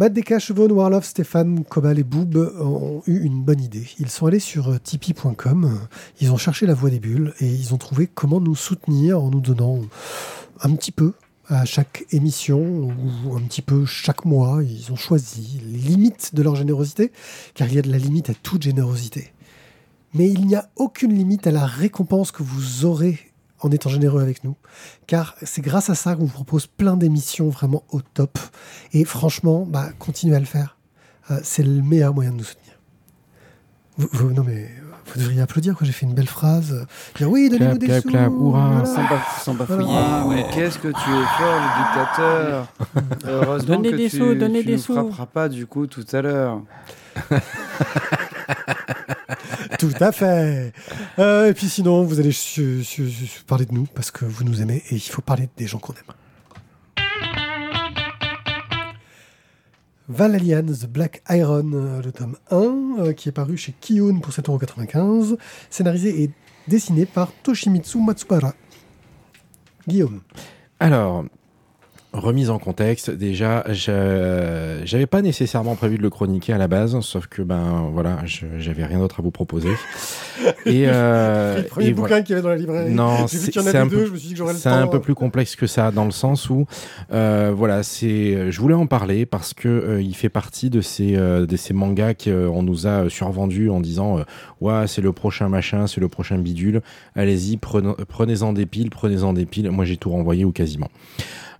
Matt 0.00 0.14
Deka, 0.14 0.38
Chevon, 0.38 0.70
Warloff, 0.70 1.04
Stéphane, 1.04 1.62
Kobal 1.62 1.98
et 1.98 2.04
Boob 2.04 2.34
ont 2.58 3.02
eu 3.06 3.20
une 3.20 3.42
bonne 3.42 3.60
idée. 3.60 3.86
Ils 3.98 4.08
sont 4.08 4.24
allés 4.24 4.38
sur 4.40 4.70
euh, 4.70 4.78
tipeee.com, 4.82 5.78
ils 6.22 6.32
ont 6.32 6.38
cherché 6.38 6.64
la 6.64 6.72
voie 6.72 6.88
des 6.88 6.98
bulles 6.98 7.34
et 7.38 7.46
ils 7.46 7.74
ont 7.74 7.76
trouvé 7.76 8.06
comment 8.06 8.40
nous 8.40 8.54
soutenir 8.54 9.22
en 9.22 9.28
nous 9.28 9.42
donnant 9.42 9.78
un 10.62 10.74
petit 10.74 10.90
peu 10.90 11.12
à 11.48 11.66
chaque 11.66 12.06
émission 12.12 12.88
ou 13.26 13.36
un 13.36 13.42
petit 13.42 13.60
peu 13.60 13.84
chaque 13.84 14.24
mois. 14.24 14.62
Ils 14.62 14.90
ont 14.90 14.96
choisi 14.96 15.60
les 15.66 15.76
limites 15.76 16.34
de 16.34 16.42
leur 16.42 16.56
générosité, 16.56 17.12
car 17.52 17.68
il 17.68 17.74
y 17.74 17.78
a 17.78 17.82
de 17.82 17.92
la 17.92 17.98
limite 17.98 18.30
à 18.30 18.34
toute 18.34 18.62
générosité. 18.62 19.34
Mais 20.14 20.30
il 20.30 20.46
n'y 20.46 20.56
a 20.56 20.70
aucune 20.76 21.12
limite 21.12 21.46
à 21.46 21.50
la 21.50 21.66
récompense 21.66 22.32
que 22.32 22.42
vous 22.42 22.86
aurez 22.86 23.18
en 23.62 23.70
étant 23.70 23.90
généreux 23.90 24.22
avec 24.22 24.42
nous, 24.44 24.56
car 25.06 25.34
c'est 25.42 25.60
grâce 25.62 25.90
à 25.90 25.94
ça 25.94 26.14
qu'on 26.16 26.24
vous 26.24 26.32
propose 26.32 26.66
plein 26.66 26.96
d'émissions 26.96 27.48
vraiment 27.48 27.82
au 27.90 28.00
top. 28.00 28.38
Et 28.92 29.04
franchement, 29.04 29.66
bah, 29.68 29.88
continuez 29.98 30.36
à 30.36 30.40
le 30.40 30.46
faire. 30.46 30.76
Euh, 31.30 31.38
c'est 31.42 31.62
le 31.62 31.82
meilleur 31.82 32.14
moyen 32.14 32.30
de 32.32 32.36
nous 32.36 32.44
soutenir. 32.44 32.74
Vous, 33.98 34.08
vous- 34.12 34.32
non 34.32 34.42
mais 34.46 34.70
vous 35.12 35.20
devriez 35.20 35.40
applaudir 35.40 35.74
quand 35.76 35.84
j'ai 35.84 35.92
fait 35.92 36.06
une 36.06 36.14
belle 36.14 36.28
phrase. 36.28 36.86
Dire 37.16 37.28
oui, 37.30 37.48
donnez-nous 37.50 37.78
des 37.78 37.86
clap, 37.86 38.02
sous. 38.02 38.08
clap, 38.08 38.32
hurrah. 38.32 38.68
voilà. 38.70 38.84
Sans, 38.86 39.02
baf- 39.02 39.42
sans 39.42 39.54
bafouiller. 39.54 39.88
Ah, 39.90 40.24
ouais. 40.26 40.46
qu'est-ce 40.54 40.78
que 40.78 40.88
tu 40.88 40.94
es 40.94 41.24
fort, 41.38 41.60
le 41.60 41.84
dictateur 41.84 42.66
Heureusement 43.26 43.76
Donnez 43.76 43.90
que 43.90 43.96
des 43.96 44.08
tu, 44.10 44.18
sous, 44.18 44.34
donnez 44.34 44.60
tu 44.60 44.66
des 44.66 44.72
nous 44.76 44.78
sous. 44.78 44.92
frapperas 44.94 45.26
pas 45.26 45.48
du 45.48 45.66
coup 45.66 45.86
tout 45.86 46.06
à 46.12 46.22
l'heure. 46.22 46.62
Tout 49.80 49.94
à 49.98 50.12
fait. 50.12 50.74
Euh, 51.18 51.48
et 51.48 51.54
puis 51.54 51.66
sinon, 51.66 52.02
vous 52.04 52.20
allez 52.20 52.32
parler 53.46 53.64
de 53.64 53.72
nous 53.72 53.86
parce 53.86 54.10
que 54.10 54.26
vous 54.26 54.44
nous 54.44 54.60
aimez 54.60 54.82
et 54.90 54.94
il 54.96 55.00
faut 55.00 55.22
parler 55.22 55.48
des 55.56 55.66
gens 55.66 55.78
qu'on 55.78 55.94
aime. 55.94 56.00
Valalian, 60.06 60.64
The 60.64 60.86
Black 60.86 61.22
Iron, 61.30 61.72
euh, 61.72 62.02
le 62.02 62.12
tome 62.12 62.36
1, 62.50 62.56
euh, 62.98 63.12
qui 63.14 63.30
est 63.30 63.32
paru 63.32 63.56
chez 63.56 63.72
Kiyun 63.80 64.18
pour 64.18 64.34
7,95€, 64.34 65.38
scénarisé 65.70 66.24
et 66.24 66.30
dessiné 66.68 67.06
par 67.06 67.32
Toshimitsu 67.42 68.02
Matsubara. 68.02 68.52
Guillaume. 69.88 70.20
Alors, 70.78 71.24
remise 72.12 72.50
en 72.50 72.58
contexte, 72.58 73.10
déjà, 73.10 73.64
je- 73.68 74.80
j'avais 74.84 75.06
pas 75.06 75.22
nécessairement 75.22 75.76
prévu 75.76 75.96
de 75.96 76.02
le 76.02 76.10
chroniquer 76.10 76.52
à 76.52 76.58
la 76.58 76.66
base, 76.68 76.98
sauf 77.00 77.26
que 77.28 77.40
ben 77.42 77.88
voilà, 77.92 78.18
j'avais 78.58 78.84
rien 78.84 78.98
d'autre 78.98 79.20
à 79.20 79.22
vous 79.22 79.30
proposer. 79.30 79.70
Et, 80.66 80.84
euh, 80.86 81.58
le 81.58 81.62
premier 81.64 81.86
et 81.88 81.92
bouquin 81.92 82.08
voilà. 82.08 82.22
qu'il 82.22 82.30
y 82.30 82.32
avait 82.34 82.42
dans 82.42 82.48
la 82.48 82.56
librairie. 82.56 82.92
Non, 82.94 83.26
c'est 83.28 83.76
un 83.76 83.86
peu- 83.86 84.06
un 84.72 84.86
peu 84.86 85.00
plus 85.00 85.14
complexe 85.14 85.54
que 85.54 85.66
ça, 85.66 85.90
dans 85.90 86.04
le 86.04 86.10
sens 86.10 86.48
où, 86.50 86.66
euh, 87.12 87.52
voilà, 87.54 87.82
c'est, 87.82 88.50
je 88.50 88.60
voulais 88.60 88.74
en 88.74 88.86
parler 88.86 89.26
parce 89.26 89.54
que 89.54 89.68
euh, 89.68 90.02
il 90.02 90.14
fait 90.16 90.28
partie 90.30 90.70
de 90.70 90.80
ces, 90.80 91.16
euh, 91.16 91.46
de 91.46 91.56
ces 91.56 91.74
mangas 91.74 92.14
qu'on 92.14 92.62
nous 92.62 92.86
a 92.86 93.08
survendus 93.10 93.70
en 93.70 93.80
disant, 93.80 94.18
euh, 94.18 94.22
ouais, 94.60 94.86
c'est 94.86 95.02
le 95.02 95.12
prochain 95.12 95.48
machin, 95.48 95.86
c'est 95.86 96.00
le 96.00 96.08
prochain 96.08 96.38
bidule. 96.38 96.80
Allez-y, 97.14 97.56
prenez- 97.56 97.92
prenez-en 98.08 98.52
des 98.52 98.66
piles, 98.66 98.90
prenez-en 98.90 99.32
des 99.32 99.46
piles. 99.46 99.70
Moi, 99.70 99.84
j'ai 99.84 99.96
tout 99.96 100.10
renvoyé 100.10 100.44
ou 100.44 100.52
quasiment. 100.52 100.88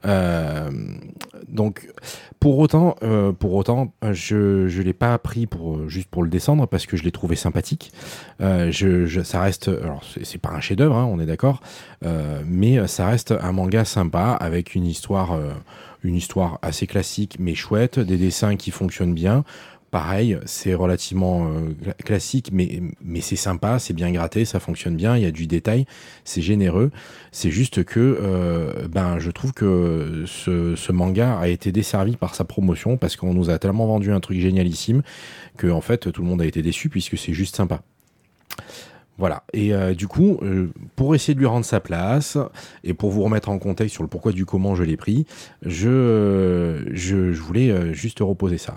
Euh, 0.07 0.71
donc, 1.49 1.89
pour 2.39 2.59
autant, 2.59 2.97
euh, 3.03 3.33
pour 3.33 3.55
autant, 3.55 3.93
je 4.13 4.67
je 4.69 4.83
l'ai 4.83 4.93
pas 4.93 5.19
pris 5.19 5.47
pour 5.47 5.89
juste 5.89 6.09
pour 6.09 6.23
le 6.23 6.29
descendre 6.31 6.67
parce 6.67 6.87
que 6.87 6.97
je 6.97 7.03
l'ai 7.05 7.13
trouvé 7.13 7.37
sympathique. 7.37 7.93
Euh, 8.41 8.71
je, 8.71 9.07
je- 9.07 9.21
ça 9.23 9.41
reste, 9.43 9.69
alors 9.69 10.03
c'est 10.23 10.41
pas 10.41 10.51
un 10.51 10.61
chef-d'œuvre, 10.61 10.97
hein, 10.97 11.09
on 11.11 11.21
est 11.21 11.27
d'accord, 11.27 11.61
euh, 12.05 12.41
mais 12.47 12.87
ça 12.87 13.07
reste 13.07 13.33
un 13.41 13.53
manga 13.53 13.85
sympa 13.85 14.37
avec 14.41 14.75
une 14.75 14.87
histoire, 14.87 15.33
euh, 15.33 15.51
une 16.03 16.15
histoire 16.15 16.59
assez 16.63 16.87
classique 16.87 17.37
mais 17.39 17.55
chouette, 17.55 17.99
des 17.99 18.17
dessins 18.17 18.57
qui 18.57 18.71
fonctionnent 18.71 19.15
bien. 19.15 19.45
Pareil, 19.91 20.39
c'est 20.47 20.73
relativement 20.73 21.49
euh, 21.49 21.71
cla- 21.85 21.97
classique, 22.05 22.51
mais, 22.53 22.81
mais 23.03 23.21
c'est 23.21 23.35
sympa, 23.35 23.81
c'est 23.81 23.93
bien 23.93 24.13
gratté, 24.13 24.45
ça 24.45 24.61
fonctionne 24.61 24.95
bien, 24.95 25.17
il 25.17 25.25
y 25.25 25.27
a 25.27 25.33
du 25.33 25.49
détail, 25.49 25.85
c'est 26.25 26.43
généreux. 26.43 26.93
C'est 27.33 27.51
juste 27.51 27.83
que 27.83 27.99
euh, 28.23 28.87
ben, 28.87 29.19
je 29.19 29.33
trouve 29.33 29.53
que 29.53 30.23
ce, 30.27 30.77
ce 30.77 30.93
manga 30.93 31.37
a 31.41 31.49
été 31.49 31.73
desservi 31.73 32.15
par 32.15 32.37
sa 32.37 32.45
promotion 32.45 32.97
parce 32.99 33.17
qu'on 33.17 33.35
nous 33.35 33.51
a 33.51 33.59
tellement 33.59 33.87
vendu 33.87 34.13
un 34.13 34.21
truc 34.21 34.39
génialissime 34.39 35.03
que 35.57 35.67
en 35.67 35.81
fait 35.81 36.13
tout 36.13 36.23
le 36.23 36.29
monde 36.29 36.41
a 36.43 36.47
été 36.47 36.63
déçu 36.63 36.89
puisque 36.89 37.19
c'est 37.19 37.33
juste 37.33 37.57
sympa. 37.57 37.83
Voilà. 39.21 39.43
Et 39.53 39.75
euh, 39.75 39.93
du 39.93 40.09
coup, 40.09 40.39
euh, 40.41 40.73
pour 40.97 41.15
essayer 41.15 41.35
de 41.35 41.39
lui 41.39 41.47
rendre 41.47 41.67
sa 41.67 41.79
place 41.79 42.39
et 42.85 42.95
pour 42.95 43.11
vous 43.11 43.23
remettre 43.23 43.51
en 43.51 43.59
contexte 43.59 43.93
sur 43.93 44.03
le 44.03 44.09
pourquoi 44.09 44.33
du 44.33 44.47
comment 44.47 44.75
je 44.75 44.83
l'ai 44.83 44.97
pris, 44.97 45.27
je, 45.61 47.39
voulais 47.39 47.71
euh, 47.71 47.93
juste 47.93 48.21
reposer 48.21 48.57
ça. 48.57 48.77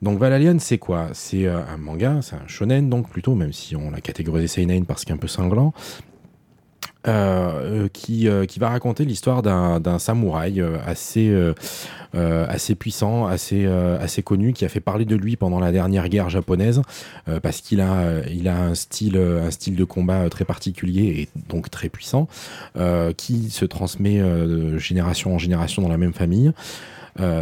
Donc 0.00 0.18
Valalian, 0.18 0.58
c'est 0.60 0.78
quoi? 0.78 1.08
C'est 1.12 1.46
un 1.46 1.76
manga, 1.76 2.20
c'est 2.22 2.36
un 2.36 2.48
shonen 2.48 2.88
donc 2.88 3.10
plutôt, 3.10 3.34
même 3.34 3.52
si 3.52 3.76
on 3.76 3.90
l'a 3.90 4.00
catégorisé 4.00 4.46
seinen 4.46 4.86
parce 4.86 5.04
qu'il 5.04 5.12
est 5.12 5.18
un 5.18 5.20
peu 5.20 5.28
sanglant. 5.28 5.74
Euh, 7.08 7.82
euh, 7.84 7.88
qui, 7.92 8.28
euh, 8.28 8.46
qui 8.46 8.60
va 8.60 8.68
raconter 8.68 9.04
l'histoire 9.04 9.42
d'un 9.42 9.98
samouraï 9.98 10.62
assez, 10.86 11.34
puissant, 12.78 13.26
assez, 13.26 13.66
assez 13.66 14.22
connu, 14.22 14.52
qui 14.52 14.64
a 14.64 14.68
fait 14.68 14.80
parler 14.80 15.04
de 15.04 15.16
lui 15.16 15.36
pendant 15.36 15.58
la 15.58 15.72
dernière 15.72 16.08
guerre 16.08 16.30
japonaise, 16.30 16.82
parce 17.42 17.60
qu'il 17.60 17.80
a, 17.80 18.20
il 18.30 18.46
a 18.48 18.56
un, 18.56 18.74
style, 18.74 19.16
un 19.16 19.50
style 19.50 19.74
de 19.74 19.84
combat 19.84 20.28
très 20.28 20.44
particulier 20.44 21.02
et 21.22 21.28
donc 21.48 21.70
très 21.70 21.88
puissant, 21.88 22.28
qui 23.16 23.50
se 23.50 23.64
transmet 23.64 24.20
de 24.20 24.78
génération 24.78 25.34
en 25.34 25.38
génération 25.38 25.82
dans 25.82 25.88
la 25.88 25.98
même 25.98 26.14
famille. 26.14 26.52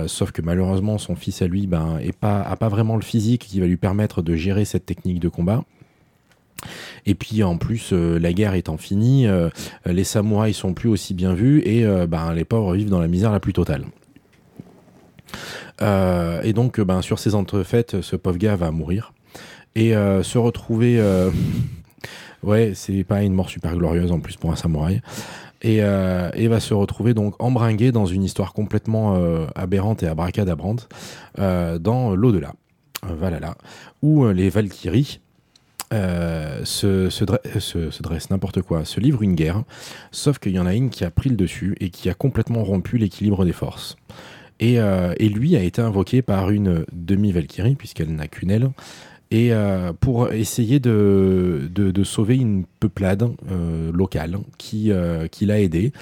Sauf 0.06 0.32
que 0.32 0.42
malheureusement, 0.42 0.98
son 0.98 1.16
fils 1.16 1.42
à 1.42 1.46
lui 1.46 1.66
ben, 1.66 1.98
est 1.98 2.16
pas, 2.16 2.40
a 2.40 2.56
pas 2.56 2.68
vraiment 2.68 2.96
le 2.96 3.02
physique 3.02 3.46
qui 3.48 3.60
va 3.60 3.66
lui 3.66 3.76
permettre 3.76 4.22
de 4.22 4.34
gérer 4.36 4.64
cette 4.64 4.86
technique 4.86 5.20
de 5.20 5.28
combat. 5.28 5.64
Et 7.06 7.14
puis 7.14 7.42
en 7.42 7.56
plus, 7.56 7.90
euh, 7.92 8.18
la 8.18 8.32
guerre 8.32 8.54
étant 8.54 8.76
finie, 8.76 9.26
euh, 9.26 9.48
les 9.86 10.04
samouraïs 10.04 10.56
sont 10.56 10.74
plus 10.74 10.88
aussi 10.88 11.14
bien 11.14 11.34
vus 11.34 11.62
et 11.64 11.84
euh, 11.84 12.06
ben, 12.06 12.32
les 12.32 12.44
pauvres 12.44 12.74
vivent 12.74 12.90
dans 12.90 13.00
la 13.00 13.08
misère 13.08 13.32
la 13.32 13.40
plus 13.40 13.52
totale. 13.52 13.84
Et 16.44 16.52
donc, 16.52 16.78
ben, 16.78 17.00
sur 17.00 17.18
ces 17.18 17.34
entrefaites, 17.34 18.02
ce 18.02 18.14
pauvre 18.14 18.36
gars 18.36 18.54
va 18.54 18.70
mourir 18.70 19.14
et 19.74 19.92
se 19.92 20.36
retrouver. 20.36 20.96
euh, 20.98 21.30
ouais, 22.42 22.72
c'est 22.74 23.02
pas 23.02 23.22
une 23.22 23.32
mort 23.32 23.48
super 23.48 23.74
glorieuse 23.76 24.12
en 24.12 24.20
plus 24.20 24.36
pour 24.36 24.52
un 24.52 24.56
samouraï. 24.56 25.00
Et, 25.62 25.80
va 25.80 26.60
se 26.60 26.74
retrouver 26.74 27.14
donc 27.14 27.34
embringué 27.38 27.92
dans 27.92 28.04
une 28.04 28.24
histoire 28.24 28.52
complètement 28.52 29.18
aberrante 29.54 30.02
et 30.02 30.06
abracadabrante 30.06 30.90
dans 31.38 32.14
l'au-delà. 32.14 32.52
Valhalla, 33.02 33.54
où 34.02 34.26
les 34.28 34.50
Valkyries 34.50 35.20
euh, 35.92 36.64
se, 36.64 37.10
se, 37.10 37.24
dre- 37.24 37.58
se- 37.58 37.90
se 37.90 38.02
dressent 38.02 38.30
n'importe 38.30 38.62
quoi, 38.62 38.84
se 38.84 39.00
livrent 39.00 39.22
une 39.22 39.34
guerre, 39.34 39.64
sauf 40.12 40.38
qu'il 40.38 40.52
y 40.52 40.58
en 40.58 40.66
a 40.66 40.74
une 40.74 40.90
qui 40.90 41.04
a 41.04 41.10
pris 41.10 41.30
le 41.30 41.36
dessus 41.36 41.76
et 41.80 41.90
qui 41.90 42.08
a 42.08 42.14
complètement 42.14 42.64
rompu 42.64 42.98
l'équilibre 42.98 43.44
des 43.44 43.52
forces. 43.52 43.96
Et, 44.60 44.78
euh, 44.80 45.14
lui 45.18 45.56
a 45.56 45.62
été 45.62 45.80
invoqué 45.80 46.22
par 46.22 46.50
une 46.50 46.84
demi-Valkyrie, 46.92 47.76
puisqu'elle 47.76 48.14
n'a 48.14 48.28
qu'une 48.28 48.50
aile, 48.50 48.70
et 49.32 49.52
euh, 49.52 49.92
pour 49.92 50.32
essayer 50.32 50.80
de, 50.80 51.70
sauver 52.04 52.36
une 52.36 52.64
peuplade 52.80 53.30
euh, 53.50 53.92
locale 53.92 54.38
qui, 54.58 54.90
euh, 54.90 55.28
qui 55.28 55.46
l'a 55.46 55.60
aidé 55.60 55.92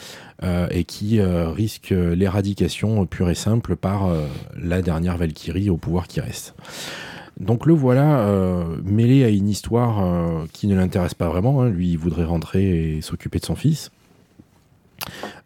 euh, 0.42 0.66
et 0.70 0.84
qui 0.84 1.20
euh, 1.20 1.50
risque 1.50 1.90
l'éradication 1.90 3.04
pure 3.04 3.28
et 3.28 3.34
simple 3.34 3.76
par 3.76 4.06
euh, 4.06 4.26
la 4.56 4.80
dernière 4.80 5.18
Valkyrie 5.18 5.68
au 5.68 5.76
pouvoir 5.76 6.08
qui 6.08 6.20
reste. 6.20 6.54
Donc 7.38 7.66
le 7.66 7.74
voilà 7.74 8.20
euh, 8.20 8.64
mêlé 8.84 9.24
à 9.24 9.28
une 9.28 9.48
histoire 9.48 10.04
euh, 10.04 10.44
qui 10.52 10.66
ne 10.66 10.74
l'intéresse 10.74 11.14
pas 11.14 11.28
vraiment. 11.28 11.62
hein. 11.62 11.68
Lui, 11.68 11.90
il 11.90 11.98
voudrait 11.98 12.24
rentrer 12.24 12.96
et 12.96 13.00
s'occuper 13.00 13.38
de 13.38 13.44
son 13.44 13.54
fils. 13.54 13.90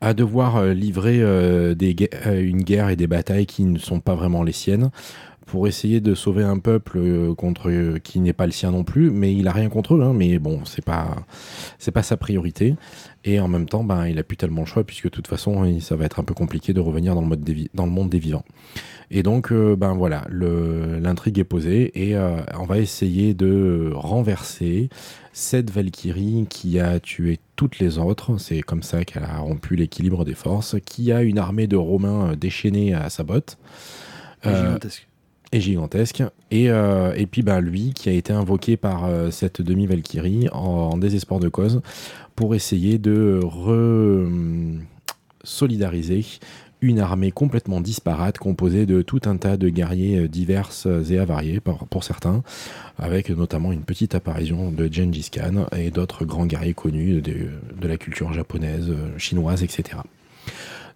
À 0.00 0.14
devoir 0.14 0.57
euh, 0.57 0.72
livrer 0.72 1.20
une 1.20 2.62
guerre 2.62 2.88
et 2.88 2.96
des 2.96 3.07
batailles 3.07 3.46
qui 3.46 3.64
ne 3.64 3.78
sont 3.78 4.00
pas 4.00 4.14
vraiment 4.14 4.42
les 4.42 4.52
siennes 4.52 4.90
pour 5.46 5.68
essayer 5.68 6.00
de 6.00 6.14
sauver 6.14 6.44
un 6.44 6.59
peuple 6.59 7.35
contre 7.35 7.98
qui 7.98 8.20
n'est 8.20 8.33
pas 8.33 8.46
le 8.46 8.52
sien 8.52 8.70
non 8.70 8.85
plus, 8.85 9.11
mais 9.11 9.35
il 9.35 9.46
a 9.48 9.52
rien 9.52 9.68
contre 9.68 9.96
eux, 9.96 10.02
hein, 10.02 10.14
mais 10.14 10.38
bon, 10.38 10.61
c'est 10.64 10.85
pas 10.85 11.14
c'est 11.78 11.90
pas 11.90 12.02
sa 12.02 12.16
priorité. 12.16 12.74
Et 13.24 13.38
en 13.38 13.46
même 13.48 13.66
temps, 13.68 13.85
ben, 13.85 14.06
il 14.08 14.18
a 14.18 14.24
plus 14.24 14.37
tellement 14.37 14.62
le 14.62 14.66
choix 14.66 14.82
puisque 14.85 15.04
de 15.04 15.11
toute 15.11 15.28
façon, 15.28 15.78
ça 15.80 15.94
va 15.94 16.04
être 16.06 16.18
un 16.18 16.24
peu 16.24 16.35
compliqué 16.35 16.72
de 16.72 16.80
revenir 16.80 17.14
dans 17.14 17.20
le, 17.20 17.28
mode 17.28 17.42
des 17.44 17.54
vi- 17.54 17.70
dans 17.72 17.85
le 17.87 17.92
monde 17.92 18.11
des 18.11 18.18
vivants. 18.18 18.44
Et 19.12 19.22
donc, 19.22 19.52
euh, 19.52 19.76
ben 19.76 19.94
voilà, 19.94 20.24
le- 20.28 20.98
l'intrigue 20.98 21.38
est 21.38 21.44
posée 21.44 21.92
et 21.94 22.16
euh, 22.16 22.38
on 22.58 22.64
va 22.64 22.78
essayer 22.78 23.35
de 23.35 23.92
renverser 23.94 24.88
cette 25.32 25.70
Valkyrie 25.70 26.46
qui 26.48 26.80
a 26.80 26.98
tué 26.98 27.38
toutes 27.54 27.78
les 27.78 27.98
autres. 27.98 28.38
C'est 28.38 28.61
comme 28.62 28.82
ça 28.82 29.04
qu'elle 29.04 29.24
a 29.24 29.38
rompu 29.38 29.76
l'équilibre 29.76 30.24
des 30.24 30.35
forces, 30.35 30.76
qui 30.85 31.12
a 31.12 31.22
une 31.22 31.38
armée 31.38 31.66
de 31.66 31.76
Romains 31.76 32.30
euh, 32.32 32.37
déchaînés 32.37 32.94
à 32.94 33.08
sa 33.11 33.22
botte. 33.22 33.56
Euh, 34.46 34.66
Gigantesque. 34.66 35.06
Gigantesque. 35.61 36.23
Et, 36.51 36.71
euh, 36.71 37.12
puis 37.31 37.43
bah, 37.43 37.61
lui 37.61 37.93
qui 37.95 38.09
a 38.09 38.12
été 38.12 38.33
invoqué 38.33 38.77
par 38.77 39.05
euh, 39.05 39.31
cette 39.31 39.62
demi-Valkyrie 39.62 40.49
en, 40.53 40.97
désespoir 40.97 41.41
de 41.41 41.49
cause 41.49 41.81
pour 42.37 42.55
essayer 42.55 42.99
de 42.99 43.41
re- 43.43 44.27
hum, 44.27 44.81
solidariser 45.45 46.25
une 46.81 46.99
armée 46.99 47.31
complètement 47.31 47.81
disparate 47.81 48.38
composée 48.38 48.87
de 48.87 49.03
tout 49.03 49.21
un 49.27 49.37
tas 49.37 49.57
de 49.57 49.69
guerriers 49.69 50.19
euh, 50.19 50.29
divers 50.29 50.71
et 51.11 51.19
avariés 51.19 51.61
pour, 51.61 52.05
certains, 52.05 52.43
avec 52.99 53.31
notamment 53.31 53.73
une 53.73 53.83
petite 53.83 54.15
apparition 54.15 54.73
de 54.73 54.93
Gengis 54.93 55.31
Khan 55.31 55.67
et 55.77 55.91
d'autres 55.91 56.25
grands 56.25 56.47
guerriers 56.47 56.75
connus 56.75 57.21
de, 57.23 57.87
la 57.87 57.97
culture 57.97 58.33
japonaise, 58.33 58.93
chinoise, 59.17 59.62
etc. 59.62 59.99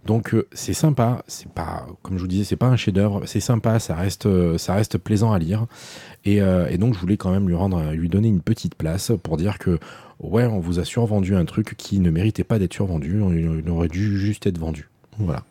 Donc 0.05 0.35
euh, 0.35 0.47
c'est 0.53 0.75
sympa, 0.75 1.25
c'est 1.27 1.51
pas 1.51 1.87
comme 2.03 2.17
je 2.17 2.23
vous 2.23 2.29
disais, 2.29 2.45
c'est 2.45 2.57
pas 2.57 2.67
un 2.67 2.77
chef-d'œuvre, 2.77 3.23
c'est 3.27 3.41
sympa, 3.41 3.79
ça 3.79 3.95
reste, 3.95 4.27
euh, 4.27 4.59
ça 4.59 4.75
reste 4.75 4.99
plaisant 4.99 5.33
à 5.33 5.39
lire. 5.39 5.67
Et, 6.25 6.41
euh, 6.41 6.69
et 6.69 6.79
donc 6.79 6.95
je 6.95 7.01
voulais 7.01 7.17
quand 7.17 7.31
même 7.31 7.49
lui 7.49 7.55
rendre, 7.55 7.93
lui 7.93 8.09
donner 8.09 8.29
une 8.29 8.41
petite 8.41 8.75
place 8.75 9.13
pour 9.23 9.37
dire 9.37 9.59
que 9.59 9.79
ouais, 10.21 10.45
on 10.45 10.61
vous 10.61 10.79
a 10.79 10.85
survendu 10.85 11.35
un 11.35 11.45
truc 11.45 11.75
qui 11.77 11.99
ne 12.01 12.11
méritait 12.11 12.45
pas 12.45 12.59
d'être 12.59 12.75
survendu, 12.75 13.21
il 13.33 13.71
aurait 13.71 13.89
dû 13.89 14.19
juste 14.19 14.47
être 14.47 14.59
vendu. 14.59 14.89
Voilà, 15.19 15.45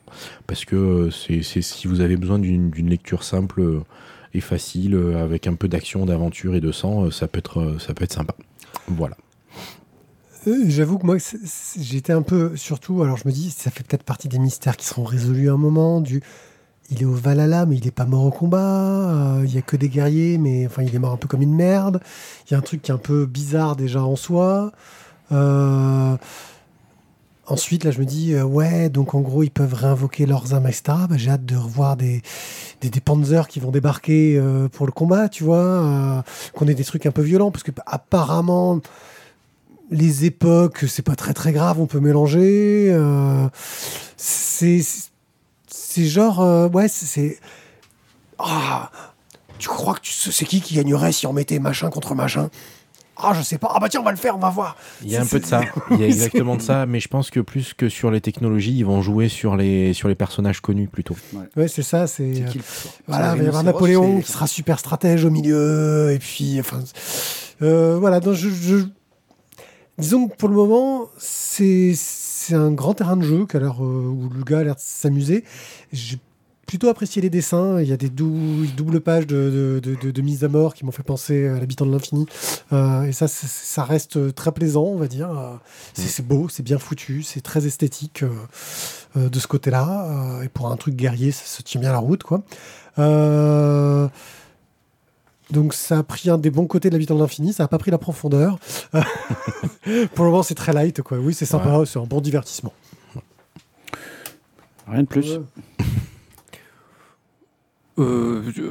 parce 0.46 0.64
que 0.64 1.10
c'est 1.10 1.42
si 1.42 1.88
vous 1.88 2.02
avez 2.02 2.18
besoin 2.18 2.38
d'une 2.38 2.90
lecture 2.90 3.24
simple 3.24 3.82
et 4.36 4.42
facile, 4.42 4.96
avec 5.18 5.48
un 5.48 5.56
peu 5.56 5.68
d'action, 5.68 6.06
d'aventure 6.06 6.54
et 6.54 6.62
de 6.62 6.72
sang, 6.72 7.10
ça 7.10 7.28
peut 7.28 7.40
être, 7.40 7.78
ça 7.80 7.96
peut 7.96 8.04
être 8.04 8.14
sympa. 8.14 8.36
Voilà. 8.88 9.18
Euh, 10.48 10.64
J'avoue 10.68 10.98
que 10.98 11.06
moi, 11.06 11.18
j'étais 11.80 12.14
un 12.14 12.22
peu, 12.22 12.56
surtout, 12.56 13.02
alors 13.02 13.18
je 13.18 13.28
me 13.28 13.34
dis, 13.34 13.52
ça 13.52 13.72
fait 13.72 13.84
peut-être 13.84 14.04
partie 14.04 14.28
des 14.28 14.40
mystères 14.40 14.78
qui 14.78 14.86
seront 14.86 15.04
résolus 15.04 15.50
à 15.50 15.54
un 15.54 15.58
moment, 15.58 16.02
du, 16.02 16.22
il 16.92 17.02
est 17.02 17.06
au 17.06 17.14
Valhalla, 17.14 17.66
mais 17.66 17.78
il 17.78 17.86
n'est 17.86 17.92
pas 17.92 18.06
mort 18.06 18.26
au 18.26 18.32
combat, 18.32 18.60
euh, 19.40 19.42
il 19.46 19.54
y 19.54 19.58
a 19.58 19.62
que 19.62 19.76
des 19.76 19.90
guerriers, 19.90 20.38
mais 20.38 20.66
enfin, 20.66 20.84
il 20.84 20.94
est 20.94 21.00
mort 21.00 21.14
un 21.14 21.18
peu 21.18 21.28
comme 21.28 21.42
une 21.42 21.56
merde, 21.56 22.00
il 22.48 22.52
y 22.52 22.56
a 22.56 22.58
un 22.60 22.62
truc 22.62 22.82
qui 22.82 22.92
est 22.92 22.94
un 22.94 23.00
peu 23.00 23.26
bizarre 23.26 23.76
déjà 23.76 24.04
en 24.04 24.16
soi. 24.16 24.72
Euh, 25.32 26.16
Ensuite, 27.48 27.84
là, 27.84 27.92
je 27.92 28.00
me 28.00 28.06
dis, 28.06 28.34
euh, 28.34 28.44
ouais, 28.44 28.90
donc 28.90 29.14
en 29.14 29.22
gros, 29.22 29.44
ils 29.44 29.52
peuvent 29.52 29.74
réinvoquer 29.76 30.26
leurs 30.26 30.56
âmes, 30.56 30.66
etc. 30.66 30.82
Bah, 31.08 31.16
J'ai 31.16 31.30
hâte 31.30 31.46
de 31.46 31.56
revoir 31.56 31.96
des, 31.96 32.24
des, 32.82 32.90
des 32.90 33.00
panzers 33.00 33.48
qui 33.48 33.60
vont 33.60 33.70
débarquer 33.70 34.36
euh, 34.36 34.68
pour 34.68 34.88
le 34.88 34.92
combat, 34.92 35.30
tu 35.30 35.44
vois, 35.44 35.58
euh, 35.58 36.22
qu'on 36.56 36.68
ait 36.68 36.74
des 36.74 36.84
trucs 36.84 37.06
un 37.06 37.12
peu 37.12 37.22
violents, 37.22 37.52
parce 37.52 37.62
que 37.62 37.70
apparemment, 37.86 38.82
les 39.92 40.26
époques, 40.26 40.86
c'est 40.88 41.02
pas 41.04 41.16
très 41.16 41.34
très 41.34 41.52
grave, 41.52 41.80
on 41.80 41.86
peut 41.88 42.00
mélanger. 42.00 42.88
euh, 42.92 43.48
c'est 44.18 44.82
c'est 45.68 46.06
genre, 46.06 46.42
euh, 46.42 46.68
ouais, 46.70 46.88
c'est-. 46.88 47.40
Ah, 48.40 48.92
tu 49.58 49.68
crois 49.70 49.94
que 49.96 50.02
tu 50.02 50.12
sais 50.12 50.32
c'est 50.32 50.46
qui 50.46 50.62
qui 50.62 50.76
gagnerait 50.76 51.12
si 51.12 51.26
on 51.28 51.34
mettait 51.34 51.60
machin 51.60 51.90
contre 51.90 52.16
machin? 52.16 52.50
Ah, 53.18 53.32
je 53.34 53.42
sais 53.42 53.58
pas. 53.58 53.72
Ah 53.74 53.80
bah 53.80 53.88
tiens, 53.88 54.02
on 54.02 54.04
va 54.04 54.12
le 54.12 54.18
faire, 54.18 54.36
on 54.36 54.40
va 54.40 54.50
voir. 54.50 54.76
Il 55.02 55.10
y 55.10 55.16
a 55.16 55.22
un 55.22 55.26
peu 55.26 55.40
de 55.40 55.46
ça, 55.46 55.62
il 55.92 56.02
y 56.02 56.04
a 56.04 56.08
exactement 56.08 56.58
de 56.58 56.62
ça, 56.62 56.86
mais 56.86 57.00
je 57.00 57.08
pense 57.08 57.30
que 57.30 57.40
plus 57.40 57.74
que 57.74 57.88
sur 57.88 58.12
les 58.12 58.20
technologies, 58.20 58.76
ils 58.78 58.84
vont 58.86 59.02
jouer 59.02 59.30
sur 59.30 59.56
les, 59.56 59.94
sur 59.94 60.10
les 60.10 60.16
personnages 60.16 60.60
connus 60.60 60.90
plutôt. 60.90 61.16
Ouais, 61.56 61.70
c'est 61.70 61.82
ça. 61.82 62.08
C'est. 62.08 62.24
Euh, 62.44 62.52
Voilà, 63.08 63.30
C'est 63.32 63.36
il 63.36 63.40
va 63.40 63.44
y 63.46 63.48
avoir 63.48 63.64
Napoléon 63.64 64.20
qui? 64.20 64.30
sera 64.30 64.48
super 64.48 64.80
stratège 64.80 65.24
au 65.24 65.30
milieu, 65.30 66.12
et 66.12 66.20
puis, 66.20 66.60
enfin, 66.60 66.84
euh, 67.62 67.96
voilà. 67.98 68.20
Donc 68.20 68.34
je, 68.34 68.50
je- 68.50 68.86
disons 69.98 70.28
que 70.28 70.36
pour 70.36 70.50
le 70.50 70.56
moment, 70.56 71.10
c'est 71.18 71.94
un 72.52 72.72
grand 72.72 72.94
terrain 72.94 73.18
de 73.18 73.24
jeu 73.24 73.46
qui 73.46 73.58
a 73.58 73.60
l'air, 73.60 73.84
euh, 73.84 74.08
où 74.08 74.30
le 74.30 74.44
gars 74.44 74.60
a 74.60 74.64
l'air 74.64 74.76
de 74.76 74.80
s'amuser. 74.82 75.44
J'ai 75.94 76.18
plutôt 76.68 76.90
apprécié 76.90 77.22
les 77.22 77.30
dessins. 77.30 77.80
Il 77.80 77.88
y 77.88 77.94
a 77.94 77.98
des 77.98 78.10
dou- 78.10 78.66
doubles 78.76 79.00
pages 79.00 79.28
de, 79.28 79.80
de, 79.82 79.96
de, 79.96 80.12
de- 80.12 80.22
mise 80.22 80.44
à 80.44 80.48
mort 80.48 80.74
qui 80.74 80.84
m'ont 80.84 80.92
fait 80.92 81.04
penser 81.04 81.48
à 81.48 81.60
l'habitant 81.60 81.86
de 81.86 81.92
l'infini. 81.92 82.26
Euh, 82.74 83.04
et 83.04 83.12
ça, 83.14 83.28
ça 83.28 83.84
reste 83.84 84.34
très 84.36 84.52
plaisant, 84.52 84.84
on 84.86 84.98
va 84.98 85.08
dire. 85.08 85.30
Euh, 85.30 85.56
C'est 85.94 86.08
c'est 86.08 86.26
beau, 86.28 86.50
c'est 86.50 86.64
bien 86.64 86.80
foutu, 86.80 87.22
c'est 87.24 87.42
très 87.42 87.66
esthétique 87.68 88.24
euh, 89.16 89.30
de 89.30 89.40
ce 89.40 89.48
côté-là. 89.48 90.42
Et 90.44 90.50
pour 90.50 90.72
un 90.72 90.76
truc 90.78 90.96
guerrier, 90.96 91.32
ça 91.32 91.46
se 91.46 91.62
tient 91.62 91.80
bien 91.80 91.92
la 91.92 92.00
route, 92.00 92.24
quoi. 92.24 92.42
Euh, 92.98 94.08
donc 95.52 95.74
ça 95.74 96.00
a 96.00 96.04
pris 96.04 96.30
un 96.30 96.38
des 96.38 96.50
bons 96.50 96.66
côtés 96.68 96.90
de 96.90 96.96
l'habitant 96.96 97.16
de 97.16 97.20
l'infini, 97.22 97.54
ça 97.54 97.64
n'a 97.64 97.68
pas 97.68 97.78
pris 97.78 97.92
la 97.92 97.98
profondeur. 97.98 98.58
pour 100.16 100.26
le 100.26 100.32
moment, 100.32 100.44
c'est 100.44 100.56
très 100.56 100.74
light, 100.74 101.02
quoi. 101.02 101.18
Oui, 101.20 101.34
c'est 101.34 101.46
sympa, 101.46 101.82
c'est 101.86 102.00
un 102.00 102.04
bon 102.04 102.22
divertissement. 102.22 102.74
Rien 104.88 105.02
de 105.04 105.08
plus. 105.08 105.40
Euh, 107.98 108.44
je- 108.56 108.64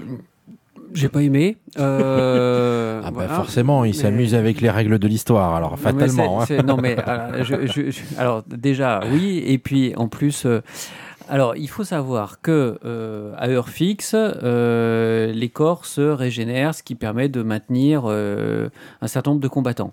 J'ai 0.93 1.09
pas 1.09 1.23
aimé. 1.23 1.57
Euh, 1.79 3.01
Ah 3.05 3.11
bah 3.11 3.15
voilà. 3.15 3.35
forcément, 3.35 3.85
ils 3.85 3.89
Mais- 3.97 4.03
s'amusent 4.03 4.35
avec 4.35 4.61
les 4.61 4.71
règles 4.71 4.99
de 4.99 5.09
l'histoire, 5.09 5.55
alors 5.57 5.73
Non, 5.73 5.77
mais 5.77 5.83
fatalement. 6.07 6.43
hein. 6.43 6.47
non, 6.65 6.77
mais 6.77 6.97
alors, 6.99 7.43
je- 7.45 7.67
je- 7.67 7.91
je- 7.91 8.01
alors, 8.19 8.43
déjà, 8.47 9.01
oui, 9.11 9.43
et 9.47 9.59
puis 9.59 9.95
en 9.97 10.09
plus, 10.09 10.47
euh, 10.47 10.61
alors 11.29 11.57
il 11.57 11.69
faut 11.69 11.85
savoir 11.85 12.41
que 12.41 12.79
euh, 12.85 13.33
à 13.37 13.49
heure 13.49 13.69
fixe, 13.69 14.13
euh, 14.15 15.33
les 15.33 15.49
corps 15.49 15.87
se 15.87 16.01
régénèrent, 16.01 16.75
ce 16.75 16.83
qui 16.83 16.95
permet 16.95 17.29
de 17.29 17.43
maintenir 17.43 18.03
euh, 18.07 18.69
un 19.01 19.07
certain 19.07 19.31
nombre 19.33 19.43
de 19.43 19.49
combattants. 19.49 19.93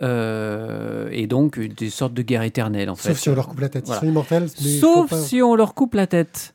Et 0.00 1.26
donc 1.28 1.58
des 1.58 1.90
sortes 1.90 2.14
de 2.14 2.22
guerre 2.22 2.42
éternelle 2.42 2.90
en 2.90 2.96
fait. 2.96 3.10
Sauf 3.10 3.18
si 3.18 3.28
on 3.28 3.34
leur 3.34 3.48
coupe 3.48 3.60
la 3.60 3.68
tête. 3.68 3.86
Voilà. 3.86 4.00
Ils 4.00 4.06
sont 4.06 4.10
immortels, 4.10 4.48
Sauf 4.48 5.10
pas- 5.10 5.16
si 5.20 5.42
on 5.42 5.54
leur 5.54 5.74
coupe 5.74 5.94
la 5.94 6.06
tête. 6.06 6.54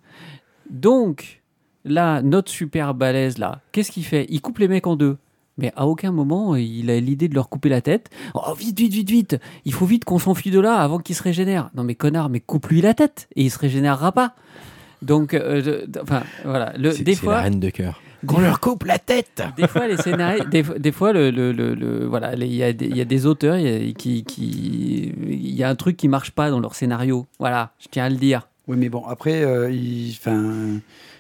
Donc, 0.69 1.41
là, 1.85 2.21
notre 2.21 2.51
super 2.51 2.93
balèze, 2.93 3.37
là, 3.37 3.61
qu'est-ce 3.71 3.91
qu'il 3.91 4.03
fait? 4.03 4.25
Il 4.29 4.41
coupe 4.41 4.57
les 4.59 4.67
mecs 4.67 4.87
en 4.87 4.95
deux. 4.95 5.17
Mais 5.57 5.71
à 5.75 5.87
aucun 5.87 6.11
moment, 6.11 6.55
il 6.55 6.89
a 6.91 6.99
l'idée 6.99 7.27
de 7.27 7.35
leur 7.35 7.49
couper 7.49 7.69
la 7.69 7.81
tête. 7.81 8.09
Oh, 8.35 8.53
vite, 8.57 8.77
vite, 8.77 8.93
vite, 8.93 9.09
vite 9.09 9.37
Il 9.65 9.73
faut 9.73 9.85
vite 9.85 10.05
qu'on 10.05 10.19
s'enfuit 10.19 10.51
de 10.51 10.59
là 10.59 10.75
avant 10.75 10.99
qu'il 10.99 11.15
se 11.15 11.23
régénère. 11.23 11.69
Non, 11.75 11.83
mais 11.83 11.95
connard, 11.95 12.29
mais 12.29 12.39
coupe-lui 12.39 12.81
la 12.81 12.93
tête 12.93 13.27
et 13.35 13.43
il 13.43 13.49
se 13.49 13.57
régénérera 13.59 14.11
pas. 14.11 14.33
Donc, 15.01 15.33
euh, 15.33 15.61
je- 15.63 15.99
enfin, 16.01 16.23
voilà. 16.43 16.73
Le, 16.77 16.91
C'est 16.91 17.03
des 17.03 17.15
c'est 17.15 17.25
la 17.25 17.31
fois, 17.31 17.41
reine 17.41 17.59
de 17.59 17.69
cœur. 17.69 18.01
Qu'on 18.25 18.39
leur 18.39 18.59
coupe 18.59 18.83
la 18.85 18.97
tête 18.97 19.43
des 19.57 19.67
fois, 19.67 19.87
les 19.87 19.97
scénarios, 19.97 20.43
des, 20.45 20.63
des 20.63 20.91
fois, 20.91 21.13
le, 21.13 21.29
le- 21.29 21.51
le- 21.51 21.75
le- 21.75 22.05
voilà, 22.07 22.33
il 22.35 22.53
y, 22.53 22.63
a 22.63 22.73
des- 22.73 22.87
il 22.87 22.97
y 22.97 23.01
a 23.01 23.05
des 23.05 23.25
auteurs 23.27 23.57
il 23.57 23.85
y 23.87 23.89
a- 23.89 23.93
qui, 23.93 24.23
qui, 24.23 25.13
il 25.27 25.55
y 25.55 25.63
a 25.63 25.69
un 25.69 25.75
truc 25.75 25.97
qui 25.97 26.07
marche 26.07 26.31
pas 26.31 26.49
dans 26.49 26.59
leur 26.59 26.73
scénario. 26.75 27.27
Voilà, 27.39 27.71
je 27.79 27.87
tiens 27.91 28.05
à 28.05 28.09
le 28.09 28.15
dire. 28.15 28.47
Oui, 28.67 28.75
mais 28.77 28.89
bon, 28.89 29.03
après, 29.05 29.43
euh, 29.43 29.69
il- 29.71 30.13
'fin, 30.13 30.79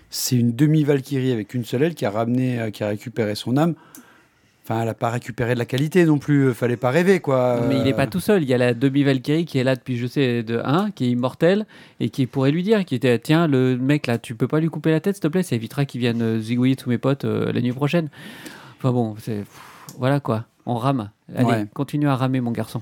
c'est 0.09 0.35
une 0.37 0.55
demi-Valkyrie 0.55 1.31
avec 1.31 1.53
une 1.53 1.63
seule 1.65 1.83
aile 1.83 1.95
qui 1.95 2.05
a 2.05 2.09
ramené, 2.09 2.59
euh, 2.59 2.69
qui 2.71 2.83
a 2.83 2.87
récupéré 2.87 3.35
son 3.35 3.57
âme. 3.57 3.75
Enfin, 4.69 4.81
elle 4.81 4.87
n'a 4.87 4.93
pas 4.93 5.09
récupéré 5.09 5.53
de 5.53 5.59
la 5.59 5.65
qualité 5.65 6.03
non 6.05 6.17
plus. 6.17 6.53
Fallait 6.53 6.75
pas 6.75 6.89
rêver, 6.89 7.21
quoi. 7.21 7.61
Mais 7.69 7.77
il 7.77 7.83
n'est 7.83 7.93
Euh, 7.93 7.95
pas 7.95 8.05
tout 8.07 8.19
seul. 8.19 8.43
Il 8.43 8.49
y 8.49 8.53
a 8.53 8.57
la 8.57 8.73
demi-Valkyrie 8.73 9.45
qui 9.45 9.59
est 9.59 9.63
là 9.63 9.75
depuis, 9.77 9.95
je 9.97 10.07
sais, 10.07 10.43
de 10.43 10.59
1, 10.61 10.91
qui 10.91 11.05
est 11.05 11.09
immortelle, 11.11 11.65
et 12.01 12.09
qui 12.09 12.25
pourrait 12.27 12.51
lui 12.51 12.63
dire, 12.63 12.83
qui 12.83 12.93
était, 12.95 13.17
tiens, 13.17 13.47
le 13.47 13.77
mec 13.77 14.07
là, 14.07 14.17
tu 14.17 14.35
peux 14.35 14.49
pas 14.49 14.59
lui 14.59 14.67
couper 14.67 14.91
la 14.91 14.99
tête, 14.99 15.15
s'il 15.15 15.21
te 15.23 15.27
plaît, 15.29 15.43
ça 15.43 15.55
évitera 15.55 15.85
qu'il 15.85 16.01
vienne 16.01 16.21
euh, 16.21 16.39
zigouiller 16.41 16.75
tous 16.75 16.89
mes 16.89 16.97
potes 16.97 17.23
euh, 17.23 17.49
la 17.53 17.61
nuit 17.61 17.71
prochaine. 17.71 18.09
Enfin 18.77 18.91
bon, 18.91 19.15
c'est. 19.19 19.45
Voilà 19.97 20.19
quoi, 20.19 20.43
on 20.65 20.75
rame. 20.75 21.11
Allez, 21.33 21.45
Ouais. 21.45 21.65
continue 21.73 22.09
à 22.09 22.17
ramer, 22.17 22.41
mon 22.41 22.51
garçon. 22.51 22.81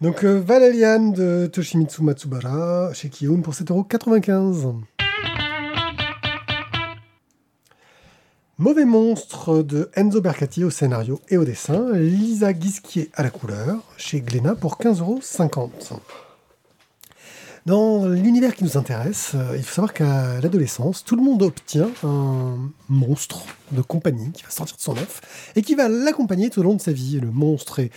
Donc 0.00 0.22
euh, 0.24 0.38
Valerian 0.40 1.08
de 1.10 1.46
Toshimitsu 1.52 2.02
Matsubara 2.04 2.92
chez 2.94 3.08
Kiyun 3.08 3.40
pour 3.40 3.52
7,95€. 3.54 4.74
Mauvais 8.58 8.86
monstre 8.86 9.62
de 9.62 9.90
Enzo 9.96 10.22
Bercati 10.22 10.64
au 10.64 10.70
scénario 10.70 11.20
et 11.28 11.36
au 11.36 11.44
dessin, 11.44 11.92
Lisa 11.92 12.54
Guisquier 12.54 13.10
à 13.12 13.22
la 13.22 13.28
couleur 13.28 13.82
chez 13.98 14.22
Glénat 14.22 14.54
pour 14.54 14.78
15,50€. 14.78 15.98
Dans 17.66 18.06
l'univers 18.06 18.54
qui 18.54 18.64
nous 18.64 18.78
intéresse, 18.78 19.32
euh, 19.34 19.56
il 19.58 19.62
faut 19.62 19.74
savoir 19.74 19.92
qu'à 19.92 20.40
l'adolescence, 20.40 21.04
tout 21.04 21.16
le 21.16 21.22
monde 21.22 21.42
obtient 21.42 21.90
un 22.02 22.56
monstre 22.88 23.44
de 23.72 23.82
compagnie 23.82 24.32
qui 24.32 24.42
va 24.44 24.48
sortir 24.48 24.76
de 24.78 24.80
son 24.80 24.96
œuf 24.96 25.50
et 25.54 25.60
qui 25.60 25.74
va 25.74 25.90
l'accompagner 25.90 26.48
tout 26.48 26.60
au 26.60 26.62
long 26.62 26.76
de 26.76 26.80
sa 26.80 26.92
vie. 26.92 27.20
Le 27.20 27.30
monstre 27.30 27.80
est 27.80 27.90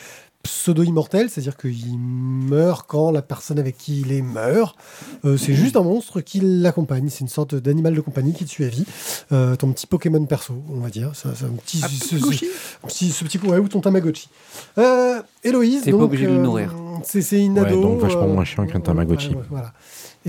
pseudo-immortel, 0.44 1.30
c'est-à-dire 1.30 1.58
qu'il 1.58 1.98
meurt 2.00 2.86
quand 2.88 3.12
la 3.12 3.22
personne 3.22 3.60
avec 3.60 3.78
qui 3.78 4.02
il 4.02 4.12
est 4.12 4.22
meurt. 4.22 4.76
Euh, 5.26 5.38
c'est 5.38 5.54
juste 5.54 5.76
un 5.76 5.82
monstre 5.84 6.22
qui 6.22 6.40
l'accompagne. 6.42 7.10
C'est 7.10 7.20
une 7.22 7.28
sorte 7.28 7.56
d'animal 7.56 7.94
de 7.94 8.02
compagnie 8.02 8.34
qui 8.34 8.46
te 8.46 8.50
suit 8.50 8.66
à 8.66 8.70
vie. 8.70 8.86
Euh, 9.32 9.56
ton 9.56 9.72
petit 9.74 9.86
Pokémon 9.88 10.26
perso, 10.26 10.54
on 10.70 10.80
va 10.80 10.90
dire. 10.90 11.12
C'est 11.14 11.36
c'est 11.36 11.46
un 11.46 11.50
petit, 11.50 11.80
ce, 11.80 12.18
ce- 12.18 12.18
ce 12.18 12.46
petit, 12.88 13.10
ce 13.12 13.24
petit 13.24 13.38
ouais, 13.40 13.58
ou 13.58 13.68
ton 13.68 13.82
Tamagotchi. 13.82 14.30
Euh, 14.78 15.22
Héloïse, 15.44 15.84
T'es 15.84 15.92
pas 15.92 15.98
obligé 15.98 16.26
de 16.26 16.32
le 16.32 16.38
euh, 16.40 16.44
nourrir. 16.44 16.74
C'est 17.04 17.22
c'est 17.22 17.44
une 17.44 17.60
Ouais, 17.60 17.68
ado. 17.68 17.82
donc 17.82 18.00
vachement 18.00 18.28
moins 18.28 18.46
chiant 18.46 18.66
qu'un 18.66 18.80
Tamagotchi. 18.80 19.30
ouais, 19.30 19.36
ouais, 19.36 19.44
voilà. 19.50 19.74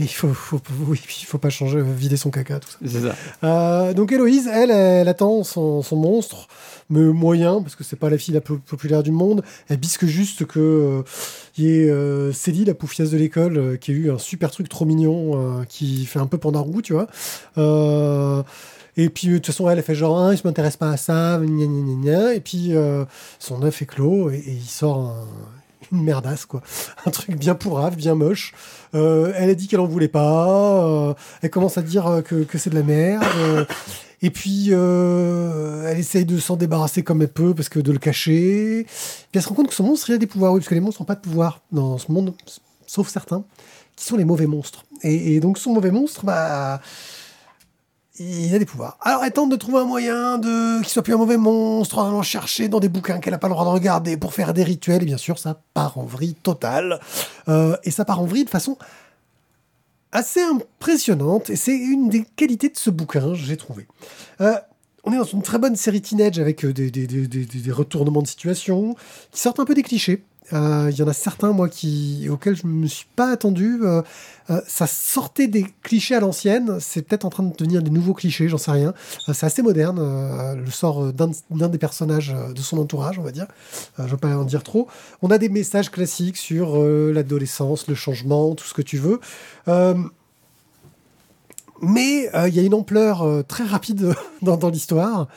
Et 0.00 0.04
il 0.04 0.08
faut, 0.08 0.32
faut, 0.32 0.62
oui, 0.86 0.98
il 1.20 1.26
faut 1.26 1.36
pas 1.36 1.50
changer, 1.50 1.82
vider 1.82 2.16
son 2.16 2.30
caca, 2.30 2.58
tout 2.58 2.70
ça. 2.70 2.78
C'est 2.86 3.00
ça. 3.02 3.14
Euh, 3.44 3.92
donc 3.92 4.10
Héloïse, 4.12 4.48
elle, 4.50 4.70
elle 4.70 5.08
attend 5.08 5.44
son, 5.44 5.82
son 5.82 5.96
monstre, 5.96 6.48
mais 6.88 7.00
moyen, 7.00 7.60
parce 7.60 7.76
que 7.76 7.84
c'est 7.84 7.96
pas 7.96 8.08
la 8.08 8.16
fille 8.16 8.32
la 8.32 8.40
plus 8.40 8.58
populaire 8.60 9.02
du 9.02 9.10
monde. 9.10 9.42
Elle 9.68 9.76
bisque 9.76 10.06
juste 10.06 10.46
que 10.46 10.58
euh, 10.58 11.02
il 11.58 11.64
y 11.64 11.68
ait 11.68 11.90
euh, 11.90 12.32
Célie, 12.32 12.64
la 12.64 12.72
poufiasse 12.72 13.10
de 13.10 13.18
l'école, 13.18 13.76
qui 13.78 13.90
a 13.90 13.94
eu 13.94 14.10
un 14.10 14.16
super 14.16 14.50
truc 14.50 14.70
trop 14.70 14.86
mignon, 14.86 15.66
qui 15.68 16.06
fait 16.06 16.18
un 16.18 16.26
peu 16.26 16.38
pandarou, 16.38 16.80
tu 16.80 16.94
vois. 16.94 17.06
Et 18.96 19.10
puis, 19.10 19.28
de 19.28 19.34
toute 19.34 19.46
façon, 19.46 19.68
elle, 19.68 19.76
elle 19.76 19.84
fait 19.84 19.94
genre, 19.94 20.18
ah, 20.18 20.34
je 20.34 20.40
m'intéresse 20.44 20.78
pas 20.78 20.92
à 20.92 20.96
ça, 20.96 21.38
gna 21.42 21.66
gna 21.66 21.66
gna 21.66 22.04
gna. 22.04 22.34
Et 22.34 22.40
puis, 22.40 22.72
son 23.38 23.62
œuf 23.62 23.82
est 23.82 23.86
clos 23.86 24.30
et, 24.30 24.36
et 24.38 24.52
il 24.52 24.66
sort 24.66 24.98
un, 24.98 25.26
une 25.93 26.03
merdasse, 26.03 26.47
quoi. 26.47 26.62
Un 27.07 27.11
truc 27.11 27.37
bien 27.37 27.55
pourrave, 27.55 27.97
bien 27.97 28.14
moche. 28.14 28.53
Euh, 28.95 29.33
elle 29.37 29.51
a 29.51 29.55
dit 29.55 29.69
qu'elle 29.69 29.81
en 29.81 29.87
voulait 29.87 30.09
pas. 30.09 30.85
euh, 30.85 31.14
elle 31.43 31.51
commence 31.51 31.79
à 31.79 31.83
dire 31.83 32.07
euh, 32.07 32.23
que, 32.23 32.59
c'est 32.59 32.71
de 32.71 32.75
la 32.75 32.83
merde. 32.83 33.25
euh, 33.38 33.64
et 34.23 34.31
puis, 34.31 34.71
elle 34.71 35.99
essaye 35.99 36.27
de 36.27 36.38
s'en 36.38 36.57
débarrasser 36.57 37.03
comme 37.03 37.23
elle 37.23 37.33
peut, 37.33 37.55
parce 37.55 37.71
que 37.71 37.79
de 37.81 37.90
le 37.90 37.99
cacher. 37.99 38.85
Puis 38.87 39.29
elle 39.33 39.43
se 39.43 39.49
rend 39.49 39.55
compte 39.55 39.69
que 39.69 39.75
son 39.75 39.85
monstre, 39.85 40.11
il 40.11 40.14
a 40.14 40.19
des 40.19 40.27
pouvoirs. 40.27 40.53
Oui, 40.53 40.61
parce 40.61 40.69
que 40.69 40.75
les 40.75 40.81
monstres 40.81 41.01
n'ont 41.01 41.07
pas 41.07 41.14
de 41.14 41.21
pouvoir 41.21 41.61
dans 41.73 41.97
ce 41.97 42.12
monde, 42.12 42.35
sauf 42.87 43.09
certains, 43.09 43.45
qui 43.97 44.05
sont 44.05 44.16
les 44.16 44.27
mauvais 44.27 44.47
monstres. 44.47 44.85
Et, 45.03 45.37
et 45.37 45.40
donc, 45.40 45.57
son 45.57 45.73
mauvais 45.73 45.90
monstre, 45.90 46.25
bah 46.27 46.83
il 48.18 48.55
a 48.55 48.59
des 48.59 48.66
pouvoirs. 48.66 48.99
Alors 49.01 49.25
elle 49.25 49.33
tente 49.33 49.51
de 49.51 49.57
trouver 49.57 49.79
un 49.79 49.85
moyen 49.85 50.37
de 50.38 50.79
qu'il 50.81 50.88
soit 50.88 51.03
plus 51.03 51.14
un 51.14 51.18
mauvais 51.18 51.37
monstre 51.37 51.99
en 51.99 52.09
allant 52.09 52.23
chercher 52.23 52.68
dans 52.68 52.81
des 52.81 52.88
bouquins 52.88 53.18
qu'elle 53.20 53.33
n'a 53.33 53.38
pas 53.38 53.49
le 53.49 53.55
droit 53.55 53.64
de 53.64 53.70
regarder 53.70 54.16
pour 54.16 54.35
faire 54.35 54.53
des 54.53 54.64
rituels. 54.64 55.03
Et 55.03 55.07
bien 55.07 55.16
sûr, 55.16 55.38
ça 55.38 55.61
part 55.75 55.96
en 55.96 56.05
vrille 56.05 56.35
totale. 56.35 57.01
Euh, 57.49 57.77
et 57.85 57.90
ça 57.90 58.05
part 58.05 58.20
en 58.20 58.27
vrille 58.27 58.44
de 58.44 58.51
façon 58.51 58.77
assez 60.12 60.42
impressionnante. 60.42 61.51
Et 61.51 61.57
c'est 61.57 61.77
une 61.77 62.09
des 62.09 62.25
qualités 62.37 62.68
de 62.68 62.77
ce 62.77 62.90
bouquin, 62.90 63.35
j'ai 63.35 63.57
trouvé. 63.57 63.87
Euh, 64.40 64.55
on 65.05 65.12
est 65.12 65.16
dans 65.16 65.25
une 65.25 65.42
très 65.42 65.59
bonne 65.59 65.77
série 65.77 66.03
teenage 66.03 66.38
avec 66.38 66.64
euh, 66.64 66.73
des, 66.75 66.90
des- 66.90 67.73
retournements 67.73 68.20
de 68.23 68.27
situation 68.27 68.96
qui 69.31 69.40
sortent 69.40 69.61
un 69.61 69.64
peu 69.64 69.75
des 69.75 69.83
clichés. 69.83 70.25
Euh, 70.52 70.88
Il 70.90 70.98
y 70.98 71.02
en 71.02 71.08
a 71.08 71.12
certains, 71.12 71.52
moi, 71.52 71.68
qui, 71.68 72.28
auxquels 72.30 72.56
je 72.56 72.66
ne 72.66 72.72
me 72.72 72.86
suis 72.86 73.06
pas 73.16 73.30
attendu. 73.30 73.80
Euh, 73.82 74.02
euh, 74.50 74.60
ça 74.66 74.86
sortait 74.86 75.46
des 75.46 75.64
clichés 75.82 76.14
à 76.14 76.20
l'ancienne. 76.20 76.78
C'est 76.80 77.02
peut-être 77.02 77.24
en 77.24 77.30
train 77.30 77.42
de 77.42 77.54
devenir 77.56 77.82
des 77.82 77.90
nouveaux 77.90 78.14
clichés, 78.14 78.48
j'en 78.48 78.58
sais 78.58 78.72
rien. 78.72 78.94
Euh, 79.28 79.32
c'est 79.32 79.46
assez 79.46 79.62
moderne, 79.62 79.98
euh, 80.00 80.56
le 80.56 80.70
sort 80.70 81.04
euh, 81.04 81.12
d'un 81.12 81.68
des 81.68 81.78
personnages 81.78 82.34
euh, 82.34 82.52
de 82.52 82.60
son 82.60 82.78
entourage, 82.78 83.18
on 83.18 83.22
va 83.22 83.30
dire. 83.30 83.46
Euh, 83.98 84.02
je 84.02 84.02
ne 84.04 84.08
veux 84.08 84.16
pas 84.16 84.36
en 84.36 84.44
dire 84.44 84.62
trop. 84.62 84.88
On 85.22 85.30
a 85.30 85.38
des 85.38 85.48
messages 85.48 85.90
classiques 85.90 86.36
sur 86.36 86.80
euh, 86.80 87.12
l'adolescence, 87.12 87.86
le 87.86 87.94
changement, 87.94 88.54
tout 88.54 88.66
ce 88.66 88.74
que 88.74 88.82
tu 88.82 88.98
veux. 88.98 89.20
Euh, 89.68 89.94
mais 91.82 92.28
euh, 92.34 92.48
il 92.48 92.54
y 92.54 92.58
a 92.58 92.62
une 92.62 92.74
ampleur 92.74 93.22
euh, 93.22 93.42
très 93.42 93.64
rapide 93.64 94.14
dans, 94.42 94.56
dans 94.56 94.68
l'histoire. 94.68 95.28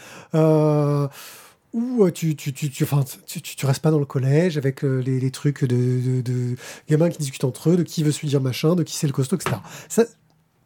Où 1.74 2.06
euh, 2.06 2.12
tu, 2.12 2.36
tu, 2.36 2.54
tu, 2.54 2.70
tu, 2.70 2.84
enfin, 2.84 3.04
tu, 3.26 3.42
tu, 3.42 3.66
restes 3.66 3.82
pas 3.82 3.90
dans 3.90 4.00
le 4.00 4.06
collège 4.06 4.58
avec 4.58 4.84
euh, 4.84 5.02
les, 5.02 5.32
trucs 5.32 5.64
de, 5.66 6.22
de, 6.22 6.56
gamins 6.88 7.10
qui 7.10 7.18
discutent 7.18 7.44
entre 7.44 7.72
eux, 7.72 7.78
de 7.78 7.84
qui 7.84 8.04
veut 8.04 8.12
se 8.12 8.38
machin, 8.38 8.76
de 8.76 8.84
qui 8.84 8.96
c'est 8.96 9.08
le 9.08 9.14
costaud, 9.14 9.38
etc. 9.38 9.56
Ça, 9.90 10.04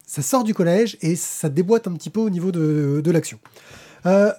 ça 0.05 0.21
sort 0.21 0.43
du 0.43 0.53
collège 0.53 0.97
et 1.01 1.15
ça 1.15 1.47
déboîte 1.47 1.87
un 1.87 1.93
petit 1.93 2.09
peu 2.09 2.19
au 2.19 2.29
niveau 2.29 2.51
de, 2.51 3.01
de 3.03 3.11
l'action. 3.11 3.39
Euh, 4.05 4.31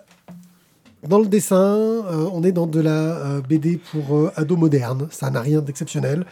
dans 1.07 1.21
le 1.21 1.27
dessin, 1.27 2.05
on 2.33 2.43
est 2.43 2.53
dans 2.53 2.67
de 2.67 2.81
la 2.81 3.41
BD 3.49 3.77
pour 3.77 4.33
ados 4.35 4.59
modernes. 4.59 5.07
Ça 5.11 5.31
n'a 5.31 5.41
rien 5.41 5.63
d'exceptionnel. 5.63 6.27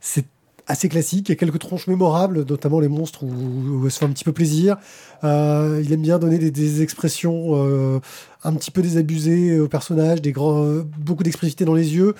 C'est 0.00 0.26
assez 0.70 0.88
classique. 0.88 1.28
Il 1.28 1.32
y 1.32 1.34
a 1.34 1.36
quelques 1.36 1.58
tronches 1.58 1.86
mémorables, 1.86 2.44
notamment 2.48 2.80
les 2.80 2.88
monstres 2.88 3.24
où, 3.24 3.28
où 3.28 3.84
elle 3.84 3.90
se 3.90 3.98
fait 3.98 4.04
un 4.04 4.10
petit 4.10 4.24
peu 4.24 4.32
plaisir. 4.32 4.76
Euh, 5.24 5.82
il 5.84 5.92
aime 5.92 6.02
bien 6.02 6.18
donner 6.18 6.38
des, 6.38 6.82
expressions 6.82 7.56
euh, 7.56 8.00
un 8.44 8.54
petit 8.54 8.70
peu 8.70 8.80
désabusées 8.80 9.58
aux 9.58 9.68
personnages, 9.68 10.20
euh, 10.24 10.84
beaucoup 10.98 11.22
d'expressivité 11.22 11.64
dans 11.64 11.74
les 11.74 11.94
yeux. 11.94 12.14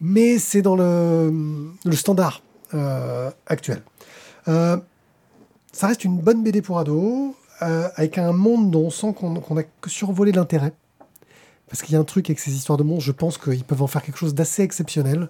Mais 0.00 0.38
c'est 0.38 0.62
dans 0.62 0.76
le, 0.76 1.32
standard 1.92 2.42
euh, 2.74 3.30
actuel. 3.46 3.82
Euh, 4.48 4.76
ça 5.72 5.86
reste 5.88 6.04
une 6.04 6.18
bonne 6.18 6.42
BD 6.42 6.62
pour 6.62 6.78
ados, 6.78 7.34
euh, 7.62 7.88
avec 7.96 8.18
un 8.18 8.32
monde 8.32 8.70
dont 8.70 8.86
on 8.86 8.90
sent 8.90 9.14
qu'on 9.14 9.34
qu'on 9.40 9.56
a 9.56 9.62
que 9.62 9.90
survolé 9.90 10.32
l'intérêt. 10.32 10.72
Parce 11.68 11.82
qu'il 11.82 11.94
y 11.94 11.96
a 11.96 12.00
un 12.00 12.04
truc 12.04 12.30
avec 12.30 12.38
ces 12.38 12.52
histoires 12.52 12.78
de 12.78 12.84
monstres, 12.84 13.04
je 13.04 13.12
pense 13.12 13.38
qu'ils 13.38 13.64
peuvent 13.64 13.82
en 13.82 13.88
faire 13.88 14.02
quelque 14.02 14.18
chose 14.18 14.34
d'assez 14.34 14.62
exceptionnel. 14.62 15.28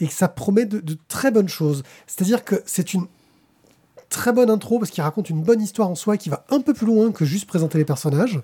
Et 0.00 0.06
que 0.06 0.12
ça 0.12 0.28
promet 0.28 0.64
de, 0.64 0.78
de 0.80 0.96
très 1.08 1.30
bonnes 1.30 1.48
choses. 1.48 1.82
C'est-à-dire 2.06 2.44
que 2.44 2.56
c'est 2.66 2.94
une 2.94 3.06
très 4.08 4.32
bonne 4.32 4.48
intro 4.48 4.78
parce 4.78 4.90
qu'il 4.90 5.02
raconte 5.02 5.28
une 5.28 5.42
bonne 5.42 5.60
histoire 5.60 5.88
en 5.90 5.94
soi 5.94 6.16
qui 6.16 6.28
va 6.30 6.44
un 6.50 6.60
peu 6.60 6.72
plus 6.72 6.86
loin 6.86 7.12
que 7.12 7.24
juste 7.24 7.46
présenter 7.46 7.76
les 7.78 7.84
personnages 7.84 8.40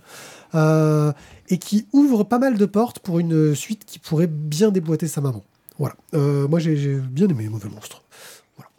euh, 0.54 1.12
et 1.48 1.58
qui 1.58 1.86
ouvre 1.92 2.24
pas 2.24 2.38
mal 2.38 2.58
de 2.58 2.66
portes 2.66 2.98
pour 2.98 3.18
une 3.18 3.54
suite 3.54 3.84
qui 3.86 3.98
pourrait 3.98 4.26
bien 4.26 4.70
déboîter 4.70 5.06
sa 5.08 5.20
maman. 5.20 5.42
Voilà. 5.78 5.94
Euh, 6.14 6.46
moi, 6.48 6.58
j'ai 6.58 6.96
bien 6.96 7.28
aimé 7.28 7.48
Mauvais 7.48 7.68
Monstre. 7.70 8.02
Voilà. 8.56 8.70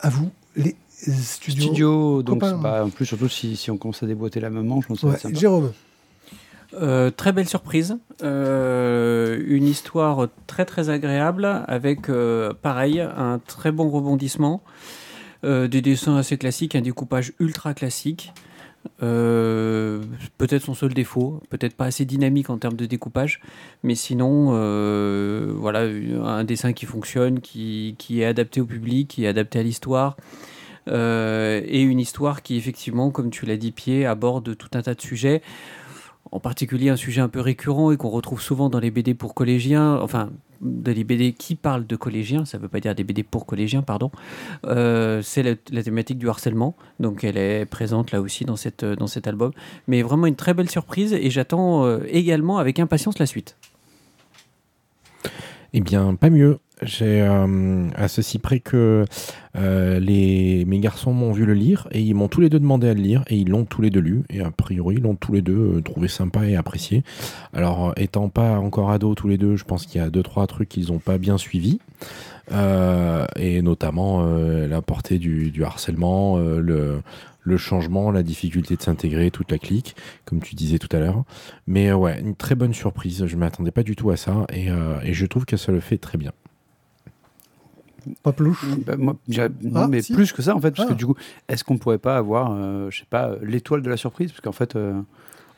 À 0.00 0.08
vous, 0.10 0.30
les 0.56 0.74
studios. 0.90 1.64
Studio, 1.66 2.22
donc 2.22 2.40
pas- 2.40 2.84
en 2.84 2.90
plus, 2.90 3.04
surtout 3.06 3.28
si, 3.28 3.56
si 3.56 3.70
on 3.70 3.76
commence 3.76 4.02
à 4.02 4.06
déboîter 4.06 4.40
la 4.40 4.50
maman, 4.50 4.80
je 4.80 4.86
pense 4.86 5.00
que 5.02 5.06
Ouais. 5.06 5.34
Jérôme. 5.34 5.72
Euh, 6.80 7.10
très 7.10 7.32
belle 7.32 7.48
surprise, 7.48 7.98
Euh, 8.22 9.42
une 9.46 9.66
histoire 9.66 10.28
très 10.46 10.64
très 10.64 10.88
agréable 10.88 11.44
avec 11.66 12.08
euh, 12.08 12.52
pareil 12.62 13.00
un 13.00 13.40
très 13.44 13.72
bon 13.72 13.90
rebondissement, 13.90 14.62
des 15.42 15.82
dessins 15.82 16.16
assez 16.16 16.38
classiques, 16.38 16.74
un 16.74 16.80
découpage 16.80 17.34
ultra 17.38 17.74
classique. 17.74 18.32
Peut-être 19.00 20.62
son 20.62 20.74
seul 20.74 20.94
défaut, 20.94 21.42
peut-être 21.50 21.76
pas 21.76 21.84
assez 21.86 22.06
dynamique 22.06 22.48
en 22.48 22.56
termes 22.56 22.76
de 22.76 22.86
découpage, 22.86 23.40
mais 23.82 23.94
sinon, 23.94 24.52
voilà, 25.58 25.80
un 25.80 26.44
dessin 26.44 26.72
qui 26.72 26.86
fonctionne, 26.86 27.40
qui, 27.40 27.94
qui 27.98 28.22
est 28.22 28.24
adapté 28.24 28.62
au 28.62 28.66
public, 28.66 29.08
qui 29.08 29.24
est 29.24 29.28
adapté 29.28 29.58
à 29.58 29.62
l'histoire, 29.62 30.16
et 30.86 31.82
une 31.82 32.00
histoire 32.00 32.40
qui, 32.40 32.56
effectivement, 32.56 33.10
comme 33.10 33.28
tu 33.28 33.44
l'as 33.44 33.58
dit, 33.58 33.72
Pied, 33.72 34.06
aborde 34.06 34.56
tout 34.56 34.70
un 34.72 34.80
tas 34.80 34.94
de 34.94 35.02
sujets 35.02 35.42
en 36.32 36.40
particulier 36.40 36.88
un 36.88 36.96
sujet 36.96 37.20
un 37.20 37.28
peu 37.28 37.40
récurrent 37.40 37.92
et 37.92 37.96
qu'on 37.96 38.10
retrouve 38.10 38.40
souvent 38.40 38.68
dans 38.68 38.80
les 38.80 38.90
BD 38.90 39.14
pour 39.14 39.34
collégiens, 39.34 39.98
enfin, 40.00 40.30
dans 40.60 40.92
les 40.92 41.04
BD 41.04 41.32
qui 41.32 41.54
parlent 41.54 41.86
de 41.86 41.96
collégiens, 41.96 42.44
ça 42.44 42.58
ne 42.58 42.62
veut 42.62 42.68
pas 42.68 42.80
dire 42.80 42.94
des 42.94 43.04
BD 43.04 43.22
pour 43.22 43.46
collégiens, 43.46 43.82
pardon, 43.82 44.10
euh, 44.66 45.20
c'est 45.22 45.42
la, 45.42 45.82
thématique 45.82 46.18
du 46.18 46.28
harcèlement. 46.28 46.74
Donc 47.00 47.24
elle 47.24 47.36
est 47.36 47.66
présente 47.66 48.12
là 48.12 48.20
aussi 48.20 48.44
dans 48.44 48.56
cet 48.56 49.26
album. 49.26 49.52
Mais 49.86 50.02
vraiment 50.02 50.26
une 50.26 50.36
très 50.36 50.54
belle 50.54 50.70
surprise 50.70 51.12
et 51.12 51.30
j'attends 51.30 51.84
euh, 51.84 52.00
également 52.08 52.58
avec 52.58 52.78
impatience 52.78 53.18
la 53.18 53.26
suite. 53.26 53.56
Eh 55.76 55.80
bien, 55.80 56.14
pas 56.14 56.30
mieux. 56.30 56.58
J'ai 56.82 57.22
euh, 57.22 57.88
à 57.94 58.08
ceci 58.08 58.40
près 58.40 58.58
que 58.58 59.04
euh, 59.56 60.00
les, 60.00 60.64
mes 60.64 60.80
garçons 60.80 61.12
m'ont 61.12 61.32
vu 61.32 61.46
le 61.46 61.54
lire 61.54 61.86
et 61.92 62.00
ils 62.00 62.14
m'ont 62.14 62.26
tous 62.26 62.40
les 62.40 62.48
deux 62.48 62.58
demandé 62.58 62.88
à 62.88 62.94
le 62.94 63.00
lire 63.00 63.22
et 63.28 63.36
ils 63.36 63.48
l'ont 63.48 63.64
tous 63.64 63.80
les 63.80 63.90
deux 63.90 64.00
lu 64.00 64.24
et 64.28 64.40
a 64.40 64.50
priori 64.50 64.96
ils 64.96 65.02
l'ont 65.02 65.14
tous 65.14 65.32
les 65.32 65.40
deux 65.40 65.76
euh, 65.76 65.80
trouvé 65.82 66.08
sympa 66.08 66.46
et 66.46 66.56
apprécié. 66.56 67.04
Alors 67.52 67.92
étant 67.96 68.28
pas 68.28 68.58
encore 68.58 68.90
ados 68.90 69.14
tous 69.14 69.28
les 69.28 69.38
deux, 69.38 69.54
je 69.54 69.64
pense 69.64 69.86
qu'il 69.86 70.00
y 70.00 70.04
a 70.04 70.10
deux 70.10 70.24
trois 70.24 70.48
trucs 70.48 70.68
qu'ils 70.68 70.88
n'ont 70.88 70.98
pas 70.98 71.18
bien 71.18 71.38
suivis 71.38 71.78
Euh, 72.52 73.24
et 73.36 73.62
notamment 73.62 74.22
la 74.22 74.82
portée 74.82 75.18
du, 75.18 75.64
harcèlement, 75.64 76.36
le, 76.36 77.02
changement, 77.56 78.10
la 78.10 78.22
difficulté 78.22 78.76
de 78.76 78.82
s'intégrer, 78.82 79.30
toute 79.30 79.50
la 79.50 79.58
clique, 79.58 79.96
comme 80.26 80.40
tu 80.42 80.54
disais 80.54 80.78
tout 80.78 80.94
à 80.94 81.00
l'heure. 81.00 81.24
Mais 81.66 81.92
ouais, 81.92 82.20
une 82.20 82.36
très 82.36 82.54
bonne 82.54 82.74
surprise. 82.74 83.24
Je 83.26 83.36
m'attendais 83.36 83.70
pas 83.70 83.82
du 83.82 83.96
tout 83.96 84.10
à 84.10 84.16
ça 84.18 84.46
et, 84.52 84.68
et 85.04 85.14
je 85.14 85.26
trouve 85.26 85.46
que 85.46 85.56
ça 85.56 85.72
le 85.72 85.80
fait 85.80 85.96
très 85.96 86.18
bien. 86.18 86.32
Pas 88.22 88.32
pelouche? 88.32 88.64
Bah, 88.86 88.96
moi, 88.96 89.16
non, 89.28 89.48
Ah, 89.74 89.86
mais 89.88 90.02
si. 90.02 90.12
plus 90.12 90.32
que 90.32 90.42
ça 90.42 90.54
en 90.54 90.60
fait, 90.60 90.70
parce 90.72 90.88
Ah. 90.88 90.92
que 90.92 90.98
du 90.98 91.06
coup, 91.06 91.14
est-ce 91.48 91.64
qu'on 91.64 91.78
pourrait 91.78 91.98
pas 91.98 92.16
avoir, 92.16 92.52
euh, 92.54 92.90
je 92.90 92.98
sais 93.00 93.06
pas, 93.08 93.28
euh, 93.28 93.36
l'étoile 93.42 93.82
de 93.82 93.90
la 93.90 93.96
surprise, 93.96 94.30
parce 94.30 94.40
qu'en 94.40 94.52
fait, 94.52 94.76
euh, 94.76 95.00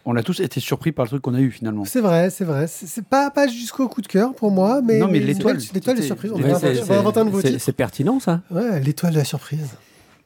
on 0.04 0.14
a 0.16 0.22
tous 0.22 0.38
été 0.40 0.60
surpris 0.60 0.92
par 0.92 1.04
le 1.04 1.08
truc 1.08 1.22
qu'on 1.22 1.34
a 1.34 1.40
eu 1.40 1.50
finalement. 1.50 1.84
C'est 1.84 2.00
vrai, 2.00 2.30
c'est 2.30 2.44
vrai. 2.44 2.66
C'est 2.68 3.04
pas, 3.04 3.30
pas 3.30 3.48
jusqu'au 3.48 3.88
coup 3.88 4.00
de 4.02 4.06
cœur 4.06 4.34
pour 4.34 4.50
moi, 4.52 4.80
mais. 4.82 4.98
Non, 4.98 5.08
mais 5.08 5.18
l'étoile, 5.18 5.56
L'étoile 5.74 5.96
des 5.96 6.02
c'était- 6.02 6.06
surprises. 6.06 6.32
On 6.32 6.38
va 6.38 6.58
c'est- 6.60 6.90
inventer- 6.92 7.20
un 7.20 7.24
nouveau 7.24 7.40
c'est- 7.40 7.48
titre. 7.50 7.62
c'est 7.62 7.72
pertinent 7.72 8.20
ça 8.20 8.42
Ouais, 8.50 8.80
l'étoile 8.80 9.12
de 9.14 9.18
la 9.18 9.24
surprise. 9.24 9.74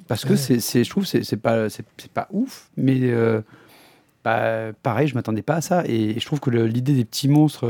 Parce 0.08 0.24
que 0.24 0.30
Ouais. 0.30 0.36
c'est, 0.36 0.60
c'est- 0.60 0.84
je 0.84 0.90
trouve, 0.90 1.06
c'est, 1.06 1.22
c'est 1.22 1.36
pas, 1.36 1.70
c'est, 1.70 1.84
pas 2.12 2.26
ouf, 2.32 2.68
mais 2.76 2.98
euh, 3.04 3.40
bah, 4.24 4.72
pareil, 4.82 5.08
je 5.08 5.14
m'attendais 5.14 5.42
pas 5.42 5.54
à 5.54 5.60
ça, 5.60 5.82
et 5.86 6.18
je 6.18 6.26
trouve 6.26 6.40
que 6.40 6.50
l'idée 6.50 6.92
des 6.94 7.04
petits 7.04 7.28
monstres, 7.28 7.64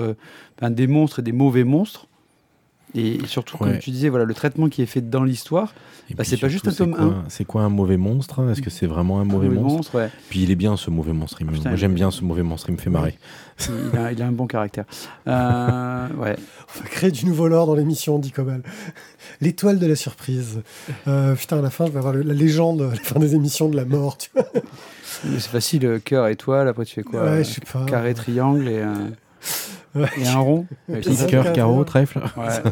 euh, 0.63 0.69
des 0.71 0.87
monstres 0.87 1.21
et 1.21 1.23
des 1.23 1.33
mauvais 1.33 1.65
monstres. 1.65 2.07
Et 2.94 3.18
surtout, 3.26 3.57
comme 3.57 3.79
tu 3.79 3.90
disais, 3.90 4.09
voilà, 4.09 4.24
le 4.24 4.35
traitement 4.35 4.68
qui 4.68 4.83
est 4.83 4.87
fait 4.87 5.00
dans 5.09 5.22
l'histoire, 5.22 5.72
Bah, 6.16 6.24
c'est 6.24 6.37
pas 6.38 6.48
juste 6.48 6.66
un 6.66 6.72
tome 6.72 6.90
c'est 6.92 6.96
quoi- 7.05 7.24
C'est 7.29 7.44
quoi 7.44 7.62
un 7.62 7.68
mauvais 7.68 7.96
monstre 7.96 8.50
Est-ce 8.50 8.61
que 8.62 8.70
c'est 8.70 8.87
vraiment 8.87 9.20
un 9.20 9.24
mauvais 9.24 9.46
mauvais 9.48 9.60
monstre? 9.60 9.77
monstre, 9.77 9.94
ouais. 9.96 10.10
Puis 10.29 10.42
il 10.42 10.50
est 10.50 10.56
bien 10.56 10.77
ce 10.77 10.90
mauvais 10.90 11.12
monstre. 11.12 11.38
Putain, 11.38 11.69
Moi 11.69 11.77
j'aime 11.77 11.94
bien 11.94 12.10
ce 12.10 12.25
mauvais 12.25 12.42
monstre, 12.42 12.69
il 12.69 12.73
me 12.73 12.79
fait 12.79 12.90
marrer. 12.90 13.17
il, 13.92 13.96
a, 13.98 14.10
il 14.10 14.21
a 14.21 14.27
un 14.27 14.33
bon 14.33 14.48
caractère. 14.48 14.87
Euh, 15.29 16.08
ouais. 16.19 16.37
On 16.77 16.83
va 16.83 16.88
créer 16.88 17.12
du 17.12 17.27
nouveau 17.27 17.46
lore 17.46 17.67
dans 17.69 17.75
l'émission, 17.77 18.19
dit 18.19 18.33
Cobal. 18.33 18.62
L'étoile 19.40 19.79
de 19.79 19.87
la 19.87 19.94
surprise. 19.96 20.60
Euh, 21.06 21.37
putain, 21.37 21.58
à 21.58 21.62
la 21.62 21.71
fin, 21.71 21.87
je 21.87 21.92
vais 21.92 21.98
avoir 21.98 22.12
le- 22.12 22.23
la 22.23 22.35
légende, 22.35 22.83
à 22.83 22.87
la 22.88 22.94
fin 22.96 23.21
des 23.21 23.37
émissions 23.37 23.69
de 23.69 23.77
la 23.77 23.85
mort, 23.85 24.19
tu 24.19 24.31
vois. 24.35 24.46
Mais 25.25 25.38
C'est 25.38 25.50
facile, 25.50 25.87
euh, 25.87 25.98
cœur, 26.00 26.27
étoile, 26.29 26.67
après 26.67 26.85
tu 26.87 26.94
fais 26.94 27.02
quoi? 27.02 27.23
Ouais, 27.25 27.44
je 27.44 27.50
sais 27.50 27.60
pas. 27.73 27.85
Carré, 27.85 28.15
triangle 28.15 28.69
et 28.69 28.81
un. 28.83 29.10
Et 29.95 30.29
un 30.29 30.38
rond. 30.38 30.67
Carré. 31.29 31.53
carreau, 31.53 31.85
trèfle. 31.85 32.21
Ouais. 32.37 32.71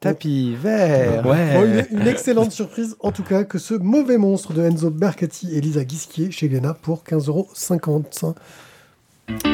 Tapis 0.00 0.54
vert. 0.56 1.24
Ouais. 1.24 1.54
Bon, 1.54 1.64
une, 1.64 2.00
une 2.00 2.08
excellente 2.08 2.50
surprise, 2.50 2.96
en 3.00 3.12
tout 3.12 3.22
cas, 3.22 3.44
que 3.44 3.58
ce 3.58 3.74
mauvais 3.74 4.18
monstre 4.18 4.52
de 4.52 4.62
Enzo 4.62 4.90
Bercati 4.90 5.54
et 5.54 5.60
Lisa 5.60 5.84
Guisquier 5.84 6.30
chez 6.30 6.48
Glénat 6.48 6.74
pour 6.74 7.04
15,50€. 7.04 8.34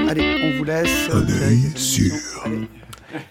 Allez, 0.09 0.41
on 0.45 0.59
vous 0.59 0.65
laisse. 0.65 1.11
Un 1.13 1.27
œil 1.47 1.73
sûr. 1.77 2.15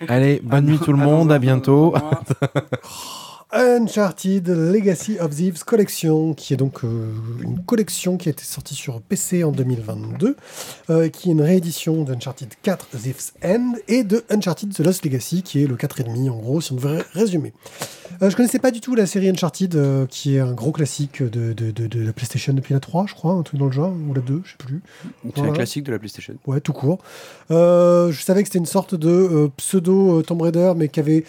Allez, 0.07 0.39
bonne 0.43 0.65
nuit 0.65 0.79
tout 0.79 0.91
le 0.91 0.97
monde, 0.97 1.31
à 1.31 1.39
bientôt. 1.39 1.95
Uncharted 3.53 4.49
Legacy 4.49 5.17
of 5.19 5.33
Thieves 5.33 5.63
Collection, 5.63 6.33
qui 6.33 6.53
est 6.53 6.57
donc 6.57 6.83
euh, 6.83 7.13
une 7.41 7.63
collection 7.63 8.17
qui 8.17 8.27
a 8.27 8.31
été 8.31 8.43
sortie 8.43 8.75
sur 8.75 8.99
PC 8.99 9.45
en 9.45 9.53
2022, 9.53 10.35
euh, 10.89 11.07
qui 11.07 11.29
est 11.29 11.31
une 11.31 11.41
réédition 11.41 12.03
d'Uncharted 12.03 12.49
4 12.61 12.87
Thieves 12.89 13.31
End 13.45 13.75
et 13.87 14.03
de 14.03 14.25
Uncharted 14.29 14.73
The 14.73 14.79
Lost 14.79 15.05
Legacy, 15.05 15.43
qui 15.43 15.63
est 15.63 15.67
le 15.67 15.77
4,5 15.77 16.29
en 16.29 16.39
gros, 16.39 16.59
si 16.59 16.73
on 16.73 16.75
devrait 16.75 17.05
résumer. 17.13 17.53
Euh, 18.21 18.29
je 18.29 18.35
connaissais 18.35 18.59
pas 18.59 18.71
du 18.71 18.81
tout 18.81 18.95
la 18.95 19.05
série 19.05 19.29
Uncharted, 19.29 19.75
euh, 19.75 20.05
qui 20.07 20.35
est 20.35 20.39
un 20.39 20.51
gros 20.51 20.73
classique 20.73 21.23
de, 21.23 21.53
de, 21.53 21.71
de, 21.71 21.87
de 21.87 22.01
la 22.01 22.11
PlayStation 22.11 22.51
depuis 22.51 22.73
la 22.73 22.81
3, 22.81 23.05
je 23.07 23.13
crois, 23.13 23.31
un 23.31 23.43
truc 23.43 23.61
dans 23.61 23.67
le 23.67 23.71
genre, 23.71 23.93
ou 24.09 24.13
la 24.13 24.21
2, 24.21 24.41
je 24.43 24.51
sais 24.51 24.57
plus. 24.57 24.81
C'est 25.33 25.41
un 25.41 25.53
classique 25.53 25.85
de 25.85 25.93
la 25.93 25.99
PlayStation. 25.99 26.35
Ouais, 26.47 26.59
tout 26.59 26.73
court. 26.73 26.99
Je 27.49 28.19
savais 28.21 28.43
que 28.43 28.49
c'était 28.49 28.59
une 28.59 28.65
sorte 28.65 28.93
de 28.93 29.49
pseudo 29.55 30.21
Tomb 30.23 30.41
Raider, 30.41 30.73
mais 30.75 30.89
qui 30.89 30.99
avait 30.99 31.23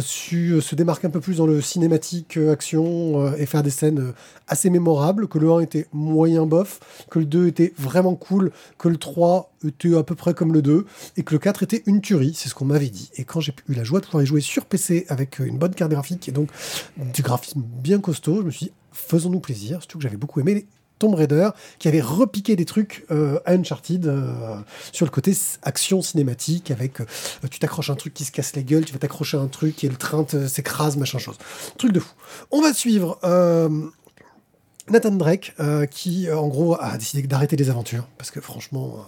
su 0.00 0.60
se 0.60 0.74
démarquer 0.74 1.06
un 1.06 1.10
peu 1.10 1.20
plus 1.20 1.38
dans 1.38 1.46
le 1.46 1.57
cinématique 1.60 2.36
euh, 2.36 2.52
action 2.52 3.22
euh, 3.22 3.36
et 3.36 3.46
faire 3.46 3.62
des 3.62 3.70
scènes 3.70 4.00
euh, 4.00 4.12
assez 4.46 4.70
mémorables. 4.70 5.28
Que 5.28 5.38
le 5.38 5.50
1 5.50 5.60
était 5.60 5.86
moyen 5.92 6.46
bof, 6.46 6.80
que 7.10 7.18
le 7.18 7.24
2 7.24 7.48
était 7.48 7.72
vraiment 7.78 8.14
cool, 8.14 8.52
que 8.78 8.88
le 8.88 8.96
3 8.96 9.52
était 9.66 9.96
à 9.96 10.02
peu 10.02 10.14
près 10.14 10.34
comme 10.34 10.52
le 10.52 10.62
2, 10.62 10.86
et 11.16 11.22
que 11.22 11.34
le 11.34 11.38
4 11.38 11.62
était 11.62 11.82
une 11.86 12.00
tuerie, 12.00 12.34
c'est 12.34 12.48
ce 12.48 12.54
qu'on 12.54 12.64
m'avait 12.64 12.90
dit. 12.90 13.10
Et 13.16 13.24
quand 13.24 13.40
j'ai 13.40 13.54
eu 13.68 13.74
la 13.74 13.84
joie 13.84 14.00
de 14.00 14.06
pouvoir 14.06 14.22
y 14.22 14.26
jouer 14.26 14.40
sur 14.40 14.64
PC 14.66 15.06
avec 15.08 15.38
une 15.38 15.58
bonne 15.58 15.74
carte 15.74 15.90
graphique 15.90 16.28
et 16.28 16.32
donc 16.32 16.48
du 16.96 17.22
graphisme 17.22 17.62
bien 17.62 18.00
costaud, 18.00 18.40
je 18.40 18.46
me 18.46 18.50
suis 18.50 18.66
dit, 18.66 18.72
faisons-nous 18.92 19.40
plaisir, 19.40 19.80
surtout 19.80 19.98
que 19.98 20.02
j'avais 20.02 20.16
beaucoup 20.16 20.40
aimé 20.40 20.54
les 20.54 20.66
Tomb 20.98 21.14
Raider, 21.14 21.50
qui 21.78 21.88
avait 21.88 22.00
repiqué 22.00 22.56
des 22.56 22.64
trucs 22.64 23.04
euh, 23.10 23.38
Uncharted 23.46 24.06
euh, 24.06 24.56
sur 24.92 25.06
le 25.06 25.10
côté 25.10 25.32
action 25.62 26.02
cinématique, 26.02 26.70
avec 26.70 27.00
euh, 27.00 27.04
tu 27.50 27.58
t'accroches 27.58 27.90
à 27.90 27.92
un 27.92 27.96
truc 27.96 28.14
qui 28.14 28.24
se 28.24 28.32
casse 28.32 28.54
la 28.56 28.62
gueule, 28.62 28.84
tu 28.84 28.92
vas 28.92 28.98
t'accrocher 28.98 29.36
à 29.36 29.40
un 29.40 29.48
truc 29.48 29.84
et 29.84 29.88
le 29.88 29.96
train 29.96 30.26
s'écrase, 30.46 30.96
machin 30.96 31.18
chose. 31.18 31.36
Truc 31.76 31.92
de 31.92 32.00
fou. 32.00 32.12
On 32.50 32.60
va 32.60 32.72
suivre 32.72 33.18
Nathan 34.88 35.10
Drake, 35.12 35.54
qui 35.90 36.30
en 36.30 36.48
gros 36.48 36.76
a 36.80 36.96
décidé 36.96 37.26
d'arrêter 37.26 37.56
les 37.56 37.70
aventures, 37.70 38.08
parce 38.16 38.30
que 38.30 38.40
franchement, 38.40 39.04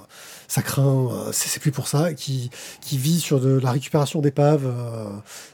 ça 0.51 0.63
craint, 0.63 1.09
euh, 1.13 1.31
c'est 1.33 1.61
plus 1.61 1.71
pour 1.71 1.87
ça, 1.87 2.13
qui, 2.13 2.51
qui 2.81 2.99
vit 2.99 3.21
sur 3.21 3.39
de 3.41 3.61
la 3.61 3.71
récupération 3.71 4.21
d'épaves, 4.21 4.67
euh, 4.67 5.09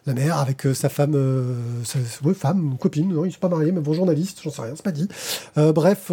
la 0.06 0.14
mer, 0.14 0.38
avec 0.38 0.64
euh, 0.64 0.72
sa 0.72 0.88
femme, 0.88 1.14
sa, 1.84 1.98
ouais, 2.26 2.32
femme, 2.32 2.78
copine, 2.80 3.12
non, 3.12 3.26
ils 3.26 3.32
sont 3.32 3.38
pas 3.38 3.50
mariés, 3.50 3.72
mais 3.72 3.82
bon, 3.82 3.92
journaliste, 3.92 4.40
j'en 4.42 4.50
sais 4.50 4.62
rien, 4.62 4.72
c'est 4.74 4.82
pas 4.82 4.92
dit. 4.92 5.08
Bref, 5.56 6.10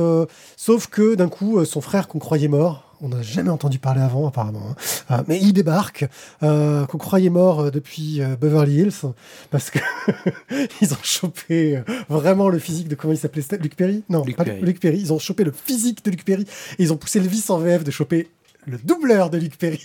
sauf 0.57 0.88
que 0.88 1.15
d'un 1.15 1.29
coup, 1.29 1.63
son 1.63 1.79
frère 1.79 2.09
qu'on 2.09 2.19
croyait 2.19 2.49
mort, 2.49 2.93
on 3.03 3.09
n'a 3.09 3.21
jamais 3.21 3.49
entendu 3.49 3.79
parler 3.79 4.01
avant 4.01 4.27
apparemment, 4.27 4.75
hein, 5.09 5.23
mais 5.27 5.38
il 5.39 5.51
débarque, 5.51 6.05
euh, 6.41 6.86
qu'on 6.86 6.97
croyait 6.97 7.29
mort 7.29 7.69
depuis 7.69 8.21
euh, 8.21 8.38
Beverly 8.38 8.79
Hills, 8.79 9.13
parce 9.51 9.69
que 9.69 9.79
ils 10.81 10.93
ont 10.93 11.03
chopé 11.03 11.77
euh, 11.77 11.81
vraiment 12.07 12.47
le 12.47 12.59
physique 12.59 12.88
de 12.88 12.95
comment 12.95 13.13
il 13.13 13.17
s'appelait, 13.17 13.43
Luc 13.59 13.75
Perry? 13.75 14.03
Non, 14.09 14.23
Luc 14.23 14.38
pas 14.38 14.45
Perry. 14.45 14.61
Luc 14.61 14.79
Perry. 14.79 14.99
Ils 14.99 15.11
ont 15.11 15.19
chopé 15.19 15.43
le 15.43 15.51
physique 15.51 16.03
de 16.05 16.11
Luc 16.11 16.23
Perry 16.23 16.43
et 16.43 16.84
ils 16.84 16.93
ont 16.93 16.97
poussé 16.97 17.19
le 17.19 17.27
vice 17.27 17.49
en 17.49 17.57
VF 17.59 17.84
de 17.84 17.91
choper 17.91 18.29
le 18.66 18.78
doubleur 18.78 19.30
de 19.30 19.38
Luc 19.38 19.57
Perry. 19.57 19.84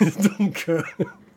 Donc, 0.38 0.66
euh, 0.68 0.82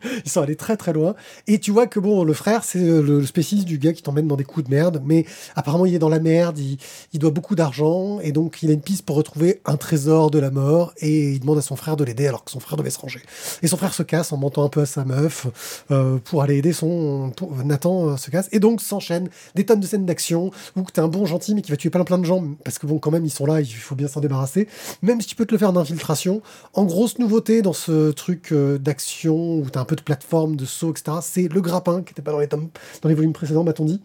ils 0.26 0.30
sont 0.30 0.42
allés 0.42 0.56
très 0.56 0.78
très 0.78 0.94
loin. 0.94 1.16
Et 1.48 1.60
tu 1.60 1.72
vois 1.72 1.88
que 1.88 2.00
bon, 2.00 2.24
le 2.24 2.34
frère, 2.34 2.64
c'est 2.64 2.80
euh, 2.80 3.02
le, 3.02 3.26
spécialiste 3.26 3.68
du 3.68 3.78
gars 3.78 3.94
qui 3.94 4.02
t'emmène 4.02 4.28
dans 4.28 4.36
des 4.36 4.44
coups 4.44 4.66
de 4.66 4.74
merde, 4.74 5.02
mais 5.06 5.26
apparemment 5.56 5.86
il 5.86 5.94
est 5.94 6.00
dans 6.00 6.10
la 6.10 6.20
merde, 6.20 6.58
il, 6.60 7.20
doit 7.20 7.32
beaucoup 7.32 7.56
d'argent, 7.56 8.20
et 8.22 8.32
donc 8.32 8.64
il 8.64 8.70
a 8.70 8.74
une 8.74 8.82
piste 8.82 9.06
pour 9.06 9.16
retrouver 9.16 9.62
un 9.66 9.78
trésor 9.78 10.32
de 10.32 10.40
la 10.40 10.52
mort, 10.52 10.94
et 11.00 11.34
il 11.34 11.40
demande 11.40 11.58
à 11.58 11.62
son 11.62 11.76
frère 11.76 11.98
de 11.98 12.04
l'aider 12.04 12.28
alors 12.28 12.44
que 12.44 12.52
son 12.52 12.60
frère 12.60 12.78
devait 12.78 12.90
se 12.90 13.00
ranger. 13.00 13.22
Et 13.62 13.68
son 13.68 13.78
frère 13.78 13.94
se 13.94 14.04
casse 14.04 14.32
en 14.32 14.38
mentant 14.38 14.64
un 14.64 14.70
peu 14.70 14.82
à 14.82 14.86
sa 14.86 15.06
meuf 15.06 15.48
euh, 15.92 16.18
pour 16.24 16.42
aller 16.42 16.58
aider 16.58 16.74
son... 16.74 17.32
Nathan 17.66 18.10
euh, 18.10 18.18
se 18.18 18.32
casse, 18.32 18.48
et 18.52 18.60
donc 18.60 18.82
s'enchaînent 18.82 19.30
des 19.56 19.66
tonnes 19.66 19.80
de 19.80 19.88
scènes 19.88 20.06
d'action 20.06 20.52
où 20.76 20.84
t'es 20.84 21.02
un 21.02 21.08
bon 21.08 21.26
gentil 21.26 21.56
mais 21.56 21.62
qui 21.62 21.72
va 21.72 21.78
tuer 21.78 21.90
plein 21.90 22.04
plein 22.04 22.18
de 22.18 22.26
gens, 22.26 22.44
parce 22.64 22.80
que 22.80 22.88
bon, 22.88 23.00
quand 23.00 23.12
même, 23.12 23.26
ils 23.26 23.32
sont 23.32 23.46
là, 23.46 23.62
il 23.62 23.68
faut 23.68 23.96
bien 23.96 24.08
s'en 24.08 24.22
débarrasser, 24.22 24.68
même 25.02 25.20
si 25.22 25.28
tu 25.28 25.36
peux 25.36 25.46
te 25.46 25.54
le 25.54 25.58
faire 25.58 25.74
d'infiltration. 25.74 26.42
En 26.74 26.86
grosse 26.86 27.20
nouveauté 27.20 27.62
dans 27.62 27.74
ce 27.74 28.12
truc 28.12 28.54
d'action 28.54 29.60
où 29.60 29.70
t'as 29.70 29.82
un 29.82 29.86
peu 29.90 29.96
de 29.96 30.02
plateforme, 30.02 30.56
de 30.56 30.66
saut, 30.66 30.92
etc., 30.92 31.18
c'est 31.24 31.48
le 31.52 31.62
grappin 31.62 32.04
qui 32.04 32.12
n'était 32.12 32.22
pas 32.22 32.32
dans 32.32 32.38
les, 32.40 32.48
tomes, 32.48 32.70
dans 33.02 33.10
les 33.10 33.16
volumes 33.16 33.34
précédents, 33.34 33.64
m'a-t-on 33.64 33.86
dit. 33.86 34.00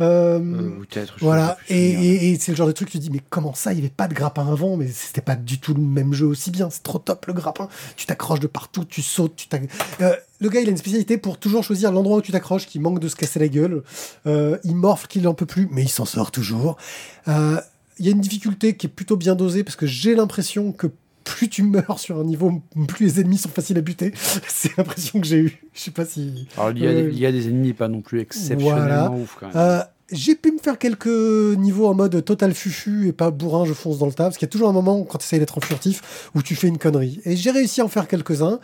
Euh, 0.00 0.38
Euh, 0.40 0.70
Peut-être. 0.80 1.16
voilà, 1.20 1.58
et, 1.68 1.92
souvenir. 1.92 2.10
et- 2.22 2.30
et 2.32 2.38
c'est 2.38 2.52
le 2.52 2.56
genre 2.56 2.66
de 2.66 2.72
truc, 2.72 2.88
tu 2.90 2.98
te 2.98 3.02
dis, 3.02 3.10
mais 3.10 3.20
comment 3.28 3.52
ça, 3.54 3.72
il 3.72 3.76
n'y 3.76 3.82
avait 3.82 3.90
pas 3.94 4.08
de 4.08 4.14
grappin 4.14 4.50
avant, 4.50 4.76
mais 4.78 4.88
c'était 4.88 5.20
pas 5.20 5.36
du 5.36 5.58
tout 5.60 5.74
le 5.74 5.80
même 5.82 6.14
jeu 6.14 6.26
aussi 6.26 6.50
bien, 6.50 6.70
c'est 6.70 6.82
trop 6.82 6.98
top 6.98 7.26
le 7.26 7.34
grappin, 7.34 7.68
tu 7.96 8.06
t'accroches 8.06 8.40
de 8.40 8.46
partout, 8.46 8.84
tu 8.86 9.02
sautes, 9.02 9.36
tu 9.36 9.46
t'ac- 9.48 9.68
Euh, 10.00 10.14
le 10.40 10.48
gars, 10.48 10.60
il 10.60 10.68
a 10.68 10.70
une 10.70 10.76
spécialité 10.78 11.18
pour 11.18 11.38
toujours 11.38 11.62
choisir 11.62 11.92
l'endroit 11.92 12.16
où 12.18 12.22
tu 12.22 12.32
t'accroches, 12.32 12.66
qui 12.66 12.78
manque 12.78 12.98
de 13.00 13.08
se 13.08 13.16
casser 13.16 13.38
la 13.38 13.48
gueule, 13.48 13.82
il 14.26 14.74
morfle 14.74 15.06
qu'il 15.06 15.26
en 15.28 15.34
peut 15.34 15.46
plus, 15.46 15.68
mais 15.70 15.82
il 15.82 15.88
s'en 15.90 16.04
sort 16.06 16.30
toujours. 16.30 16.76
Il 17.26 18.04
y 18.04 18.08
a 18.08 18.12
une 18.12 18.20
difficulté 18.20 18.76
qui 18.76 18.86
est 18.86 18.90
plutôt 18.90 19.16
bien 19.16 19.34
dosée, 19.34 19.64
parce 19.64 19.76
que 19.76 19.86
j'ai 19.86 20.14
l'impression 20.14 20.72
que 20.72 20.88
plus 21.26 21.48
tu 21.48 21.62
meurs 21.62 21.98
sur 21.98 22.18
un 22.18 22.24
niveau, 22.24 22.62
plus 22.88 23.04
les 23.04 23.20
ennemis 23.20 23.38
sont 23.38 23.48
faciles 23.50 23.76
à 23.76 23.80
buter. 23.82 24.12
C'est 24.48 24.76
l'impression 24.78 25.20
que 25.20 25.26
j'ai 25.26 25.38
eue. 25.38 25.62
Je 25.74 25.80
sais 25.80 25.90
pas 25.90 26.04
si... 26.04 26.48
Alors, 26.56 26.70
il 26.70 26.78
y, 26.82 26.86
a, 26.86 26.90
euh, 26.90 27.10
il 27.12 27.18
y 27.18 27.26
a 27.26 27.32
des 27.32 27.48
ennemis 27.48 27.72
pas 27.74 27.88
non 27.88 28.00
plus 28.00 28.20
exceptionnellement 28.20 28.72
Voilà. 28.76 29.10
ouf 29.10 29.36
quand 29.38 29.48
même. 29.48 29.56
Euh, 29.56 29.80
j'ai 30.12 30.36
pu 30.36 30.52
me 30.52 30.58
faire 30.58 30.78
quelques 30.78 31.06
niveaux 31.08 31.88
en 31.88 31.94
mode 31.94 32.24
total 32.24 32.54
fufu 32.54 33.08
et 33.08 33.12
pas 33.12 33.32
bourrin, 33.32 33.64
je 33.64 33.72
fonce 33.72 33.98
dans 33.98 34.06
le 34.06 34.12
tas, 34.12 34.24
parce 34.24 34.38
qu'il 34.38 34.46
y 34.46 34.50
a 34.50 34.52
toujours 34.52 34.68
un 34.68 34.72
moment 34.72 35.02
quand 35.02 35.18
tu 35.18 35.24
essayes 35.24 35.40
d'être 35.40 35.58
en 35.58 35.60
furtif 35.60 36.30
où 36.36 36.42
tu 36.42 36.54
fais 36.54 36.68
une 36.68 36.78
connerie. 36.78 37.20
Et 37.24 37.34
j'ai 37.36 37.50
réussi 37.50 37.80
à 37.80 37.84
en 37.84 37.88
faire 37.88 38.06
quelques-uns. 38.06 38.60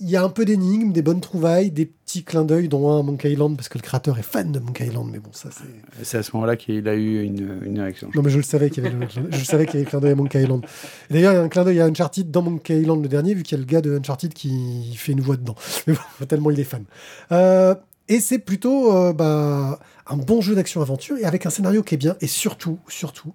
Il 0.00 0.08
y 0.08 0.16
a 0.16 0.22
un 0.22 0.28
peu 0.28 0.44
d'énigmes, 0.44 0.92
des 0.92 1.02
bonnes 1.02 1.20
trouvailles, 1.20 1.70
des 1.70 1.86
petits 1.86 2.22
clins 2.22 2.44
d'œil, 2.44 2.68
dont 2.68 2.90
un 2.90 3.00
à 3.00 3.02
Monkey 3.02 3.32
Island, 3.32 3.56
parce 3.56 3.68
que 3.68 3.78
le 3.78 3.82
créateur 3.82 4.18
est 4.18 4.22
fan 4.22 4.52
de 4.52 4.60
Monkey 4.60 4.86
Island, 4.86 5.08
mais 5.10 5.18
bon, 5.18 5.30
ça 5.32 5.48
c'est... 5.50 6.04
C'est 6.04 6.18
à 6.18 6.22
ce 6.22 6.30
moment-là 6.34 6.56
qu'il 6.56 6.86
a 6.88 6.94
eu 6.94 7.22
une, 7.24 7.60
une 7.64 7.78
érection. 7.78 8.08
Non, 8.14 8.22
mais 8.22 8.30
je 8.30 8.36
le 8.36 8.44
savais 8.44 8.70
qu'il 8.70 8.84
y 8.84 8.86
avait 8.86 8.96
le, 8.96 9.08
je 9.30 9.44
savais 9.44 9.66
qu'il 9.66 9.74
y 9.74 9.76
avait 9.78 9.84
le 9.84 9.90
clin 9.90 10.00
d'œil 10.00 10.12
à 10.12 10.14
Monkey 10.14 10.42
Island. 10.42 10.64
D'ailleurs, 11.10 11.32
il 11.32 11.36
y 11.36 11.38
a 11.38 11.42
un 11.42 11.48
clin 11.48 11.64
d'œil 11.64 11.80
à 11.80 11.86
Uncharted 11.86 12.30
dans 12.30 12.42
Monkey 12.42 12.80
Island 12.80 13.02
le 13.02 13.08
dernier, 13.08 13.34
vu 13.34 13.42
qu'il 13.42 13.58
y 13.58 13.60
a 13.60 13.64
le 13.64 13.66
gars 13.66 13.80
de 13.80 13.98
Uncharted 13.98 14.32
qui 14.32 14.94
fait 14.96 15.12
une 15.12 15.20
voix 15.20 15.36
dedans. 15.36 15.56
Mais 15.86 15.94
bon, 15.94 16.26
tellement 16.28 16.50
il 16.50 16.60
est 16.60 16.64
fan. 16.64 16.84
Euh, 17.32 17.74
et 18.08 18.20
c'est 18.20 18.38
plutôt 18.38 18.94
euh, 18.94 19.12
bah, 19.12 19.78
un 20.06 20.16
bon 20.16 20.40
jeu 20.40 20.54
d'action-aventure 20.54 21.18
et 21.18 21.24
avec 21.24 21.44
un 21.44 21.50
scénario 21.50 21.82
qui 21.82 21.94
est 21.94 21.98
bien. 21.98 22.16
Et 22.20 22.26
surtout, 22.26 22.78
surtout, 22.88 23.34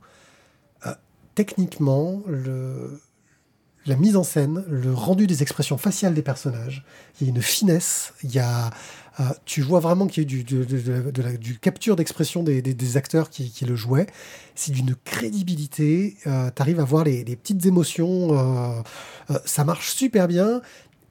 euh, 0.87 0.93
techniquement, 1.35 2.23
le, 2.27 2.99
la 3.85 3.95
mise 3.95 4.15
en 4.15 4.23
scène, 4.23 4.63
le 4.69 4.93
rendu 4.93 5.27
des 5.27 5.41
expressions 5.41 5.77
faciales 5.77 6.13
des 6.13 6.21
personnages, 6.21 6.83
il 7.19 7.27
y 7.27 7.29
a 7.29 7.33
une 7.33 7.41
finesse, 7.41 8.13
il 8.23 8.33
y 8.33 8.39
a, 8.39 8.69
euh, 9.19 9.23
tu 9.45 9.61
vois 9.61 9.79
vraiment 9.79 10.07
qu'il 10.07 10.23
y 10.23 10.25
a 10.25 10.39
eu 10.39 10.43
du, 10.43 11.21
la- 11.21 11.33
capture 11.61 11.95
d'expression 11.95 12.43
des, 12.43 12.97
acteurs 12.97 13.29
qui, 13.29 13.65
le 13.65 13.75
jouaient. 13.75 14.07
C'est 14.55 14.71
d'une 14.71 14.95
crédibilité, 15.03 16.15
tu 16.23 16.29
arrives 16.29 16.79
à 16.79 16.85
voir 16.85 17.03
les, 17.03 17.23
les 17.23 17.35
petites 17.35 17.65
émotions, 17.65 18.37
euh, 18.37 18.81
euh, 19.31 19.39
ça 19.45 19.63
marche 19.63 19.93
super 19.93 20.27
bien. 20.27 20.61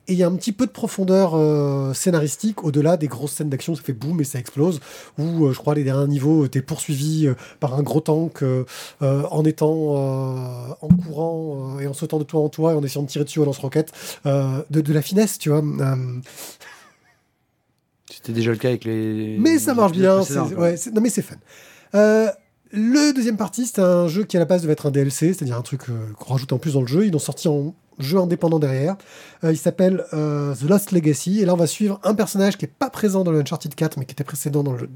Et 0.08 0.14
il 0.14 0.18
y 0.18 0.24
a 0.24 0.26
un 0.26 0.34
petit 0.34 0.50
peu 0.52 0.66
de 0.66 0.72
profondeur 0.72 1.34
euh, 1.34 1.94
scénaristique 1.94 2.64
au-delà 2.64 2.96
des 2.96 3.06
grosses 3.06 3.32
scènes 3.34 3.48
d'action, 3.50 3.76
ça 3.76 3.82
fait 3.82 3.92
boum 3.92 4.20
et 4.20 4.24
ça 4.24 4.38
explose. 4.40 4.80
Où 5.16 5.46
euh, 5.46 5.52
je 5.52 5.58
crois 5.58 5.76
les 5.76 5.84
derniers 5.84 6.08
niveaux, 6.08 6.48
t'es 6.48 6.60
poursuivi 6.60 7.28
euh, 7.28 7.34
par 7.60 7.74
un 7.74 7.82
gros 7.82 8.00
tank 8.00 8.42
en 9.00 9.44
étant 9.44 10.74
en 10.80 10.88
courant 11.04 11.78
et 11.78 11.86
en 11.86 11.92
sautant 11.92 12.18
de 12.18 12.24
toit 12.24 12.40
en 12.40 12.48
toit 12.48 12.72
et 12.72 12.74
en 12.74 12.82
essayant 12.82 13.02
de 13.04 13.08
tirer 13.08 13.24
dessus 13.24 13.38
au 13.38 13.44
lance-roquette. 13.44 13.92
De, 14.24 14.80
de 14.80 14.92
la 14.92 15.02
finesse, 15.02 15.38
tu 15.38 15.50
vois. 15.50 15.62
C'était 18.10 18.32
déjà 18.32 18.50
le 18.50 18.56
cas 18.58 18.68
avec 18.68 18.84
les. 18.84 19.36
mais 19.38 19.58
ça 19.58 19.74
marche 19.74 19.92
bien. 19.92 20.22
c'est- 20.22 20.34
quoi. 20.34 20.64
ouais, 20.64 20.76
c'est- 20.76 20.90
non, 20.90 21.00
mais 21.00 21.10
c'est 21.10 21.22
fun. 21.22 21.36
Le 22.74 23.12
deuxième 23.12 23.36
partie, 23.36 23.66
c'est 23.66 23.80
un 23.80 24.08
jeu 24.08 24.24
qui 24.24 24.36
à 24.36 24.40
la 24.40 24.46
base 24.46 24.62
devait 24.62 24.72
être 24.72 24.86
un 24.86 24.90
DLC, 24.90 25.34
c'est-à-dire 25.34 25.56
un 25.58 25.62
truc 25.62 25.82
qu'on 26.18 26.32
rajoute 26.32 26.52
en 26.54 26.58
plus 26.58 26.72
dans 26.74 26.80
le 26.80 26.86
jeu. 26.86 27.04
Ils 27.06 27.12
l'ont 27.12 27.18
sorti 27.18 27.46
en 27.48 27.74
jeu 27.98 28.18
indépendant 28.18 28.58
derrière. 28.58 28.96
Euh, 29.44 29.52
il 29.52 29.56
s'appelle 29.56 30.04
euh, 30.12 30.54
The 30.54 30.62
Lost 30.62 30.92
Legacy. 30.92 31.40
Et 31.40 31.44
là, 31.44 31.54
on 31.54 31.56
va 31.56 31.66
suivre 31.66 32.00
un 32.02 32.14
personnage 32.14 32.56
qui 32.56 32.64
n'est 32.64 32.72
pas 32.78 32.90
présent 32.90 33.24
dans 33.24 33.32
le 33.32 33.40
Uncharted 33.40 33.74
4, 33.74 33.96
mais 33.98 34.04
qui 34.04 34.12
était 34.12 34.24
précédent 34.24 34.62
dans 34.62 34.72
le 34.72 34.88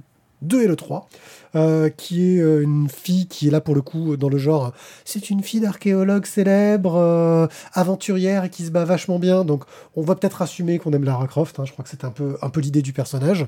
2 0.42 0.64
et 0.64 0.66
le 0.66 0.76
3, 0.76 1.08
euh, 1.54 1.88
qui 1.88 2.22
est 2.22 2.40
une 2.40 2.88
fille 2.90 3.26
qui 3.26 3.48
est 3.48 3.50
là 3.50 3.62
pour 3.62 3.74
le 3.74 3.80
coup 3.80 4.18
dans 4.18 4.28
le 4.28 4.36
genre 4.36 4.74
c'est 5.06 5.30
une 5.30 5.42
fille 5.42 5.60
d'archéologue 5.60 6.26
célèbre, 6.26 7.48
aventurière 7.72 8.44
et 8.44 8.50
qui 8.50 8.64
se 8.64 8.70
bat 8.70 8.84
vachement 8.84 9.18
bien. 9.18 9.44
Donc 9.44 9.64
on 9.96 10.02
va 10.02 10.14
peut-être 10.14 10.42
assumer 10.42 10.78
qu'on 10.78 10.92
aime 10.92 11.04
Lara 11.04 11.26
Croft. 11.26 11.58
hein, 11.58 11.64
je 11.64 11.72
crois 11.72 11.84
que 11.84 11.88
c'est 11.90 12.04
un 12.04 12.10
peu, 12.10 12.36
un 12.42 12.50
peu 12.50 12.60
l'idée 12.60 12.82
du 12.82 12.92
personnage. 12.92 13.46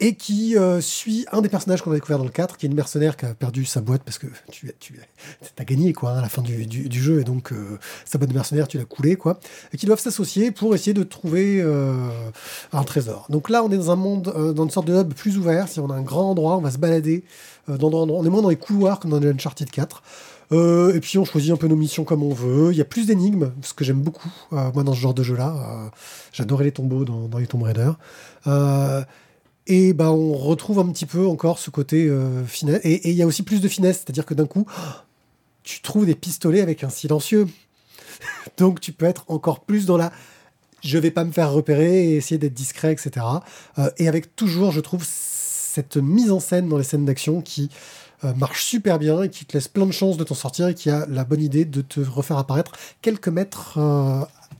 Et 0.00 0.16
qui 0.16 0.56
euh, 0.56 0.80
suit 0.80 1.24
un 1.30 1.40
des 1.40 1.48
personnages 1.48 1.82
qu'on 1.82 1.92
a 1.92 1.94
découvert 1.94 2.18
dans 2.18 2.24
le 2.24 2.30
4, 2.30 2.56
qui 2.56 2.66
est 2.66 2.68
une 2.68 2.74
mercenaire 2.74 3.16
qui 3.16 3.26
a 3.26 3.34
perdu 3.34 3.64
sa 3.64 3.80
boîte 3.80 4.02
parce 4.02 4.18
que 4.18 4.26
tu, 4.50 4.72
as 5.56 5.64
gagné 5.64 5.92
quoi, 5.92 6.10
hein, 6.10 6.18
à 6.18 6.22
la 6.22 6.28
fin 6.28 6.42
du, 6.42 7.00
jeu, 7.00 7.20
et 7.20 7.24
donc 7.24 7.52
euh, 7.52 7.78
sa 8.04 8.18
boîte 8.18 8.30
de 8.30 8.34
mercenaire, 8.34 8.66
tu 8.66 8.76
l'as 8.76 8.84
coulée, 8.84 9.16
quoi, 9.16 9.38
et 9.72 9.76
qui 9.76 9.86
doivent 9.86 10.00
s'associer 10.00 10.50
pour 10.50 10.74
essayer 10.74 10.94
de 10.94 11.04
trouver 11.04 11.60
euh, 11.60 12.08
un 12.72 12.82
trésor. 12.82 13.26
Donc 13.28 13.48
là, 13.48 13.62
on 13.62 13.70
est 13.70 13.76
dans 13.76 13.92
un 13.92 13.96
monde, 13.96 14.54
dans 14.54 14.64
une 14.64 14.70
sorte 14.70 14.88
de 14.88 14.94
hub 14.94 15.14
plus 15.14 15.38
ouvert, 15.38 15.68
si 15.68 15.78
on 15.78 15.88
a 15.88 15.94
un 15.94 16.02
grand 16.02 16.30
endroit, 16.30 16.56
on 16.56 16.60
va 16.60 16.72
se 16.72 16.78
balader 16.78 17.24
en 17.68 17.76
endroit. 17.76 18.18
On 18.18 18.26
est 18.26 18.30
moins 18.30 18.42
dans 18.42 18.50
les 18.50 18.56
couloirs 18.56 18.98
comme 18.98 19.12
dans 19.12 19.22
Uncharted 19.24 19.70
4. 19.70 20.02
Euh, 20.52 20.94
et 20.94 21.00
puis 21.00 21.16
on 21.16 21.24
choisit 21.24 21.50
un 21.52 21.56
peu 21.56 21.68
nos 21.68 21.76
missions 21.76 22.04
comme 22.04 22.22
on 22.22 22.34
veut. 22.34 22.72
Il 22.72 22.76
y 22.76 22.80
a 22.80 22.84
plus 22.84 23.06
d'énigmes, 23.06 23.52
ce 23.62 23.72
que 23.72 23.84
j'aime 23.84 24.02
beaucoup, 24.02 24.30
moi, 24.50 24.82
dans 24.82 24.92
ce 24.92 25.00
genre 25.00 25.14
de 25.14 25.22
jeu-là. 25.22 25.90
J'adorais 26.32 26.64
les 26.64 26.72
tombeaux 26.72 27.04
dans, 27.04 27.28
dans 27.28 27.38
les 27.38 27.46
Tomb 27.46 27.62
Raider. 27.62 27.92
Et 29.66 29.92
bah, 29.92 30.10
on 30.10 30.34
retrouve 30.34 30.78
un 30.78 30.86
petit 30.88 31.06
peu 31.06 31.26
encore 31.26 31.58
ce 31.58 31.70
côté 31.70 32.06
euh, 32.06 32.44
finesse. 32.44 32.80
Et 32.84 33.10
il 33.10 33.16
y 33.16 33.22
a 33.22 33.26
aussi 33.26 33.42
plus 33.42 33.60
de 33.60 33.68
finesse, 33.68 33.98
c'est-à-dire 33.98 34.26
que 34.26 34.34
d'un 34.34 34.46
coup, 34.46 34.66
tu 35.62 35.80
trouves 35.80 36.06
des 36.06 36.14
pistolets 36.14 36.60
avec 36.60 36.84
un 36.84 36.90
silencieux. 36.90 37.48
Donc 38.58 38.80
tu 38.80 38.92
peux 38.92 39.06
être 39.06 39.24
encore 39.28 39.60
plus 39.60 39.86
dans 39.86 39.96
la 39.96 40.12
je 40.82 40.98
vais 40.98 41.10
pas 41.10 41.24
me 41.24 41.32
faire 41.32 41.50
repérer 41.50 42.10
et 42.10 42.16
essayer 42.16 42.36
d'être 42.36 42.52
discret, 42.52 42.92
etc. 42.92 43.24
Euh, 43.78 43.90
et 43.96 44.06
avec 44.06 44.36
toujours, 44.36 44.70
je 44.70 44.80
trouve, 44.80 45.02
cette 45.06 45.96
mise 45.96 46.30
en 46.30 46.40
scène 46.40 46.68
dans 46.68 46.76
les 46.76 46.84
scènes 46.84 47.06
d'action 47.06 47.40
qui 47.40 47.70
euh, 48.22 48.34
marche 48.34 48.64
super 48.64 48.98
bien 48.98 49.22
et 49.22 49.30
qui 49.30 49.46
te 49.46 49.54
laisse 49.54 49.66
plein 49.66 49.86
de 49.86 49.92
chances 49.92 50.18
de 50.18 50.24
t'en 50.24 50.34
sortir 50.34 50.68
et 50.68 50.74
qui 50.74 50.90
a 50.90 51.06
la 51.06 51.24
bonne 51.24 51.42
idée 51.42 51.64
de 51.64 51.80
te 51.80 52.00
refaire 52.00 52.36
apparaître 52.36 52.72
quelques 53.00 53.28
mètres 53.28 53.78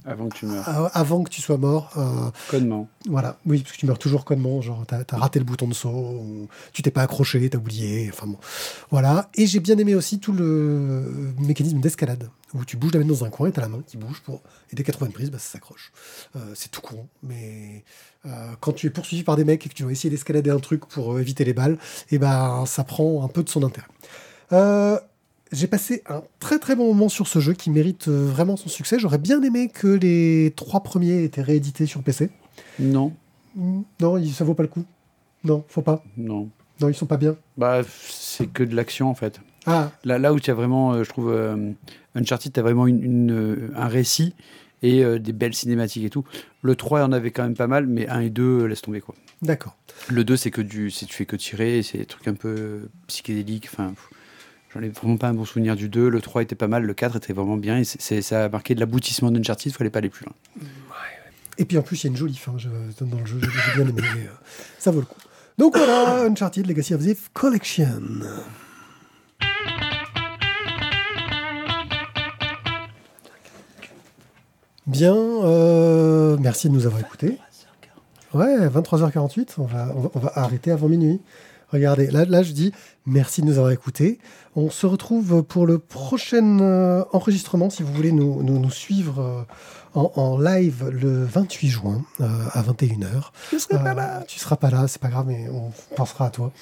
Avant 0.06 0.28
que 0.28 0.36
tu 0.36 0.46
meurs. 0.46 0.68
a- 0.68 0.86
avant 0.98 1.22
que 1.22 1.30
tu 1.30 1.40
sois 1.40 1.56
mort. 1.56 1.92
Euh, 1.96 2.30
Codement. 2.50 2.88
voilà, 3.08 3.38
oui, 3.46 3.60
parce 3.60 3.72
que 3.72 3.78
tu 3.78 3.86
meurs 3.86 3.98
toujours 3.98 4.24
connement, 4.24 4.60
genre 4.60 4.84
t'as 4.86 5.02
as 5.10 5.16
raté 5.16 5.38
le 5.38 5.44
bouton 5.44 5.66
de 5.66 5.74
saut, 5.74 5.88
ou 5.88 6.48
tu 6.72 6.82
t'es 6.82 6.90
pas 6.90 7.02
accroché, 7.02 7.48
t'as 7.48 7.58
oublié, 7.58 8.10
enfin 8.12 8.26
bon. 8.26 8.36
Voilà, 8.90 9.30
et 9.34 9.46
j'ai 9.46 9.60
bien 9.60 9.78
aimé 9.78 9.94
aussi 9.94 10.18
tout 10.18 10.32
le 10.32 11.32
mécanisme 11.40 11.80
d'escalade, 11.80 12.28
où 12.52 12.64
tu 12.64 12.76
bouges 12.76 12.92
la 12.92 13.00
main 13.00 13.06
dans 13.06 13.24
un 13.24 13.30
coin 13.30 13.48
et 13.48 13.52
t'as 13.52 13.62
la 13.62 13.68
main 13.68 13.82
qui 13.86 13.96
bouge 13.96 14.20
pour... 14.24 14.42
Et 14.70 14.76
dès 14.76 14.82
80 14.82 15.10
prises, 15.10 15.30
bah, 15.30 15.38
ça 15.38 15.52
s'accroche. 15.52 15.92
Euh, 16.36 16.40
c'est 16.54 16.70
tout 16.70 16.80
con, 16.82 17.06
mais 17.22 17.82
euh, 18.26 18.30
quand 18.60 18.72
tu 18.72 18.86
es 18.86 18.90
poursuivi 18.90 19.22
par 19.22 19.36
des 19.36 19.44
mecs 19.44 19.64
et 19.64 19.68
que 19.68 19.74
tu 19.74 19.82
dois 19.84 19.92
essayer 19.92 20.10
d'escalader 20.10 20.50
un 20.50 20.58
truc 20.58 20.84
pour 20.86 21.14
euh, 21.14 21.20
éviter 21.20 21.44
les 21.44 21.54
balles, 21.54 21.78
et 22.10 22.18
ben 22.18 22.64
ça 22.66 22.84
prend 22.84 23.24
un 23.24 23.28
peu 23.28 23.42
de 23.42 23.48
son 23.48 23.62
intérêt. 23.62 23.86
Euh, 24.52 24.98
j'ai 25.52 25.66
passé 25.66 26.02
un 26.08 26.22
très 26.40 26.58
très 26.58 26.74
bon 26.76 26.86
moment 26.92 27.08
sur 27.08 27.26
ce 27.28 27.38
jeu 27.38 27.52
qui 27.52 27.70
mérite 27.70 28.08
euh, 28.08 28.26
vraiment 28.26 28.56
son 28.56 28.68
succès. 28.68 28.98
J'aurais 28.98 29.18
bien 29.18 29.42
aimé 29.42 29.68
que 29.72 29.86
les 29.88 30.52
trois 30.56 30.82
premiers 30.82 31.22
étaient 31.24 31.42
réédités 31.42 31.86
sur 31.86 32.02
PC. 32.02 32.30
Non, 32.78 33.12
Mm, 33.56 33.82
Non, 34.00 34.18
il- 34.18 34.32
ça 34.32 34.42
vaut 34.44 34.54
pas 34.54 34.64
le 34.64 34.68
coup. 34.68 34.84
Non, 35.44 35.64
faut 35.68 35.82
pas. 35.82 36.02
non. 36.16 36.48
Non, 36.80 36.88
ils 36.88 36.94
sont 36.94 37.06
pas 37.06 37.18
bien. 37.18 37.36
Bah, 37.56 37.82
c'est 38.10 38.48
que 38.48 38.64
de 38.64 38.74
l'action 38.74 39.08
en 39.08 39.14
fait. 39.14 39.40
Ah, 39.66 39.92
Là, 40.04 40.18
là 40.18 40.32
où 40.32 40.40
tu 40.40 40.50
as 40.50 40.54
vraiment, 40.54 40.92
euh, 40.92 41.04
je 41.04 41.08
trouve, 41.08 41.30
euh, 41.30 41.70
Uncharted, 42.16 42.52
tu 42.52 42.58
as 42.58 42.62
vraiment 42.64 42.88
une, 42.88 43.02
une, 43.04 43.70
un 43.76 43.86
récit 43.86 44.34
et 44.82 45.04
euh, 45.04 45.20
des 45.20 45.32
belles 45.32 45.54
cinématiques 45.54 46.04
et 46.04 46.10
tout. 46.10 46.24
Le 46.62 46.74
3 46.74 47.04
en 47.04 47.12
avait 47.12 47.30
quand 47.30 47.44
même 47.44 47.54
pas 47.54 47.68
mal, 47.68 47.86
mais 47.86 48.08
1 48.08 48.20
et 48.22 48.30
2, 48.30 48.42
euh, 48.62 48.66
laisse 48.66 48.82
tomber 48.82 49.00
quoi. 49.00 49.14
d'accord. 49.40 49.76
Le 50.08 50.24
2, 50.24 50.36
c'est 50.36 50.50
que 50.50 50.60
du, 50.60 50.90
c'est 50.90 51.06
tu 51.06 51.14
fais 51.14 51.26
que 51.26 51.36
tirer, 51.36 51.82
c'est 51.84 51.98
des 51.98 52.06
trucs 52.06 52.26
un 52.26 52.34
peu 52.34 52.88
psychédéliques. 53.06 53.68
Enfin, 53.72 53.94
j'en 54.74 54.82
ai 54.82 54.88
vraiment 54.88 55.16
pas 55.16 55.28
un 55.28 55.34
bon 55.34 55.44
souvenir 55.44 55.76
du 55.76 55.88
2. 55.88 56.08
Le 56.08 56.20
3 56.20 56.42
était 56.42 56.54
pas 56.54 56.68
mal, 56.68 56.82
le 56.84 56.94
4 56.94 57.16
était 57.16 57.32
vraiment 57.32 57.56
bien 57.56 57.78
et 57.78 57.84
c'est, 57.84 58.22
ça 58.22 58.44
a 58.44 58.48
marqué 58.48 58.74
de 58.74 58.80
l'aboutissement 58.80 59.30
d'Uncharted, 59.30 59.72
il 59.72 59.74
fallait 59.74 59.90
pas 59.90 59.98
aller 60.00 60.10
plus 60.10 60.24
loin. 60.26 60.34
Et 61.56 61.64
puis 61.64 61.78
en 61.78 61.82
plus, 61.82 62.02
il 62.02 62.06
y 62.06 62.08
a 62.08 62.10
une 62.10 62.16
jolie 62.16 62.34
fin 62.36 62.54
je- 62.58 62.68
dans 63.04 63.18
le 63.20 63.26
jeu. 63.26 63.38
J'ai 63.40 63.82
bien 63.82 63.88
aimé. 63.88 64.02
mais, 64.16 64.22
euh, 64.22 64.30
ça 64.78 64.90
vaut 64.90 65.00
le 65.00 65.06
coup. 65.06 65.20
Donc 65.56 65.76
voilà, 65.76 66.24
Uncharted 66.24 66.66
Legacy 66.66 66.94
of 66.94 67.02
Thief 67.02 67.30
Collection. 67.32 68.02
Bien, 74.86 75.14
euh, 75.14 76.36
merci 76.40 76.68
de 76.68 76.74
nous 76.74 76.86
avoir 76.86 77.00
écoutés. 77.00 77.38
Ouais, 78.34 78.68
23h48, 78.68 79.54
on 79.58 79.64
va, 79.64 79.92
on 79.96 80.00
va, 80.00 80.10
on 80.14 80.18
va 80.18 80.32
arrêter 80.34 80.70
avant 80.72 80.88
minuit. 80.88 81.20
Regardez, 81.70 82.08
là, 82.10 82.24
là 82.24 82.42
je 82.42 82.52
dis 82.52 82.72
merci 83.06 83.42
de 83.42 83.46
nous 83.46 83.58
avoir 83.58 83.70
écoutés. 83.70 84.18
On 84.56 84.70
se 84.70 84.86
retrouve 84.86 85.42
pour 85.42 85.66
le 85.66 85.78
prochain 85.78 86.60
euh, 86.60 87.04
enregistrement, 87.12 87.70
si 87.70 87.82
vous 87.82 87.92
voulez 87.92 88.12
nous, 88.12 88.42
nous, 88.42 88.58
nous 88.60 88.70
suivre 88.70 89.20
euh, 89.20 89.42
en, 89.94 90.10
en 90.16 90.38
live 90.38 90.88
le 90.92 91.24
28 91.24 91.68
juin 91.68 92.02
euh, 92.20 92.26
à 92.52 92.62
21h. 92.62 93.30
Je 93.52 93.58
serai 93.58 93.76
Euh, 93.76 94.20
Tu 94.28 94.38
seras 94.38 94.56
pas 94.56 94.70
là, 94.70 94.86
c'est 94.88 95.00
pas 95.00 95.08
grave, 95.08 95.26
mais 95.28 95.48
on 95.50 95.70
pensera 95.96 96.26
à 96.26 96.30
toi. 96.30 96.52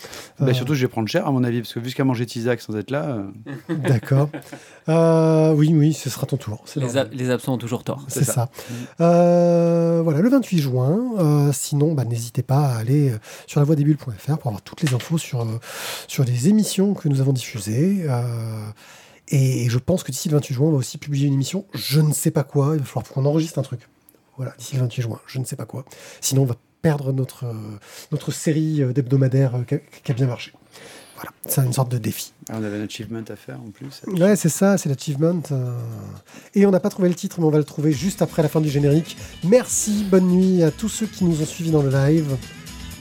Bah, 0.40 0.52
surtout, 0.54 0.74
je 0.74 0.82
vais 0.82 0.88
prendre 0.88 1.08
cher 1.08 1.26
à 1.26 1.30
mon 1.30 1.44
avis, 1.44 1.60
parce 1.60 1.72
que 1.74 1.80
vu 1.80 1.90
ce 1.90 1.96
qu'a 1.96 2.04
mangé 2.04 2.24
Tizak 2.26 2.60
sans 2.62 2.76
être 2.76 2.90
là, 2.90 3.22
euh, 3.68 3.74
D'accord. 3.88 4.28
Euh, 4.88 5.52
oui, 5.52 5.70
oui, 5.74 5.92
ce 5.92 6.08
sera 6.10 6.26
ton 6.26 6.36
tour. 6.38 6.64
Les, 6.76 6.82
normal. 6.82 7.08
a- 7.12 7.14
les 7.14 7.30
absents 7.30 7.54
ont 7.54 7.58
toujours 7.58 7.84
tort. 7.84 8.02
C'est 8.08 8.20
C'est 8.20 8.24
ça. 8.24 8.32
ça. 8.32 8.48
Euh, 9.04 10.00
voilà, 10.02 10.20
le 10.20 10.28
28 10.30 10.58
juin. 10.58 10.98
Euh, 11.18 11.52
sinon, 11.52 11.92
bah, 11.92 12.04
n'hésitez 12.04 12.42
pas 12.42 12.60
à 12.60 12.76
aller 12.78 13.12
sur 13.46 13.60
la 13.60 13.64
lavoidesbulles.fr 13.64 14.38
pour 14.38 14.46
avoir 14.48 14.62
toutes 14.62 14.80
les 14.82 14.94
infos 14.94 15.18
sur, 15.18 15.46
sur 16.08 16.24
les 16.24 16.31
émissions 16.48 16.94
que 16.94 17.08
nous 17.08 17.20
avons 17.20 17.32
diffusées. 17.32 18.04
Euh, 18.08 18.66
et 19.28 19.68
je 19.70 19.78
pense 19.78 20.02
que 20.02 20.10
d'ici 20.12 20.28
le 20.28 20.34
28 20.36 20.54
juin, 20.54 20.66
on 20.68 20.72
va 20.72 20.76
aussi 20.78 20.98
publier 20.98 21.26
une 21.28 21.34
émission. 21.34 21.64
Je 21.74 22.00
ne 22.00 22.12
sais 22.12 22.30
pas 22.30 22.44
quoi. 22.44 22.72
Il 22.74 22.80
va 22.80 22.84
falloir 22.84 23.04
qu'on 23.12 23.24
enregistre 23.24 23.58
un 23.58 23.62
truc. 23.62 23.88
Voilà, 24.36 24.54
d'ici 24.58 24.74
le 24.76 24.82
28 24.82 25.02
juin. 25.02 25.20
Je 25.26 25.38
ne 25.38 25.44
sais 25.44 25.56
pas 25.56 25.66
quoi. 25.66 25.84
Sinon, 26.20 26.42
on 26.42 26.46
va 26.46 26.56
perdre 26.82 27.12
notre, 27.12 27.44
euh, 27.44 27.54
notre 28.10 28.32
série 28.32 28.82
euh, 28.82 28.92
d'hebdomadaires 28.92 29.54
qui, 29.68 29.74
a, 29.76 29.78
qui 29.78 30.10
a 30.10 30.14
bien 30.14 30.26
marché. 30.26 30.52
Voilà, 31.14 31.30
c'est 31.46 31.64
une 31.64 31.72
sorte 31.72 31.92
de 31.92 31.98
défi. 31.98 32.32
ah, 32.48 32.54
on 32.58 32.64
avait 32.64 32.78
un 32.78 32.84
achievement 32.84 33.22
à 33.28 33.36
faire 33.36 33.60
en 33.60 33.70
plus. 33.70 34.02
Ouais, 34.08 34.34
c'est 34.34 34.48
ça, 34.48 34.76
c'est 34.76 34.88
l'achievement. 34.88 35.40
euh. 35.52 35.78
Et 36.56 36.66
on 36.66 36.72
n'a 36.72 36.80
pas 36.80 36.88
trouvé 36.88 37.08
le 37.08 37.14
titre, 37.14 37.38
mais 37.38 37.46
on 37.46 37.50
va 37.50 37.58
le 37.58 37.64
trouver 37.64 37.92
juste 37.92 38.22
après 38.22 38.42
la 38.42 38.48
fin 38.48 38.60
du 38.60 38.68
générique. 38.68 39.16
Merci, 39.44 40.04
bonne 40.10 40.26
nuit 40.26 40.64
à 40.64 40.72
tous 40.72 40.88
ceux 40.88 41.06
qui 41.06 41.24
nous 41.24 41.40
ont 41.40 41.46
suivis 41.46 41.70
dans 41.70 41.82
le 41.82 41.90
live. 41.90 42.36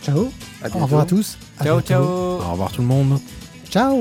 Ciao, 0.02 0.32
À 0.64 0.68
au 0.76 0.80
revoir 0.80 1.02
à 1.02 1.06
tous. 1.06 1.38
À 1.60 1.64
Ciao, 1.64 1.76
bientôt. 1.76 1.88
ciao 1.88 2.04
Au 2.04 2.52
revoir 2.52 2.72
tout 2.72 2.82
le 2.82 2.88
monde. 2.88 3.20
Ciao 3.70 3.97